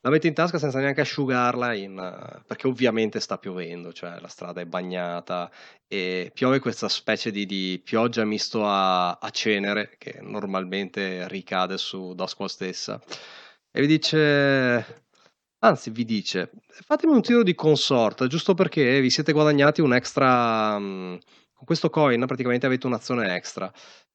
la 0.00 0.10
mette 0.10 0.28
in 0.28 0.34
tasca 0.34 0.58
senza 0.58 0.78
neanche 0.78 1.02
asciugarla, 1.02 1.74
in, 1.74 2.42
perché 2.46 2.66
ovviamente 2.66 3.20
sta 3.20 3.36
piovendo, 3.36 3.92
cioè 3.92 4.18
la 4.20 4.28
strada 4.28 4.62
è 4.62 4.64
bagnata 4.64 5.50
e 5.86 6.30
piove 6.32 6.58
questa 6.58 6.88
specie 6.88 7.30
di, 7.30 7.44
di 7.44 7.80
pioggia 7.84 8.24
misto 8.24 8.66
a, 8.66 9.12
a, 9.12 9.30
cenere 9.30 9.96
che 9.98 10.18
normalmente 10.22 11.28
ricade 11.28 11.76
su 11.76 12.14
Dosqua 12.14 12.48
stessa. 12.48 13.00
E 13.70 13.80
vi 13.80 13.86
dice... 13.86 15.04
Anzi, 15.58 15.90
vi 15.90 16.04
dice, 16.04 16.50
fatemi 16.68 17.14
un 17.14 17.22
tiro 17.22 17.42
di 17.42 17.54
consorte, 17.54 18.26
giusto 18.28 18.54
perché 18.54 19.00
vi 19.00 19.10
siete 19.10 19.32
guadagnati 19.32 19.80
un 19.80 19.94
extra... 19.94 20.76
Um, 20.76 21.18
questo 21.66 21.90
coin 21.90 22.24
praticamente 22.24 22.64
avete 22.64 22.86
un'azione 22.86 23.34
extra. 23.34 23.70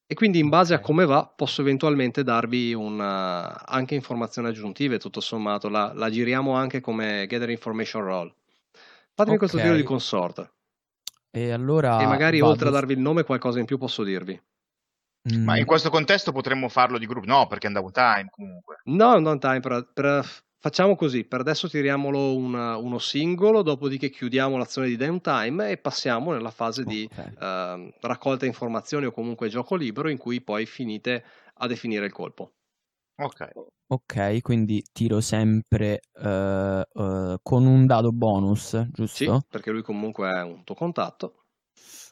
E 0.08 0.14
quindi 0.16 0.40
in 0.40 0.50
base 0.50 0.74
a 0.74 0.80
come 0.80 1.06
va 1.06 1.26
posso 1.26 1.62
eventualmente 1.62 2.24
darvi 2.24 2.74
una, 2.74 3.66
anche 3.66 3.96
informazioni 3.96 4.48
aggiuntive 4.48 4.98
tutto 4.98 5.22
sommato. 5.22 5.70
La, 5.70 5.94
la, 5.94 6.10
giriamo 6.10 6.54
anche 6.54 6.82
come 6.82 7.28
gather 7.28 7.50
information 7.50 8.04
roll. 8.04 8.34
Fatemi 9.14 9.36
okay. 9.36 9.38
questo 9.38 9.58
tiro 9.60 9.76
di 9.76 9.84
consorte 9.84 10.52
e 11.32 11.52
allora 11.52 12.02
e 12.02 12.06
magari 12.06 12.40
vado... 12.40 12.52
oltre 12.52 12.68
a 12.68 12.72
darvi 12.72 12.94
il 12.94 13.00
nome 13.00 13.24
qualcosa 13.24 13.60
in 13.60 13.66
più 13.66 13.78
posso 13.78 14.04
dirvi. 14.04 14.40
Mm. 15.32 15.44
ma 15.44 15.56
in 15.56 15.66
questo 15.66 15.92
contesto 15.92 16.32
potremmo 16.32 16.68
farlo 16.68 16.98
di 16.98 17.06
gruppo? 17.06 17.28
No 17.28 17.46
perché 17.46 17.68
è 17.68 17.70
un 17.70 17.76
downtime 17.76 18.28
comunque. 18.32 18.82
No 18.86 19.14
è 19.14 19.18
un 19.18 19.24
downtime 19.24 19.60
per, 19.60 19.90
per 19.94 20.28
Facciamo 20.64 20.96
così, 20.96 21.24
per 21.24 21.40
adesso 21.40 21.68
tiriamolo 21.68 22.36
una, 22.36 22.78
uno 22.78 23.00
singolo, 23.00 23.64
dopodiché 23.64 24.12
chiudiamo 24.12 24.58
l'azione 24.58 24.90
di 24.90 24.96
downtime 24.96 25.72
e 25.72 25.78
passiamo 25.78 26.34
nella 26.34 26.52
fase 26.52 26.82
okay. 26.82 26.94
di 26.94 27.10
uh, 27.12 27.92
raccolta 28.02 28.46
informazioni 28.46 29.08
o 29.08 29.12
comunque 29.12 29.50
gioco 29.50 29.74
libero 29.76 30.08
in 30.08 30.20
cui 30.20 30.40
poi 30.40 30.68
finite 30.68 31.24
a 31.56 31.66
definire 31.66 32.06
il 32.06 32.12
colpo. 32.12 32.52
Ok. 33.16 33.50
Ok, 33.88 34.42
quindi 34.42 34.84
tiro 34.94 35.20
sempre 35.20 36.02
uh, 36.22 37.02
uh, 37.02 37.38
con 37.42 37.66
un 37.66 37.88
dado 37.88 38.12
bonus, 38.12 38.88
giusto? 38.92 39.40
Sì, 39.40 39.46
perché 39.50 39.72
lui 39.72 39.82
comunque 39.82 40.30
è 40.30 40.44
un 40.44 40.64
tuo 40.64 40.76
contatto. 40.76 41.46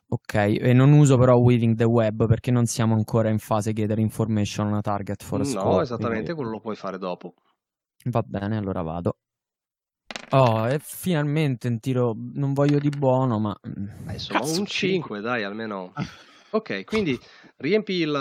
Ok, 0.08 0.34
e 0.34 0.74
non 0.74 0.92
uso 0.94 1.18
però 1.18 1.36
Weaving 1.36 1.76
the 1.76 1.84
Web 1.84 2.26
perché 2.26 2.50
non 2.50 2.66
siamo 2.66 2.96
ancora 2.96 3.30
in 3.30 3.38
fase 3.38 3.74
Gather 3.74 4.00
Information 4.00 4.66
on 4.66 4.74
a 4.74 4.82
Target 4.82 5.22
for 5.22 5.40
a 5.40 5.44
No, 5.44 5.50
score, 5.50 5.84
esattamente, 5.84 6.34
quindi... 6.34 6.34
quello 6.34 6.50
lo 6.50 6.60
puoi 6.60 6.76
fare 6.76 6.98
dopo. 6.98 7.36
Va 8.06 8.22
bene, 8.22 8.58
allora 8.58 8.82
vado. 8.82 9.18
Oh, 10.32 10.68
e 10.68 10.80
finalmente 10.80 11.68
un 11.68 11.80
tiro, 11.80 12.16
non 12.16 12.54
voglio 12.54 12.78
di 12.78 12.90
buono, 12.90 13.40
ma... 13.40 13.60
Eh, 13.64 14.14
insomma, 14.14 14.40
Cazzo, 14.42 14.60
un 14.60 14.66
5, 14.66 15.22
dai, 15.22 15.44
almeno. 15.44 15.94
Ok, 16.52 16.84
quindi 16.84 17.16
riempi 17.58 17.94
il, 17.94 18.12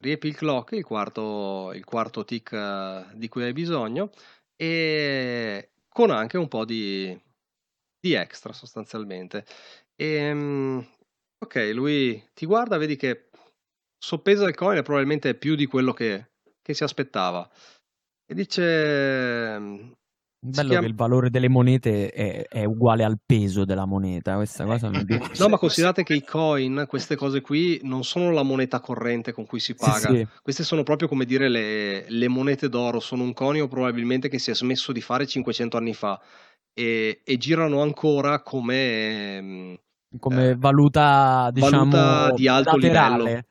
riempi 0.00 0.26
il 0.26 0.36
clock, 0.36 0.72
il 0.72 0.84
quarto, 0.84 1.72
il 1.72 1.82
quarto 1.82 2.22
tick 2.22 2.52
uh, 2.52 3.16
di 3.16 3.28
cui 3.28 3.44
hai 3.44 3.54
bisogno, 3.54 4.10
e 4.54 5.70
con 5.88 6.10
anche 6.10 6.36
un 6.36 6.48
po' 6.48 6.66
di, 6.66 7.18
di 7.98 8.12
extra 8.12 8.52
sostanzialmente. 8.52 9.46
E, 9.96 10.30
um, 10.32 10.86
ok, 11.38 11.70
lui 11.72 12.22
ti 12.34 12.44
guarda, 12.44 12.76
vedi 12.76 12.96
che 12.96 13.30
soppesa 13.96 14.46
il 14.46 14.54
coin 14.54 14.76
è 14.78 14.82
probabilmente 14.82 15.34
più 15.34 15.54
di 15.54 15.64
quello 15.64 15.94
che, 15.94 16.32
che 16.60 16.74
si 16.74 16.84
aspettava. 16.84 17.48
E 18.26 18.34
dice... 18.34 19.58
Mm, 19.58 19.92
Bello 20.46 20.68
chiama... 20.68 20.84
che 20.84 20.90
il 20.90 20.94
valore 20.94 21.30
delle 21.30 21.48
monete 21.48 22.10
è, 22.10 22.46
è, 22.46 22.64
uguale 22.64 23.02
al 23.02 23.18
peso 23.24 23.64
della 23.64 23.86
moneta, 23.86 24.34
questa 24.34 24.66
cosa 24.66 24.90
mi 24.90 25.02
piace. 25.04 25.42
No, 25.42 25.48
ma 25.48 25.56
considerate 25.56 26.02
che 26.02 26.14
i 26.14 26.22
coin, 26.22 26.84
queste 26.86 27.16
cose 27.16 27.40
qui, 27.40 27.80
non 27.82 28.04
sono 28.04 28.30
la 28.30 28.42
moneta 28.42 28.80
corrente 28.80 29.32
con 29.32 29.46
cui 29.46 29.58
si 29.58 29.74
paga. 29.74 30.10
Sì, 30.10 30.16
sì. 30.16 30.26
Queste 30.42 30.62
sono 30.62 30.82
proprio 30.82 31.08
come 31.08 31.24
dire 31.24 31.48
le, 31.48 32.04
le, 32.10 32.28
monete 32.28 32.68
d'oro, 32.68 33.00
sono 33.00 33.22
un 33.22 33.32
conio 33.32 33.68
probabilmente 33.68 34.28
che 34.28 34.38
si 34.38 34.50
è 34.50 34.54
smesso 34.54 34.92
di 34.92 35.00
fare 35.00 35.26
500 35.26 35.78
anni 35.78 35.94
fa 35.94 36.20
e, 36.74 37.22
e 37.24 37.36
girano 37.38 37.80
ancora 37.80 38.42
come... 38.42 39.40
Mm, 39.40 39.74
come 40.18 40.50
eh, 40.50 40.56
valuta, 40.56 41.48
diciamo, 41.52 41.90
valuta 41.90 42.34
di 42.34 42.48
alto 42.48 42.76
laterale. 42.76 43.16
livello. 43.16 43.42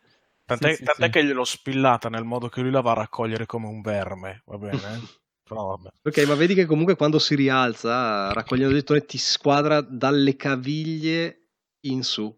Tant'è, 0.57 0.75
sì, 0.75 0.77
sì, 0.77 0.83
tant'è 0.83 1.05
sì. 1.05 1.09
che 1.11 1.25
gliel'ho 1.25 1.43
spillata 1.43 2.09
nel 2.09 2.23
modo 2.23 2.49
che 2.49 2.61
lui 2.61 2.71
la 2.71 2.81
va 2.81 2.91
a 2.91 2.95
raccogliere 2.95 3.45
come 3.45 3.67
un 3.67 3.81
verme, 3.81 4.41
va 4.45 4.57
bene? 4.57 4.77
Però 5.43 5.75
vabbè. 5.75 5.89
Ok, 6.03 6.25
ma 6.25 6.35
vedi 6.35 6.53
che 6.53 6.65
comunque 6.65 6.95
quando 6.95 7.19
si 7.19 7.35
rialza, 7.35 8.31
raccogliendo 8.31 8.73
il 8.73 8.79
gettone, 8.79 9.05
ti 9.05 9.17
squadra 9.17 9.81
dalle 9.81 10.35
caviglie 10.35 11.49
in 11.81 12.03
su. 12.03 12.33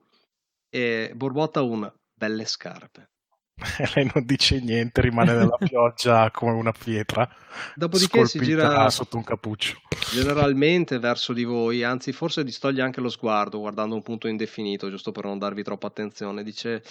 E 0.70 1.12
Borbotta 1.16 1.62
un 1.62 1.92
belle 2.14 2.46
scarpe. 2.46 3.10
E 3.56 3.58
lei 3.96 4.10
non 4.14 4.26
dice 4.26 4.60
niente, 4.60 5.00
rimane 5.02 5.34
nella 5.34 5.56
pioggia 5.64 6.30
come 6.32 6.52
una 6.52 6.74
pietra. 6.74 7.30
Dopodiché 7.74 8.26
si 8.26 8.40
gira 8.40 8.90
sotto 8.90 9.16
un 9.16 9.24
cappuccio. 9.24 9.80
Generalmente 10.12 11.00
verso 11.00 11.32
di 11.32 11.46
voi, 11.46 11.84
anzi 11.84 12.12
forse 12.12 12.44
distoglie 12.44 12.82
anche 12.82 13.00
lo 13.00 13.10
sguardo 13.10 13.60
guardando 13.60 13.96
un 13.96 14.02
punto 14.02 14.28
indefinito, 14.28 14.90
giusto 14.90 15.12
per 15.12 15.24
non 15.24 15.38
darvi 15.38 15.64
troppa 15.64 15.88
attenzione. 15.88 16.44
Dice 16.44 16.84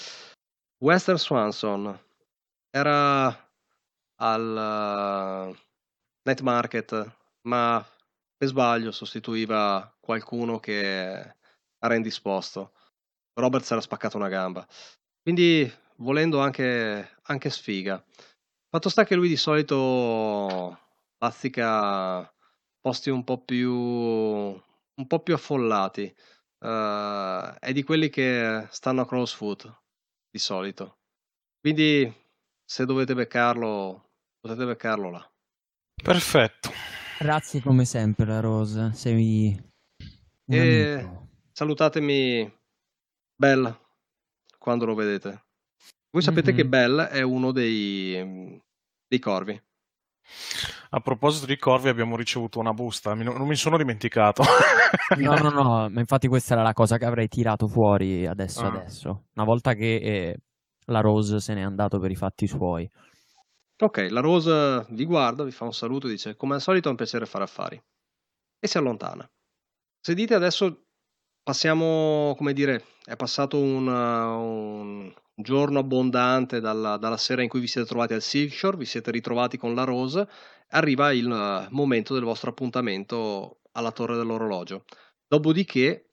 Western 0.85 1.17
Swanson 1.17 1.99
era 2.71 3.29
al 4.17 5.49
uh, 5.51 5.57
night 6.25 6.41
market, 6.43 7.17
ma 7.49 7.83
per 8.37 8.49
sbaglio 8.49 8.91
sostituiva 8.93 9.97
qualcuno 9.99 10.61
che 10.61 11.37
era 11.79 11.95
indisposto. 11.95 12.73
Robert 13.33 13.65
si 13.65 13.73
era 13.73 13.81
spaccato 13.81 14.19
una 14.19 14.29
gamba. 14.29 14.67
Quindi 15.23 15.73
volendo 15.97 16.41
anche, 16.41 17.17
anche 17.23 17.49
sfiga. 17.49 18.05
Fatto 18.69 18.91
sta 18.91 19.05
che 19.05 19.15
lui 19.15 19.29
di 19.29 19.39
solito 19.39 20.79
bazzica 21.17 22.31
posti 22.79 23.09
un 23.09 23.25
po' 23.25 23.39
più, 23.39 23.73
un 23.73 25.07
po 25.07 25.21
più 25.21 25.33
affollati. 25.33 26.15
Uh, 26.59 27.55
è 27.59 27.73
di 27.73 27.83
quelli 27.83 28.11
che 28.11 28.67
stanno 28.71 29.01
a 29.01 29.07
crossfoot 29.07 29.84
di 30.35 30.41
solito. 30.41 30.99
Quindi 31.61 32.13
se 32.65 32.85
dovete 32.85 33.15
beccarlo, 33.15 34.11
potete 34.41 34.67
beccarlo 34.67 35.09
là. 35.09 35.33
Perfetto. 36.03 36.73
Grazie 37.21 37.61
come 37.61 37.85
sempre, 37.85 38.27
la 38.27 38.41
Rosa. 38.41 38.93
Sei 38.93 39.57
e 40.47 41.09
salutatemi 41.53 42.53
Bella 43.37 43.79
quando 44.59 44.87
lo 44.87 44.95
vedete. 44.97 45.45
Voi 46.11 46.21
sapete 46.23 46.49
mm-hmm. 46.49 46.61
che 46.61 46.67
Bell 46.67 47.01
è 47.03 47.23
uno 47.23 47.53
dei, 47.53 48.61
dei 49.07 49.19
corvi. 49.21 49.63
A 50.97 51.01
proposito 51.01 51.45
di 51.45 51.59
corvi, 51.59 51.89
abbiamo 51.89 52.15
ricevuto 52.15 52.61
una 52.61 52.73
busta. 52.73 53.15
Non 53.15 53.49
mi 53.49 53.57
sono 53.57 53.77
dimenticato. 53.77 54.45
no, 55.19 55.35
no, 55.39 55.51
no, 55.51 55.89
ma 55.91 55.99
infatti 55.99 56.29
questa 56.29 56.55
era 56.55 56.63
la 56.63 56.73
cosa 56.73 56.99
che 56.99 57.05
avrei 57.05 57.27
tirato 57.27 57.67
fuori 57.67 58.25
adesso. 58.25 58.63
Ah. 58.63 58.69
adesso. 58.69 59.25
Una 59.35 59.45
volta 59.45 59.75
che 59.75 59.97
eh, 59.97 60.37
la 60.87 61.01
Rose 61.01 61.41
se 61.41 61.53
n'è 61.53 61.63
andato 61.63 61.99
per 61.99 62.13
i 62.13 62.15
fatti 62.15 62.47
suoi. 62.47 62.89
Ok, 63.81 64.07
la 64.09 64.21
Rose 64.21 64.87
vi 64.91 65.05
guarda, 65.05 65.43
vi 65.43 65.51
fa 65.51 65.65
un 65.65 65.73
saluto 65.73 66.07
e 66.07 66.11
dice: 66.11 66.37
Come 66.37 66.55
al 66.55 66.61
solito 66.61 66.87
è 66.87 66.91
un 66.93 66.97
piacere 66.97 67.27
fare 67.27 67.43
affari. 67.43 67.83
E 68.61 68.69
si 68.69 68.79
allontana. 68.79 69.29
Se 70.01 70.15
dite 70.15 70.35
adesso 70.35 70.85
passiamo, 71.43 72.35
come 72.37 72.53
dire, 72.53 72.85
è 73.05 73.17
passato 73.17 73.59
un, 73.59 73.89
un 73.89 75.13
giorno 75.35 75.81
abbondante 75.81 76.61
dalla, 76.61 76.97
dalla, 76.97 77.17
sera 77.17 77.43
in 77.43 77.49
cui 77.49 77.61
vi 77.61 77.67
siete 77.67 77.89
trovati 77.89 78.15
al 78.15 78.23
Seashore, 78.23 78.77
vi 78.77 78.85
siete 78.85 79.11
ritrovati 79.11 79.59
con 79.59 79.75
la 79.75 79.83
Rose, 79.83 80.29
arriva 80.75 81.13
il 81.13 81.31
eh, 81.31 81.69
momento 81.71 82.15
del 82.15 82.23
vostro 82.23 82.51
appuntamento 82.51 83.61
alla 83.73 83.93
torre 83.93 84.17
dell'orologio. 84.17 84.85
Dopodiché 85.27 86.11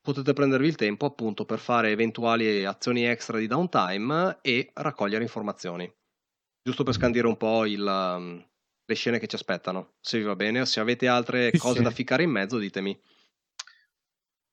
potete 0.00 0.32
prendervi 0.32 0.66
il 0.66 0.76
tempo 0.76 1.06
appunto 1.06 1.44
per 1.44 1.58
fare 1.58 1.90
eventuali 1.90 2.64
azioni 2.64 3.04
extra 3.04 3.38
di 3.38 3.46
downtime 3.46 4.38
e 4.40 4.70
raccogliere 4.74 5.22
informazioni. 5.22 5.92
Giusto 6.62 6.82
per 6.82 6.94
scandire 6.94 7.26
un 7.26 7.36
po' 7.36 7.66
il, 7.66 7.82
um, 7.82 8.44
le 8.84 8.94
scene 8.94 9.18
che 9.18 9.26
ci 9.26 9.36
aspettano. 9.36 9.94
Se 10.00 10.18
vi 10.18 10.24
va 10.24 10.36
bene, 10.36 10.60
o 10.60 10.64
se 10.64 10.80
avete 10.80 11.06
altre 11.06 11.50
sì, 11.52 11.58
cose 11.58 11.78
sì. 11.78 11.82
da 11.82 11.90
ficcare 11.90 12.22
in 12.22 12.30
mezzo, 12.30 12.58
ditemi. 12.58 12.98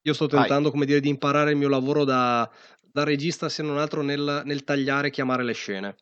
Io 0.01 0.13
sto 0.13 0.27
tentando, 0.27 0.63
Vai. 0.63 0.71
come 0.71 0.85
dire, 0.85 0.99
di 0.99 1.09
imparare 1.09 1.51
il 1.51 1.57
mio 1.57 1.67
lavoro 1.67 2.03
da, 2.03 2.49
da 2.79 3.03
regista 3.03 3.49
se 3.49 3.63
non 3.63 3.77
altro 3.77 4.01
nel, 4.01 4.43
nel 4.45 4.63
tagliare 4.63 5.07
e 5.07 5.11
chiamare 5.11 5.43
le 5.43 5.53
scene. 5.53 5.95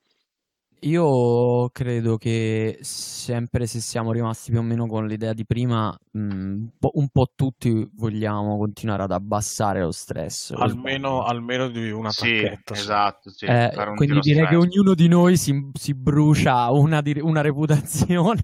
Io 0.83 1.69
credo 1.69 2.17
che 2.17 2.77
sempre 2.81 3.67
se 3.67 3.79
siamo 3.79 4.11
rimasti 4.11 4.51
più 4.51 4.59
o 4.59 4.63
meno 4.63 4.85
con 4.85 5.07
l'idea 5.07 5.31
di 5.31 5.45
prima, 5.45 5.97
mh, 6.11 6.19
un, 6.19 6.69
po', 6.77 6.91
un, 6.95 7.07
po', 7.09 7.31
tutti 7.33 7.89
vogliamo 7.93 8.57
continuare 8.57 9.03
ad 9.03 9.11
abbassare 9.11 9.81
lo 9.81 9.91
stress. 9.91 10.51
Almeno, 10.51 11.23
almeno 11.23 11.69
di 11.69 11.89
una 11.89 12.09
sì, 12.09 12.41
tacchetta. 12.41 12.73
Esatto, 12.73 13.29
sì, 13.29 13.45
eh, 13.45 13.71
quindi 13.95 14.19
direi 14.19 14.45
stress. 14.45 14.49
che 14.49 14.55
ognuno 14.55 14.93
di 14.93 15.07
noi 15.07 15.37
si, 15.37 15.69
si 15.73 15.93
brucia 15.93 16.69
una, 16.71 17.01
una 17.21 17.41
reputazione. 17.41 18.41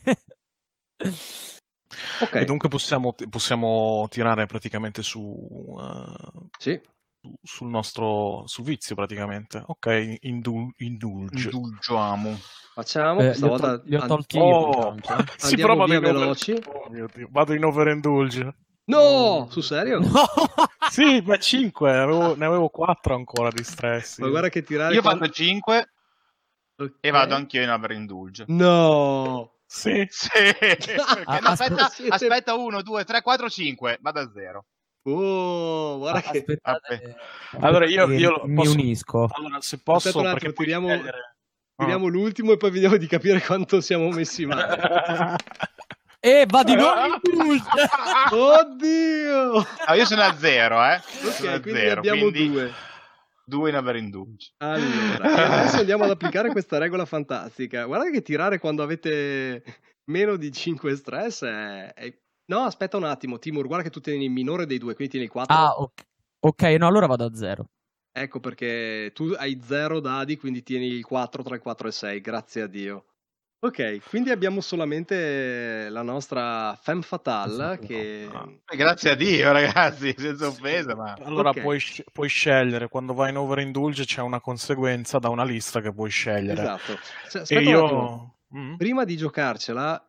ok. 2.22 2.36
E 2.36 2.46
dunque 2.46 2.70
possiamo, 2.70 3.16
possiamo, 3.30 4.08
tirare 4.10 4.46
praticamente 4.46 5.02
su... 5.02 5.20
Uh... 5.20 6.48
Sì 6.58 6.80
sul 7.42 7.70
nostro 7.70 8.44
sul 8.46 8.64
vizio 8.64 8.96
praticamente. 8.96 9.64
Ok, 9.66 10.18
indul- 10.22 10.74
indulge. 10.78 11.50
Indulgiamo. 11.50 12.38
Facciamo, 12.74 13.20
eh, 13.22 13.38
volta 13.40 13.82
li 13.84 13.96
ho 13.96 14.06
tolti 14.06 14.38
io. 14.38 14.44
Oh, 14.44 14.96
si 15.36 15.56
prova 15.58 15.86
via 15.86 16.00
veloci. 16.00 16.54
Oh 16.66 16.90
mio 16.90 17.08
Dio, 17.14 17.28
vado 17.32 17.54
in 17.54 17.64
overindulge. 17.66 18.56
No, 18.86 19.48
sul 19.50 19.64
serio? 19.64 20.00
No. 20.10 20.26
sì, 20.90 21.22
ma 21.24 21.38
5, 21.38 21.96
avevo, 21.96 22.36
ne 22.36 22.46
avevo 22.46 22.70
4 22.70 23.14
ancora 23.14 23.52
di 23.52 23.64
stress. 23.64 24.18
Ma 24.18 24.30
guarda 24.30 24.50
che 24.50 24.64
tirare 24.64 24.96
Io 24.96 25.02
quando... 25.02 25.30
5 25.30 25.90
okay. 26.76 26.96
e 27.00 27.12
vado 27.12 27.36
anch'io 27.36 27.62
in 27.62 27.70
overindulge. 27.70 28.46
No. 28.48 29.60
Sì. 29.66 30.08
sì. 30.10 30.30
no, 30.96 31.48
aspetta, 31.50 31.92
aspetta 32.10 32.56
1 32.56 32.82
2 32.82 33.04
3 33.04 33.22
4 33.22 33.50
5, 33.50 34.00
vado 34.02 34.20
a 34.20 34.32
0. 34.32 34.66
Oh, 35.12 35.97
guarda 35.97 36.22
che... 36.22 36.39
Aspettate, 36.39 37.16
allora 37.60 37.86
io, 37.86 38.10
io 38.12 38.41
mi 38.45 38.55
posso... 38.55 38.72
unisco. 38.72 39.28
Allora, 39.32 39.62
se 39.62 39.80
posso, 39.80 40.10
Aspetta 40.10 40.34
perché 40.34 40.53
tiriamo, 40.53 40.88
tiriamo 41.76 42.05
oh. 42.05 42.10
l'ultimo 42.10 42.51
e 42.51 42.57
poi 42.57 42.72
vediamo 42.72 42.97
di 42.97 43.07
capire 43.07 43.41
quanto 43.41 43.82
siamo 43.82 44.10
messi 44.10 44.45
male. 44.45 45.36
E 46.22 46.45
va 46.49 46.64
di 46.64 46.76
nuovo 46.76 47.16
Oddio! 48.32 49.66
Ah, 49.86 49.95
io 49.95 50.03
sono 50.03 50.22
a 50.22 50.36
zero, 50.38 50.84
eh. 50.84 50.97
Ok, 50.97 51.62
quindi 51.62 51.80
zero, 51.80 51.99
abbiamo 51.99 52.22
quindi 52.24 52.49
due. 52.49 52.74
Due 53.45 53.70
in 53.70 53.76
averindulci. 53.76 54.51
Allora, 54.57 55.60
adesso 55.60 55.78
andiamo 55.78 56.03
ad 56.03 56.10
applicare 56.10 56.51
questa 56.51 56.78
regola 56.78 57.05
fantastica. 57.05 57.86
Guarda 57.86 58.10
che 58.10 58.22
tirare 58.22 58.60
quando 58.60 58.84
avete 58.84 59.64
meno 60.10 60.36
di 60.36 60.51
5 60.51 60.95
stress 60.95 61.45
è, 61.45 61.93
è 61.93 62.14
No, 62.50 62.62
aspetta 62.62 62.97
un 62.97 63.04
attimo, 63.04 63.38
Timur, 63.38 63.68
guarda 63.68 63.84
che 63.84 63.91
tu 63.91 64.00
tieni 64.00 64.26
il 64.26 64.32
minore 64.32 64.66
dei 64.66 64.80
due, 64.80 64.95
quindi 64.95 65.12
tieni 65.12 65.26
il 65.28 65.32
4. 65.32 65.56
Ah, 65.56 65.70
ok, 65.78 66.06
okay 66.39 66.78
no, 66.78 66.88
allora 66.88 67.06
vado 67.06 67.26
a 67.26 67.34
0. 67.34 67.70
Ecco 68.12 68.39
perché 68.39 69.12
tu 69.14 69.34
hai 69.38 69.62
0 69.64 70.00
dadi, 70.00 70.36
quindi 70.36 70.64
tieni 70.64 70.88
il 70.88 71.06
4 71.06 71.43
tra 71.43 71.56
il 71.56 71.62
4 71.62 71.88
e 71.88 71.91
6, 71.91 72.22
grazie 72.22 72.62
a 72.64 72.68
Dio. 72.68 73.06
Ok, 73.62 74.00
quindi 74.10 74.32
abbiamo 74.32 74.62
solamente 74.62 75.89
la 75.89 76.02
nostra 76.02 76.76
femme 76.82 77.02
fatale 77.02 77.78
che... 77.78 78.28
No. 78.32 78.62
Eh, 78.66 78.78
grazie 78.78 79.12
a 79.12 79.16
Dio 79.16 79.52
ragazzi, 79.54 80.16
senza 80.18 80.47
offesa. 80.47 80.95
Ma... 80.95 81.16
Allora 81.22 81.50
okay. 81.50 81.62
puoi, 81.62 81.80
puoi, 82.12 82.30
scegliere, 82.30 82.88
quando 82.88 83.14
vai 83.14 83.30
in 83.30 83.38
overindulge 83.38 84.06
c'è 84.06 84.22
una 84.22 84.39
conseguenza 84.39 85.20
da 85.20 85.30
una 85.30 85.43
lista 85.43 85.82
che 85.82 85.93
puoi 85.93 86.10
scegliere. 86.10 86.62
Esatto. 86.62 86.97
Cioè, 87.30 87.58
e 87.58 87.62
io... 87.62 88.34
Mm? 88.56 88.78
Prima 88.78 89.04
di 89.04 89.16
giocarcela, 89.16 90.08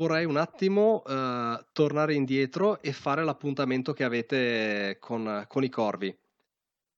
vorrei 0.00 0.24
un 0.24 0.38
attimo 0.38 1.02
uh, 1.04 1.62
tornare 1.72 2.14
indietro 2.14 2.80
e 2.80 2.90
fare 2.92 3.22
l'appuntamento 3.22 3.92
che 3.92 4.04
avete 4.04 4.96
con, 4.98 5.44
con 5.46 5.62
i 5.62 5.68
corvi. 5.68 6.16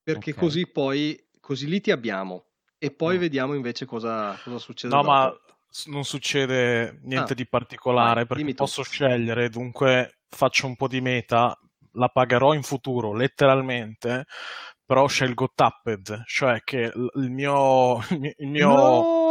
Perché 0.05 0.31
okay. 0.31 0.43
così 0.43 0.69
poi, 0.69 1.21
così 1.41 1.67
lì 1.67 1.81
ti 1.81 1.91
abbiamo. 1.91 2.45
E 2.79 2.93
poi 2.93 3.17
mm. 3.17 3.21
vediamo 3.21 3.55
invece 3.55 3.87
cosa, 3.87 4.39
cosa 4.45 4.59
succede. 4.59 4.95
No, 4.95 5.03
dopo. 5.03 5.13
ma 5.13 5.37
non 5.87 6.05
succede 6.05 7.01
niente 7.03 7.33
ah, 7.33 7.37
di 7.37 7.47
particolare 7.47 8.25
vai, 8.25 8.37
perché 8.37 8.55
posso 8.55 8.83
scegliere, 8.85 9.49
dunque 9.49 10.19
faccio 10.29 10.67
un 10.67 10.77
po' 10.77 10.87
di 10.87 11.01
meta, 11.01 11.59
la 11.95 12.09
pagherò 12.09 12.55
in 12.55 12.63
futuro, 12.63 13.15
letteralmente, 13.15 14.27
però 14.85 15.09
scelgo 15.09 15.51
Tapped, 15.55 16.23
cioè 16.27 16.61
che 16.63 16.93
il 17.15 17.31
mio, 17.31 17.99
il 18.37 18.49
mio 18.49 18.69
no! 18.69 19.22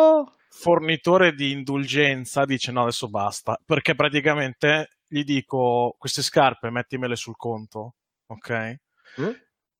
Fornitore 0.54 1.34
di 1.34 1.52
indulgenza 1.52 2.43
dice 2.45 2.72
no 2.72 2.82
adesso 2.82 3.10
basta. 3.10 3.60
Perché 3.66 3.95
praticamente 3.95 4.89
gli 5.08 5.24
dico 5.24 5.95
queste 5.97 6.22
scarpe 6.22 6.70
mettimele 6.70 7.16
sul 7.16 7.36
conto 7.36 7.95
ok? 8.28 8.80
Mm? 9.20 9.26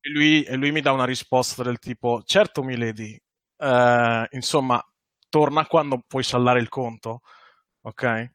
e, 0.00 0.10
lui, 0.10 0.42
e, 0.42 0.56
lui, 0.56 0.72
mi 0.72 0.80
dà 0.80 0.92
una 0.92 1.06
risposta 1.06 1.62
del 1.62 1.78
tipo 1.78 2.22
certo 2.24 2.62
milady 2.62 3.18
eh, 3.56 4.28
insomma 4.30 4.82
torna 5.30 5.66
quando 5.66 6.02
puoi 6.06 6.22
saldare 6.22 6.60
il 6.60 6.68
conto 6.68 7.22
ok? 7.82 8.30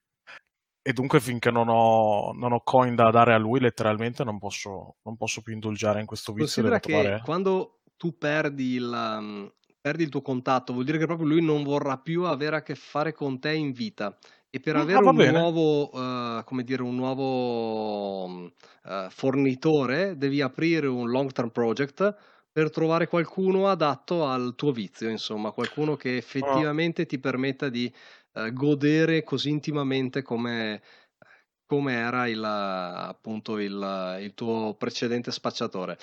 E 0.82 0.94
dunque 0.94 1.20
finché 1.20 1.52
non 1.52 1.68
ho, 1.70 2.32
non 2.32 2.54
ho 2.54 2.62
coin 2.64 2.96
da 2.96 3.12
dare 3.12 3.34
a 3.34 3.38
lui 3.38 3.60
letteralmente 3.60 4.24
non 4.24 4.40
posso, 4.40 4.96
non 5.04 5.18
posso 5.18 5.42
più 5.42 5.54
indulgiare 5.54 6.00
in 6.00 6.06
questo 6.06 6.32
vizio 6.32 6.64
considera 6.64 6.80
che 6.80 6.92
trovare... 6.94 7.22
quando 7.24 7.82
tu 7.98 8.18
perdi 8.18 8.76
il, 8.76 9.52
perdi 9.80 10.04
il 10.04 10.10
tuo 10.10 10.22
contatto, 10.22 10.74
vuol 10.74 10.86
dire 10.86 10.98
che 10.98 11.06
proprio 11.06 11.28
lui 11.28 11.42
non 11.44 11.64
vorrà 11.64 11.98
più 11.98 12.24
avere 12.24 12.58
a 12.58 12.62
che 12.62 12.76
fare 12.76 13.14
con 13.14 13.40
te 13.40 13.54
in 13.54 13.72
vita. 13.72 14.18
E 14.50 14.60
per 14.60 14.76
mm, 14.76 14.80
avere 14.80 15.06
ah, 15.06 15.10
un, 15.10 15.16
nuovo, 15.16 15.90
uh, 15.94 16.44
come 16.44 16.64
dire, 16.64 16.82
un 16.82 16.96
nuovo 16.96 18.46
uh, 18.46 19.10
fornitore 19.10 20.18
devi 20.18 20.42
aprire 20.42 20.88
un 20.88 21.10
long 21.10 21.32
term 21.32 21.50
project 21.50 22.16
per 22.52 22.72
trovare 22.72 23.08
qualcuno 23.08 23.68
adatto 23.68 24.26
al 24.26 24.56
tuo 24.56 24.72
vizio, 24.72 25.10
insomma, 25.10 25.52
qualcuno 25.52 25.96
che 25.96 26.16
Oh. 26.16 26.18
effettivamente 26.18 27.06
ti 27.06 27.20
permetta 27.20 27.70
di 27.70 27.92
eh, 28.34 28.52
godere 28.54 29.24
così 29.24 29.50
intimamente 29.50 30.22
come, 30.24 30.82
come 31.66 31.94
era 31.94 32.28
il, 32.28 32.44
appunto 32.44 33.60
il, 33.60 34.18
il 34.22 34.34
tuo 34.34 34.76
precedente 34.76 35.32
spacciatore. 35.32 35.98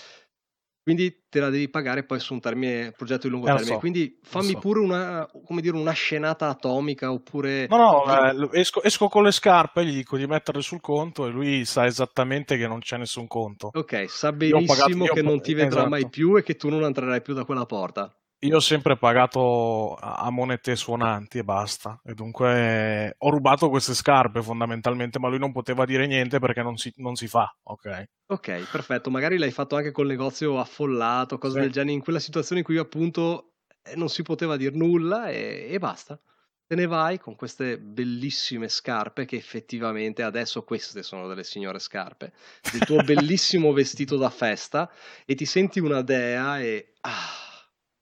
Quindi 0.84 1.24
te 1.30 1.40
la 1.40 1.48
devi 1.48 1.70
pagare 1.70 2.04
poi 2.04 2.20
su 2.20 2.34
un 2.34 2.40
termine, 2.40 2.92
progetto 2.94 3.26
di 3.26 3.30
lungo 3.32 3.46
Eh, 3.46 3.52
termine. 3.52 3.72
so, 3.72 3.78
Quindi 3.78 4.18
fammi 4.22 4.50
so. 4.52 4.58
pure 4.58 4.80
una, 4.80 5.26
come 5.46 5.62
dire, 5.62 5.74
una 5.78 5.92
scenata 5.92 6.48
atomica 6.48 7.10
oppure... 7.10 7.66
No, 7.70 7.76
no, 8.04 8.28
eh, 8.28 8.34
lo- 8.34 8.52
esco, 8.52 8.82
esco 8.82 9.08
con 9.08 9.22
le 9.24 9.30
scarpe, 9.30 9.82
gli 9.86 9.94
dico 9.94 10.18
di 10.18 10.26
metterle 10.26 10.60
sul 10.60 10.82
conto 10.82 11.26
e 11.26 11.30
lui 11.30 11.64
sa 11.64 11.86
esattamente 11.86 12.58
che 12.58 12.66
non 12.68 12.80
c'è 12.80 12.98
nessun 12.98 13.26
conto. 13.26 13.70
Ok, 13.72 14.04
sa 14.10 14.30
pagato- 14.30 14.36
benissimo 14.36 15.04
ho 15.06 15.14
che 15.14 15.22
non 15.22 15.40
ti 15.40 15.54
vedrà 15.54 15.68
esatto. 15.68 15.88
mai 15.88 16.06
più 16.10 16.36
e 16.36 16.42
che 16.42 16.54
tu 16.56 16.68
non 16.68 16.82
entrerai 16.82 17.22
più 17.22 17.32
da 17.32 17.44
quella 17.46 17.64
porta. 17.64 18.14
Io 18.44 18.56
ho 18.56 18.60
sempre 18.60 18.96
pagato 18.96 19.94
a 19.96 20.30
monete 20.30 20.76
suonanti 20.76 21.38
e 21.38 21.44
basta. 21.44 22.00
E 22.04 22.14
dunque 22.14 23.14
ho 23.18 23.30
rubato 23.30 23.68
queste 23.70 23.94
scarpe 23.94 24.42
fondamentalmente, 24.42 25.18
ma 25.18 25.28
lui 25.28 25.38
non 25.38 25.50
poteva 25.52 25.84
dire 25.86 26.06
niente 26.06 26.38
perché 26.38 26.62
non 26.62 26.76
si, 26.76 26.92
non 26.96 27.16
si 27.16 27.26
fa, 27.26 27.52
ok? 27.62 28.04
Ok, 28.26 28.68
perfetto. 28.70 29.10
Magari 29.10 29.36
l'hai 29.38 29.50
fatto 29.50 29.76
anche 29.76 29.90
col 29.92 30.06
negozio 30.06 30.58
affollato, 30.58 31.36
cose 31.38 31.58
Sì. 31.58 31.60
del 31.60 31.70
genere, 31.70 31.92
in 31.92 32.00
quella 32.02 32.18
situazione 32.18 32.60
in 32.60 32.66
cui 32.66 32.78
appunto 32.78 33.52
eh, 33.82 33.96
non 33.96 34.08
si 34.08 34.22
poteva 34.22 34.56
dire 34.56 34.74
nulla 34.74 35.28
e, 35.28 35.66
e 35.70 35.78
basta. 35.78 36.18
Te 36.66 36.74
ne 36.74 36.86
vai 36.86 37.18
con 37.18 37.36
queste 37.36 37.78
bellissime 37.78 38.68
scarpe 38.68 39.26
che 39.26 39.36
effettivamente 39.36 40.22
adesso 40.22 40.64
queste 40.64 41.02
sono 41.02 41.28
delle 41.28 41.44
signore 41.44 41.78
scarpe, 41.78 42.32
il 42.70 42.82
tuo 42.82 43.00
bellissimo 43.02 43.72
vestito 43.72 44.16
da 44.16 44.30
festa 44.30 44.90
e 45.26 45.34
ti 45.34 45.44
senti 45.44 45.78
una 45.80 46.00
dea 46.00 46.58
e 46.60 46.94
ah, 47.02 47.53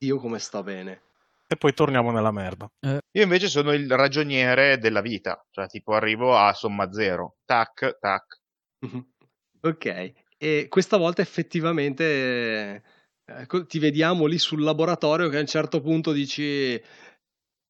Dio 0.02 0.18
come 0.18 0.40
sta 0.40 0.64
bene. 0.64 1.00
E 1.46 1.56
poi 1.56 1.72
torniamo 1.74 2.10
nella 2.10 2.32
merda. 2.32 2.68
Io 2.80 3.22
invece 3.22 3.46
sono 3.46 3.72
il 3.72 3.88
ragioniere 3.88 4.78
della 4.78 5.00
vita, 5.00 5.46
cioè 5.50 5.68
tipo 5.68 5.92
arrivo 5.92 6.36
a 6.36 6.52
somma 6.54 6.90
zero, 6.90 7.36
tac, 7.44 7.98
tac. 8.00 8.40
Mhm. 8.80 9.06
Ok, 9.60 10.12
e 10.38 10.66
questa 10.68 10.96
volta 10.96 11.22
effettivamente 11.22 12.82
eh, 13.24 13.46
ti 13.68 13.78
vediamo 13.78 14.26
lì 14.26 14.38
sul 14.38 14.64
laboratorio 14.64 15.28
che 15.28 15.36
a 15.36 15.40
un 15.40 15.46
certo 15.46 15.80
punto 15.80 16.10
dici 16.10 16.82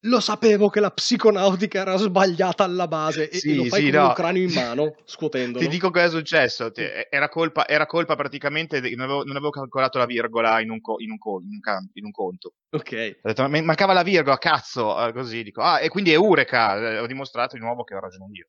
lo 0.06 0.20
sapevo 0.20 0.68
che 0.68 0.80
la 0.80 0.90
psiconautica 0.90 1.80
era 1.80 1.96
sbagliata 1.96 2.64
alla 2.64 2.88
base 2.88 3.28
e, 3.30 3.36
Sì, 3.38 3.50
e 3.52 3.54
lo 3.54 3.64
fai 3.64 3.82
sì, 3.84 3.90
con 3.90 4.00
no. 4.00 4.06
un 4.08 4.12
cranio 4.12 4.42
in 4.42 4.52
mano 4.52 4.94
scuotendolo. 5.06 5.64
Ti 5.64 5.70
dico 5.70 5.90
cosa 5.90 6.04
è 6.06 6.10
successo, 6.10 6.72
era 6.74 7.28
colpa, 7.28 7.66
era 7.68 7.86
colpa 7.86 8.16
praticamente, 8.16 8.80
non 8.80 9.00
avevo, 9.00 9.22
non 9.24 9.36
avevo 9.36 9.50
calcolato 9.50 9.98
la 9.98 10.06
virgola 10.06 10.60
in 10.60 10.70
un, 10.70 10.80
co- 10.80 10.96
in 11.00 11.10
un 11.12 11.18
co- 11.18 11.40
in 11.40 11.50
un 11.52 11.60
can- 11.60 11.90
in 11.94 12.04
un 12.04 12.10
conto. 12.10 12.54
Ok, 12.70 13.18
Ho 13.22 13.28
detto, 13.28 13.48
"Ma- 13.48 13.62
mancava 13.62 13.92
la 13.92 14.02
virgola, 14.02 14.38
cazzo, 14.38 15.06
eh, 15.06 15.12
così 15.12 15.42
dico, 15.42 15.60
ah, 15.62 15.80
e 15.80 15.88
quindi 15.88 16.10
è 16.10 16.14
Eureka, 16.14 16.76
Eh, 16.78 16.98
ho 16.98 17.06
dimostrato 17.06 17.56
di 17.56 17.62
nuovo 17.62 17.84
che 17.84 17.94
ho 17.94 18.00
ragione 18.00 18.26
io. 18.32 18.48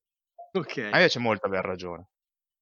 ok, 0.53 0.77
A 0.77 0.81
me 0.83 0.89
piace 0.99 1.19
molto 1.19 1.45
aver 1.45 1.63
ragione. 1.65 2.07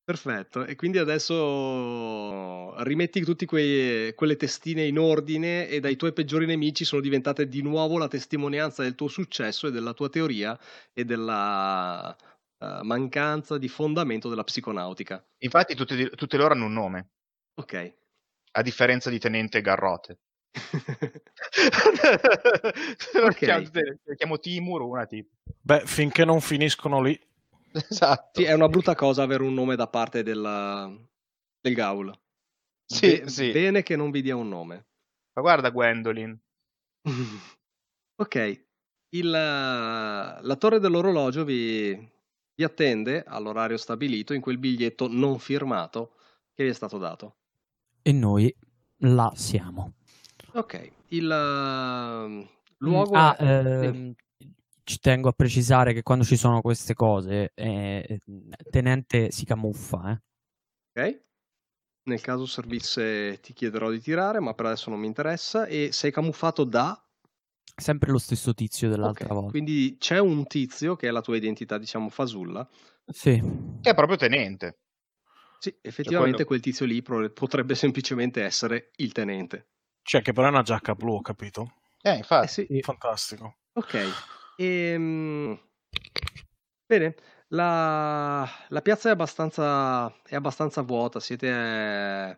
Perfetto. 0.04 0.66
E 0.66 0.76
quindi 0.76 0.97
adesso 0.97 2.76
rimetti 2.84 3.22
tutte 3.24 3.45
quelle 3.45 4.36
testine 4.38 4.86
in 4.86 4.97
ordine 4.99 5.68
e 5.68 5.80
dai 5.80 5.95
tuoi 5.95 6.14
peggiori 6.14 6.45
nemici 6.45 6.84
sono 6.86 7.02
diventate 7.02 7.47
di 7.47 7.62
nuovo 7.62 7.97
la 7.97 8.08
testimonianza 8.08 8.84
del 8.84 8.95
tuo 8.95 9.08
successo 9.08 9.68
e 9.68 9.72
della 9.72 9.93
tua 9.93 10.10
teoria 10.10 10.58
e 10.93 11.06
della 11.06 12.16
eh, 12.60 12.80
mancanza 12.84 13.58
di 13.58 13.68
fondamento 13.68 14.30
della 14.30 14.43
psiconautica. 14.43 15.24
Infatti 15.39 15.76
tutte, 15.76 16.10
tutte 16.12 16.38
loro 16.38 16.54
hanno 16.54 16.66
un 16.66 16.74
nome, 16.74 17.10
Ok. 17.56 17.93
a 18.52 18.62
differenza 18.62 19.10
di 19.10 19.20
Tenente 19.20 19.62
Garrote. 19.62 20.20
Lo 23.14 23.26
Ok. 23.28 23.36
chiamo, 23.36 23.70
chiamo 24.16 24.39
Timur, 24.39 24.82
una 24.82 25.06
tipo. 25.06 25.30
Beh, 25.62 25.84
finché 25.86 26.26
non 26.26 26.41
finiscono 26.41 27.02
lì. 27.02 27.20
Esatto. 27.74 28.39
Sì, 28.39 28.45
è 28.45 28.53
una 28.53 28.67
brutta 28.67 28.95
cosa 28.95 29.24
avere 29.24 29.43
un 29.43 29.53
nome 29.53 29.76
da 29.76 29.88
parte 29.88 30.24
della- 30.24 30.91
del 31.59 31.74
Gaul. 31.74 32.13
Sì, 32.86 33.22
Be- 33.22 33.30
sì. 33.30 33.51
Bene 33.51 33.84
che 33.84 33.95
non 33.95 34.11
vi 34.11 34.22
dia 34.22 34.36
un 34.36 34.49
nome. 34.49 34.88
Ma 35.34 35.41
guarda 35.41 35.69
Gwendolyn. 35.72 36.38
ok, 38.15 38.65
il, 39.09 39.30
la 39.30 40.55
torre 40.57 40.80
dell'orologio 40.80 41.45
vi, 41.45 41.95
vi 42.53 42.63
attende 42.63 43.24
all'orario 43.24 43.78
stabilito 43.78 44.34
in 44.34 44.41
quel 44.41 44.57
biglietto 44.57 45.07
non 45.07 45.39
firmato 45.39 46.15
che 46.53 46.63
vi 46.63 46.69
è 46.69 46.74
stato 46.74 46.97
dato. 46.97 47.36
E 48.01 48.11
noi 48.11 48.53
là 48.97 49.32
siamo. 49.36 49.93
Ok, 50.53 50.91
il 51.09 51.32
eh, 51.32 52.49
luogo... 52.80 53.15
Ah, 53.15 53.36
è- 53.38 53.86
ehm, 53.86 54.13
ci 54.92 55.00
tengo 55.00 55.30
a 55.30 55.32
precisare 55.32 55.94
che 55.94 56.04
quando 56.04 56.26
ci 56.26 56.36
sono 56.36 56.60
queste 56.60 56.94
cose, 56.94 57.52
eh, 57.56 58.20
tenente 58.70 59.32
si 59.32 59.46
camuffa, 59.46 60.12
eh. 60.12 60.22
Ok. 61.02 61.22
Nel 62.04 62.20
caso 62.20 62.46
servisse 62.46 63.39
ti 63.39 63.54
chiederò 63.54 63.89
di 63.89 64.02
tirare, 64.02 64.42
ma 64.42 64.54
per 64.54 64.66
adesso 64.66 64.89
non 64.89 65.00
mi 65.00 65.08
interessa. 65.08 65.66
E 65.66 65.92
sei 65.94 66.12
camuffato 66.12 66.66
da... 66.66 67.02
Sempre 67.74 68.12
lo 68.12 68.18
stesso 68.18 68.54
tizio 68.54 68.89
dell'altra 68.89 69.28
Ok, 69.28 69.34
volta. 69.34 69.52
Quindi 69.52 69.96
c'è 69.98 70.20
un 70.20 70.46
tizio 70.46 70.98
che 70.98 71.08
è 71.08 71.12
la 71.12 71.22
tua 71.22 71.38
identità, 71.38 71.78
diciamo, 71.78 72.10
fasulla. 72.10 72.68
Sì. 73.06 73.39
Che 73.82 73.89
è 73.89 73.94
proprio 73.94 74.18
tenente. 74.18 74.80
Sì, 75.58 75.74
effettivamente 75.82 76.44
quello- 76.44 76.48
quel 76.48 76.60
tizio 76.60 76.86
lì 76.86 77.02
potrebbe 77.02 77.76
semplicemente 77.76 78.44
essere 78.44 78.92
il 78.98 79.14
tenente. 79.14 79.68
Cioè, 80.04 80.22
che 80.22 80.34
però 80.34 80.48
è 80.48 80.50
una 80.50 80.64
giacca 80.64 80.96
blu, 80.96 81.14
ho 81.16 81.22
capito? 81.22 81.76
Eh, 82.02 82.16
infatti. 82.18 82.46
Eh 82.46 82.66
sì, 82.68 82.82
Fantastico. 82.82 83.56
ok. 83.74 84.41
Ehm, 84.62 85.57
Bene, 86.86 87.16
la, 87.49 88.47
la 88.68 88.82
piazza 88.82 89.07
è 89.09 89.12
abbastanza, 89.14 90.14
è 90.26 90.36
abbastanza 90.36 90.82
vuota, 90.82 91.22
siete 91.22 91.47
eh, 91.47 92.38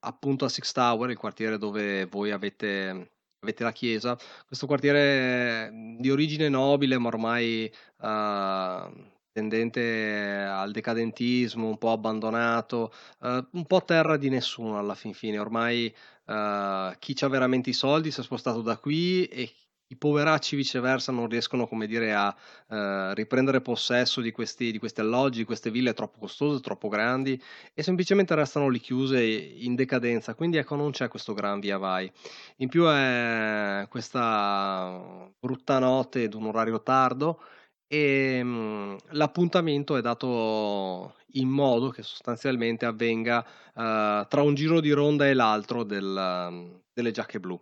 appunto 0.00 0.44
a 0.44 0.48
Six 0.48 0.72
Tower, 0.72 1.08
il 1.10 1.16
quartiere 1.16 1.56
dove 1.56 2.06
voi 2.06 2.32
avete, 2.32 3.12
avete 3.38 3.62
la 3.62 3.70
chiesa. 3.72 4.18
Questo 4.46 4.66
quartiere 4.66 5.70
di 5.98 6.10
origine 6.10 6.48
nobile, 6.48 6.98
ma 6.98 7.06
ormai 7.06 7.72
eh, 8.00 9.12
tendente 9.30 10.44
al 10.50 10.72
decadentismo, 10.72 11.68
un 11.68 11.78
po' 11.78 11.92
abbandonato, 11.92 12.92
eh, 13.22 13.46
un 13.52 13.64
po' 13.64 13.84
terra 13.84 14.16
di 14.16 14.28
nessuno 14.28 14.76
alla 14.76 14.96
fin 14.96 15.14
fine. 15.14 15.38
Ormai 15.38 15.94
eh, 16.26 16.96
chi 16.98 17.16
ha 17.20 17.28
veramente 17.28 17.70
i 17.70 17.74
soldi 17.74 18.10
si 18.10 18.20
è 18.20 18.22
spostato 18.24 18.60
da 18.60 18.76
qui 18.76 19.24
e 19.26 19.52
i 19.88 19.96
poveracci 19.96 20.56
viceversa 20.56 21.12
non 21.12 21.28
riescono, 21.28 21.66
come 21.66 21.86
dire, 21.86 22.12
a 22.14 22.34
eh, 22.68 23.14
riprendere 23.14 23.60
possesso 23.60 24.20
di 24.20 24.30
questi, 24.32 24.70
di 24.70 24.78
questi 24.78 25.00
alloggi, 25.00 25.38
di 25.38 25.44
queste 25.44 25.70
ville 25.70 25.94
troppo 25.94 26.18
costose, 26.18 26.60
troppo 26.60 26.88
grandi 26.88 27.40
e 27.74 27.82
semplicemente 27.82 28.34
restano 28.34 28.68
lì 28.68 28.80
chiuse 28.80 29.22
in 29.24 29.74
decadenza. 29.74 30.34
Quindi 30.34 30.58
ecco, 30.58 30.76
non 30.76 30.90
c'è 30.90 31.08
questo 31.08 31.32
gran 31.34 31.60
via 31.60 31.78
vai. 31.78 32.10
In 32.56 32.68
più 32.68 32.84
è 32.86 33.86
questa 33.88 35.30
brutta 35.38 35.78
notte 35.78 36.22
ed 36.24 36.34
un 36.34 36.46
orario 36.46 36.82
tardo 36.82 37.40
e 37.86 38.42
mh, 38.42 38.96
l'appuntamento 39.12 39.96
è 39.96 40.02
dato 40.02 41.14
in 41.32 41.48
modo 41.48 41.88
che 41.90 42.02
sostanzialmente 42.02 42.84
avvenga 42.86 43.44
eh, 43.74 44.26
tra 44.28 44.42
un 44.42 44.54
giro 44.54 44.80
di 44.80 44.90
ronda 44.90 45.26
e 45.26 45.34
l'altro 45.34 45.82
del, 45.84 46.80
delle 46.92 47.10
giacche 47.10 47.40
blu. 47.40 47.58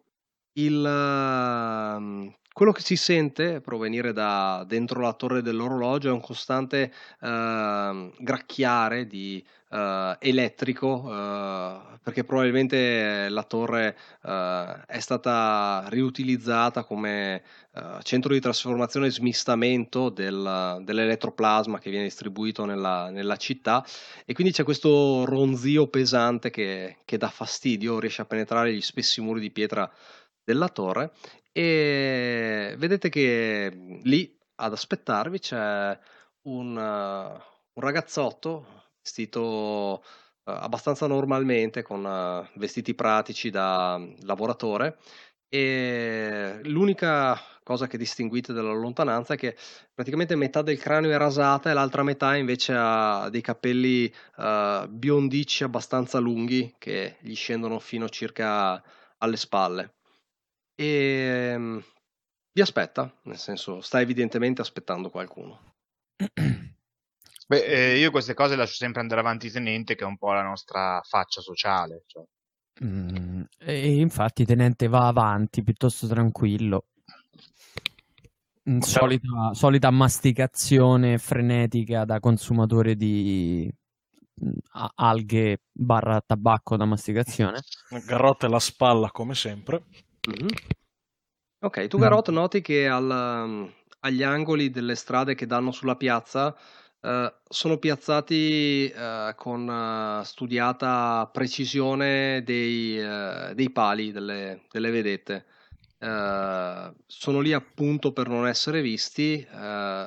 Il, 0.58 0.82
ehm, 0.86 2.32
quello 2.52 2.72
che 2.72 2.80
si 2.80 2.96
sente 2.96 3.60
provenire 3.60 4.14
da 4.14 4.64
dentro 4.66 5.00
la 5.02 5.12
torre 5.12 5.42
dell'orologio 5.42 6.08
è 6.08 6.12
un 6.12 6.20
costante 6.22 6.90
ehm, 7.20 8.12
gracchiare 8.18 9.06
di 9.06 9.44
eh, 9.70 10.16
elettrico 10.18 11.12
eh, 11.12 11.78
perché 12.02 12.24
probabilmente 12.24 13.28
la 13.28 13.42
torre 13.42 13.98
eh, 14.22 14.84
è 14.86 14.98
stata 15.00 15.84
riutilizzata 15.88 16.84
come 16.84 17.42
eh, 17.74 17.98
centro 18.02 18.32
di 18.32 18.40
trasformazione 18.40 19.08
e 19.08 19.10
smistamento 19.10 20.08
del- 20.08 20.80
dell'elettroplasma 20.82 21.78
che 21.78 21.90
viene 21.90 22.04
distribuito 22.06 22.64
nella, 22.64 23.10
nella 23.10 23.36
città. 23.36 23.84
E 24.24 24.32
quindi 24.32 24.54
c'è 24.54 24.64
questo 24.64 25.26
ronzio 25.26 25.88
pesante 25.88 26.48
che, 26.48 26.98
che 27.04 27.18
dà 27.18 27.28
fastidio, 27.28 27.98
riesce 27.98 28.22
a 28.22 28.24
penetrare 28.24 28.72
gli 28.72 28.80
spessi 28.80 29.20
muri 29.20 29.40
di 29.40 29.50
pietra 29.50 29.90
della 30.46 30.68
torre 30.68 31.12
e 31.52 32.74
vedete 32.78 33.08
che 33.08 34.00
lì 34.04 34.38
ad 34.56 34.72
aspettarvi 34.72 35.38
c'è 35.40 35.98
un, 36.42 36.76
un 36.76 37.82
ragazzotto 37.82 38.84
vestito 39.02 40.02
uh, 40.02 40.02
abbastanza 40.44 41.06
normalmente 41.06 41.82
con 41.82 42.04
uh, 42.04 42.58
vestiti 42.58 42.94
pratici 42.94 43.50
da 43.50 44.00
lavoratore 44.22 44.98
E 45.48 46.60
l'unica 46.64 47.40
cosa 47.62 47.86
che 47.88 47.98
distinguite 47.98 48.52
dalla 48.52 48.72
lontananza 48.72 49.34
è 49.34 49.36
che 49.36 49.56
praticamente 49.94 50.36
metà 50.36 50.62
del 50.62 50.78
cranio 50.78 51.10
è 51.10 51.16
rasata 51.18 51.70
e 51.70 51.74
l'altra 51.74 52.02
metà 52.04 52.36
invece 52.36 52.74
ha 52.76 53.28
dei 53.30 53.42
capelli 53.42 54.12
uh, 54.36 54.88
biondicci 54.88 55.64
abbastanza 55.64 56.18
lunghi 56.18 56.74
che 56.78 57.16
gli 57.20 57.34
scendono 57.34 57.78
fino 57.80 58.08
circa 58.08 58.82
alle 59.18 59.36
spalle. 59.36 59.95
E 60.76 61.54
um, 61.56 61.82
vi 62.52 62.60
aspetta, 62.60 63.12
nel 63.22 63.38
senso 63.38 63.80
sta 63.80 64.00
evidentemente 64.00 64.60
aspettando 64.60 65.10
qualcuno. 65.10 65.74
Beh, 67.48 67.64
eh, 67.64 67.98
io 67.98 68.10
queste 68.10 68.34
cose 68.34 68.56
lascio 68.56 68.74
sempre 68.74 69.00
andare 69.00 69.20
avanti 69.20 69.50
tenente, 69.50 69.94
che 69.94 70.04
è 70.04 70.06
un 70.06 70.18
po' 70.18 70.32
la 70.32 70.42
nostra 70.42 71.00
faccia 71.02 71.40
sociale. 71.40 72.02
Cioè. 72.06 72.24
Mm, 72.84 73.42
e 73.58 73.96
infatti 74.00 74.44
Tenente 74.44 74.88
va 74.88 75.06
avanti 75.06 75.62
piuttosto 75.62 76.06
tranquillo. 76.06 76.86
Solita, 78.80 79.52
solita 79.52 79.90
masticazione 79.90 81.18
frenetica 81.18 82.04
da 82.04 82.18
consumatore 82.18 82.96
di 82.96 83.72
mm, 84.44 84.50
alghe 84.96 85.60
barra 85.70 86.20
tabacco 86.20 86.76
da 86.76 86.84
masticazione. 86.84 87.62
Garrotte 88.04 88.48
la 88.48 88.58
spalla 88.58 89.10
come 89.12 89.36
sempre. 89.36 89.84
Mm-hmm. 90.28 90.48
Ok, 91.60 91.86
tu 91.86 91.98
Garot 91.98 92.28
noti 92.30 92.60
che 92.60 92.86
al, 92.86 93.72
agli 94.00 94.22
angoli 94.22 94.70
delle 94.70 94.94
strade 94.94 95.34
che 95.34 95.46
danno 95.46 95.70
sulla 95.72 95.96
piazza 95.96 96.56
Uh, 97.06 97.32
sono 97.48 97.78
piazzati 97.78 98.92
uh, 98.92 99.32
con 99.36 99.68
uh, 99.68 100.24
studiata 100.24 101.30
precisione 101.32 102.42
dei, 102.42 102.96
dei 103.54 103.70
pali, 103.70 104.10
delle, 104.10 104.62
delle 104.72 104.90
vedette. 104.90 105.46
sono 107.06 107.40
lì 107.40 107.52
appunto 107.52 108.12
per 108.12 108.28
non 108.28 108.48
essere 108.48 108.82
visti, 108.82 109.46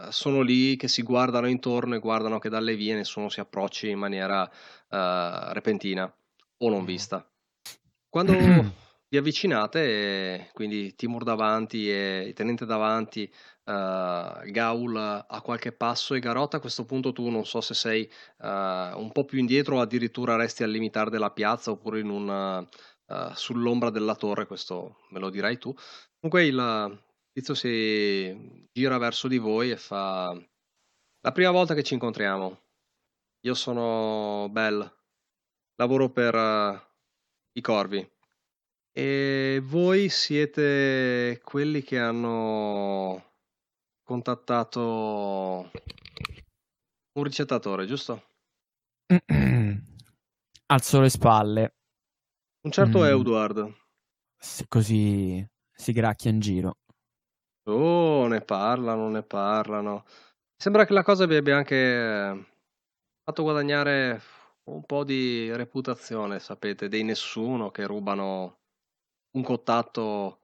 sono 0.10 0.42
lì 0.42 0.76
che 0.76 0.90
si 0.90 1.02
guardano 1.02 1.48
intorno 1.48 1.96
e 1.96 2.00
guardano 2.00 2.38
che 2.38 2.50
dalle 2.50 2.76
vie 2.76 2.96
nessuno 2.96 3.30
si 3.30 3.40
approcci 3.40 3.90
in 3.90 4.00
maniera 4.00 4.50
repentina 5.54 6.12
o 6.58 6.70
non 6.70 6.84
vista. 6.84 7.26
Quando 8.10 8.34
vi 9.10 9.18
avvicinate, 9.18 10.52
quindi 10.54 10.96
Timur 10.96 11.24
davanti 11.24 11.90
e 11.90 12.26
il 12.28 12.34
tenente 12.34 12.66
davanti, 12.66 13.24
uh, 13.66 14.52
Gaul 14.52 14.96
a 14.96 15.42
qualche 15.42 15.72
passo 15.72 16.14
e 16.14 16.20
Garota 16.20 16.58
a 16.58 16.60
questo 16.60 16.86
punto 16.86 17.12
tu 17.12 17.28
non 17.30 17.46
so 17.46 17.60
se 17.60 17.74
sei 17.74 18.10
uh, 18.38 18.48
un 19.00 19.10
po' 19.12 19.26
più 19.26 19.40
indietro 19.40 19.78
o 19.78 19.82
addirittura 19.82 20.36
resti 20.36 20.62
al 20.64 20.70
limitare 20.70 21.10
della 21.10 21.32
piazza 21.32 21.72
oppure 21.72 22.02
una, 22.02 22.60
uh, 22.60 23.34
sull'ombra 23.34 23.90
della 23.90 24.16
torre, 24.16 24.46
questo 24.46 24.98
me 25.10 25.20
lo 25.20 25.32
dirai 25.32 25.58
tu. 25.58 25.74
Comunque 26.20 26.46
il 26.46 27.02
tizio 27.32 27.56
si 27.56 28.68
gira 28.72 28.98
verso 29.00 29.28
di 29.28 29.38
voi 29.40 29.72
e 29.72 29.78
fa 29.78 30.32
la 31.22 31.32
prima 31.32 31.52
volta 31.52 31.74
che 31.74 31.84
ci 31.84 31.94
incontriamo. 31.94 32.62
Io 33.42 33.54
sono 33.56 34.50
Bell, 34.52 34.80
lavoro 35.76 36.10
per 36.12 36.36
i 37.54 37.62
corvi. 37.62 38.19
E 38.92 39.62
voi 39.64 40.10
siete 40.10 41.40
quelli 41.44 41.82
che 41.82 42.00
hanno 42.00 43.34
contattato 44.04 45.72
un 47.14 47.24
ricettatore, 47.24 47.86
giusto? 47.86 48.24
Alzo 50.68 51.02
le 51.02 51.10
spalle. 51.10 51.76
Un 52.62 52.72
certo 52.72 53.00
mm. 53.00 53.04
Edward. 53.04 53.74
Così 54.68 55.46
si 55.72 55.92
gracchia 55.92 56.32
in 56.32 56.40
giro. 56.40 56.78
Oh, 57.64 58.28
ne 58.28 58.42
parlano, 58.42 59.10
ne 59.10 59.24
parlano. 59.24 60.06
Sembra 60.56 60.86
che 60.86 60.94
la 60.94 61.04
cosa 61.04 61.26
vi 61.26 61.36
abbia 61.36 61.56
anche 61.56 62.46
fatto 63.24 63.44
guadagnare 63.44 64.22
un 64.66 64.84
po' 64.84 65.04
di 65.04 65.56
reputazione, 65.56 66.40
sapete, 66.40 66.88
dei 66.88 67.04
nessuno 67.04 67.72
che 67.72 67.86
rubano 67.86 68.59
un 69.32 69.44
contatto 69.44 70.40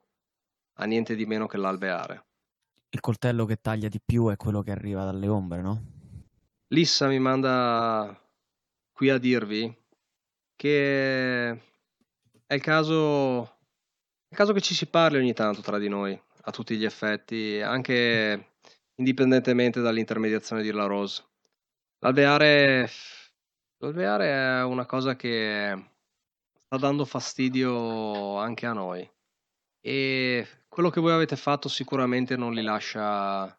a 0.74 0.84
niente 0.84 1.14
di 1.14 1.26
meno 1.26 1.46
che 1.46 1.56
l'alveare. 1.56 2.24
Il 2.90 3.00
coltello 3.00 3.44
che 3.44 3.60
taglia 3.60 3.88
di 3.88 4.00
più 4.04 4.28
è 4.28 4.36
quello 4.36 4.62
che 4.62 4.70
arriva 4.70 5.04
dalle 5.04 5.28
ombre, 5.28 5.60
no? 5.60 5.82
Lissa 6.68 7.08
mi 7.08 7.18
manda 7.18 8.18
qui 8.92 9.10
a 9.10 9.18
dirvi 9.18 9.74
che 10.54 11.48
è 12.46 12.54
il 12.54 12.62
caso, 12.62 13.42
è 13.44 14.30
il 14.30 14.36
caso 14.36 14.52
che 14.52 14.60
ci 14.60 14.74
si 14.74 14.86
parli 14.86 15.18
ogni 15.18 15.34
tanto 15.34 15.60
tra 15.60 15.78
di 15.78 15.88
noi, 15.88 16.18
a 16.42 16.50
tutti 16.50 16.76
gli 16.76 16.84
effetti, 16.84 17.60
anche 17.60 18.54
indipendentemente 18.94 19.80
dall'intermediazione 19.80 20.62
di 20.62 20.70
La 20.70 20.86
Rose. 20.86 21.24
L'alveare, 21.98 22.88
l'alveare 23.78 24.30
è 24.30 24.64
una 24.64 24.86
cosa 24.86 25.16
che 25.16 25.95
sta 26.66 26.76
dando 26.76 27.04
fastidio 27.04 28.36
anche 28.36 28.66
a 28.66 28.72
noi. 28.72 29.08
E 29.80 30.46
quello 30.68 30.90
che 30.90 31.00
voi 31.00 31.12
avete 31.12 31.36
fatto 31.36 31.68
sicuramente 31.68 32.36
non 32.36 32.52
li 32.52 32.62
lascia 32.62 33.56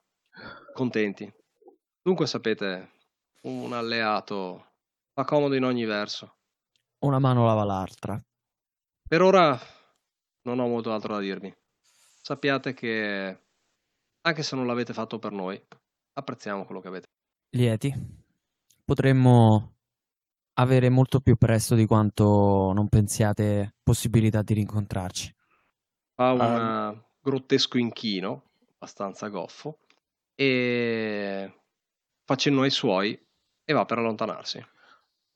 contenti. 0.74 1.34
Dunque 2.01 2.28
sapete, 2.28 2.91
un 3.43 3.72
alleato 3.74 4.74
fa 5.14 5.24
comodo 5.24 5.55
in 5.55 5.64
ogni 5.64 5.86
verso. 5.86 6.36
Una 6.99 7.20
mano 7.20 7.45
lava 7.45 7.64
l'altra. 7.64 8.22
Per 9.08 9.22
ora 9.22 9.58
non 10.43 10.60
ho 10.60 10.68
molto 10.68 10.91
altro 10.91 11.14
da 11.14 11.20
dirvi. 11.20 11.53
Sappiate 12.22 12.74
che 12.74 13.41
anche 14.22 14.43
se 14.43 14.55
non 14.58 14.68
l'avete 14.68 14.91
fatto 14.91 15.18
per 15.18 15.32
noi, 15.32 15.62
apprezziamo 16.14 16.66
quello 16.66 16.82
che 16.82 16.88
avete. 16.89 17.08
Lieti. 17.51 17.93
Potremmo 18.84 19.76
avere 20.60 20.89
molto 20.89 21.20
più 21.20 21.36
presto 21.36 21.76
di 21.76 21.86
quanto 21.86 22.72
non 22.74 22.88
pensiate 22.88 23.76
possibilità 23.84 24.41
di 24.41 24.53
rincontrarci. 24.53 25.36
Fa 26.16 26.32
un 26.32 26.39
um, 26.39 27.05
grottesco 27.22 27.78
inchino, 27.78 28.51
abbastanza 28.76 29.28
goffo, 29.28 29.80
e 30.34 31.53
facendo 32.24 32.66
i 32.66 32.70
suoi 32.70 33.20
e 33.64 33.74
va 33.74 33.86
per 33.86 33.99
allontanarsi. 33.99 34.66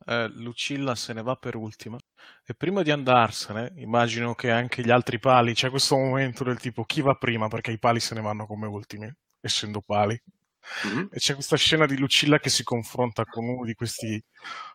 Eh, 0.03 0.27
Lucilla 0.29 0.95
se 0.95 1.13
ne 1.13 1.21
va 1.21 1.35
per 1.35 1.55
ultima 1.55 1.97
e 2.43 2.55
prima 2.55 2.81
di 2.81 2.89
andarsene 2.89 3.73
immagino 3.75 4.33
che 4.33 4.49
anche 4.49 4.81
gli 4.81 4.89
altri 4.89 5.19
pali 5.19 5.53
c'è 5.53 5.69
questo 5.69 5.95
momento 5.95 6.43
del 6.43 6.57
tipo 6.57 6.85
chi 6.85 7.01
va 7.01 7.13
prima 7.13 7.47
perché 7.47 7.69
i 7.69 7.77
pali 7.77 7.99
se 7.99 8.15
ne 8.15 8.21
vanno 8.21 8.47
come 8.47 8.65
ultimi 8.65 9.07
essendo 9.39 9.79
pali 9.79 10.19
mm-hmm. 10.87 11.07
e 11.11 11.17
c'è 11.17 11.33
questa 11.33 11.57
scena 11.57 11.85
di 11.85 11.97
Lucilla 11.97 12.39
che 12.39 12.49
si 12.49 12.63
confronta 12.63 13.25
con 13.25 13.47
uno 13.47 13.65
di 13.65 13.73
questi 13.73 14.23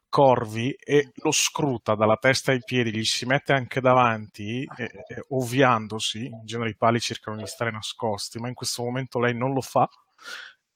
corvi 0.09 0.73
e 0.73 1.11
lo 1.17 1.31
scruta 1.31 1.95
dalla 1.95 2.17
testa 2.17 2.53
ai 2.53 2.63
piedi, 2.65 2.93
gli 2.93 3.05
si 3.05 3.27
mette 3.27 3.53
anche 3.53 3.81
davanti, 3.81 4.67
e, 4.77 4.85
e, 4.85 5.25
ovviandosi, 5.29 6.27
in 6.27 6.45
genere 6.45 6.71
i 6.71 6.77
pali 6.77 7.01
cercano 7.01 7.37
di 7.37 7.47
stare 7.47 7.71
nascosti, 7.71 8.39
ma 8.39 8.49
in 8.49 8.55
questo 8.55 8.83
momento 8.83 9.21
lei 9.21 9.37
non 9.37 9.53
lo 9.53 9.61
fa, 9.61 9.89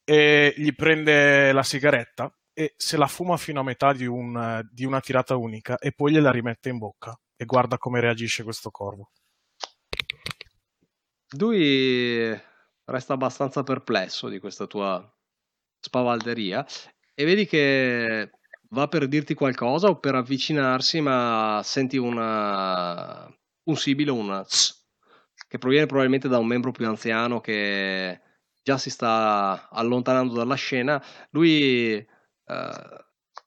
e 0.05 0.53
gli 0.57 0.75
prende 0.75 1.53
la 1.53 1.63
sigaretta 1.63 2.33
e 2.53 2.75
se 2.77 2.97
la 2.97 3.07
fuma 3.07 3.37
fino 3.37 3.61
a 3.61 3.65
metà 3.65 3.93
di, 3.93 4.07
un, 4.07 4.61
di 4.71 4.85
una 4.85 5.01
tirata 5.01 5.37
unica 5.37 5.79
e 5.79 5.93
poi 5.93 6.13
gliela 6.13 6.31
rimette 6.31 6.69
in 6.69 6.79
bocca 6.79 7.19
e 7.37 7.45
guarda 7.45 7.79
come 7.79 8.01
reagisce 8.01 8.43
questo 8.43 8.71
corvo. 8.71 9.11
Lui 11.39 12.39
resta 12.91 13.14
abbastanza 13.14 13.62
perplesso 13.62 14.28
di 14.28 14.38
questa 14.38 14.66
tua 14.66 15.03
spavalderia 15.80 16.66
e 17.14 17.24
vedi 17.24 17.47
che 17.47 18.30
va 18.70 18.88
per 18.88 19.09
dirti 19.09 19.34
qualcosa 19.34 19.88
o 19.88 19.99
per 19.99 20.14
avvicinarsi, 20.14 21.01
ma 21.01 21.61
senti 21.64 21.97
una, 21.97 23.26
un 23.64 23.76
sibilo, 23.76 24.14
una 24.14 24.45
tss, 24.45 24.86
che 25.49 25.59
proviene 25.59 25.86
probabilmente 25.86 26.28
da 26.28 26.38
un 26.38 26.47
membro 26.47 26.70
più 26.70 26.86
anziano 26.86 27.41
che 27.41 28.20
già 28.62 28.78
si 28.78 28.91
sta 28.91 29.68
allontanando 29.70 30.34
dalla 30.34 30.55
scena. 30.55 31.03
Lui 31.30 31.95
eh, 31.95 32.07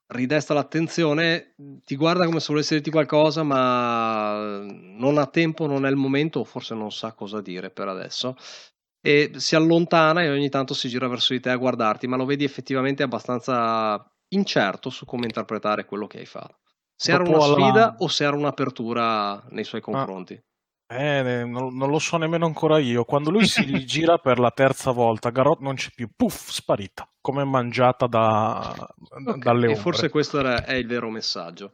ridesta 0.08 0.54
l'attenzione, 0.54 1.56
ti 1.86 1.96
guarda 1.96 2.26
come 2.26 2.40
se 2.40 2.48
volesse 2.50 2.76
dirti 2.76 2.92
qualcosa, 2.92 3.44
ma 3.44 4.62
non 4.64 5.18
ha 5.18 5.26
tempo, 5.28 5.66
non 5.66 5.86
è 5.86 5.90
il 5.90 5.96
momento, 5.96 6.40
o 6.40 6.44
forse 6.44 6.76
non 6.76 6.92
sa 6.92 7.14
cosa 7.14 7.42
dire 7.42 7.70
per 7.70 7.88
adesso. 7.88 8.36
E 9.06 9.32
si 9.36 9.56
allontana 9.58 10.22
e 10.22 10.30
ogni 10.30 10.48
tanto 10.48 10.74
si 10.74 10.88
gira 10.88 11.10
verso 11.10 11.34
di 11.34 11.42
te 11.42 11.50
a 11.50 11.58
guardarti, 11.58 12.08
ma 12.08 12.16
lo 12.16 12.24
vedi 12.24 12.46
effettivamente 12.46 13.04
abbastanza 13.04 14.02
incerto 14.30 14.90
su 14.90 15.04
come 15.06 15.26
interpretare 15.26 15.84
quello 15.84 16.08
che 16.08 16.20
hai 16.20 16.26
fatto. 16.26 16.60
Se 16.96 17.12
era 17.12 17.24
una 17.24 17.42
sfida 17.42 17.84
alla... 17.84 17.96
o 17.98 18.08
se 18.08 18.24
era 18.24 18.38
un'apertura 18.38 19.44
nei 19.50 19.66
suoi 19.66 19.82
ah. 19.82 19.84
confronti. 19.84 20.34
Ah. 20.34 20.52
Eh, 20.96 21.44
non, 21.44 21.76
non, 21.76 21.90
lo 21.90 22.00
so 22.00 22.18
nemmeno 22.18 22.46
ancora 22.46 22.78
io. 22.78 23.04
Quando 23.04 23.30
lui 23.30 23.46
si 23.46 23.64
gira 23.86 24.20
per 24.20 24.40
la 24.40 24.52
terza 24.52 24.92
volta, 24.92 25.32
Garot 25.32 25.60
non 25.60 25.76
c'è 25.76 25.90
più, 25.94 26.10
puff, 26.16 26.50
sparita, 26.50 27.10
come 27.20 27.44
mangiata 27.44 28.06
da, 28.06 28.74
okay. 29.00 29.40
dalle 29.40 29.68
ombre. 29.68 29.72
E 29.72 29.82
forse 29.82 30.10
questo 30.10 30.40
era, 30.40 30.64
è 30.64 30.76
il 30.76 30.88
vero 30.88 31.10
messaggio. 31.10 31.74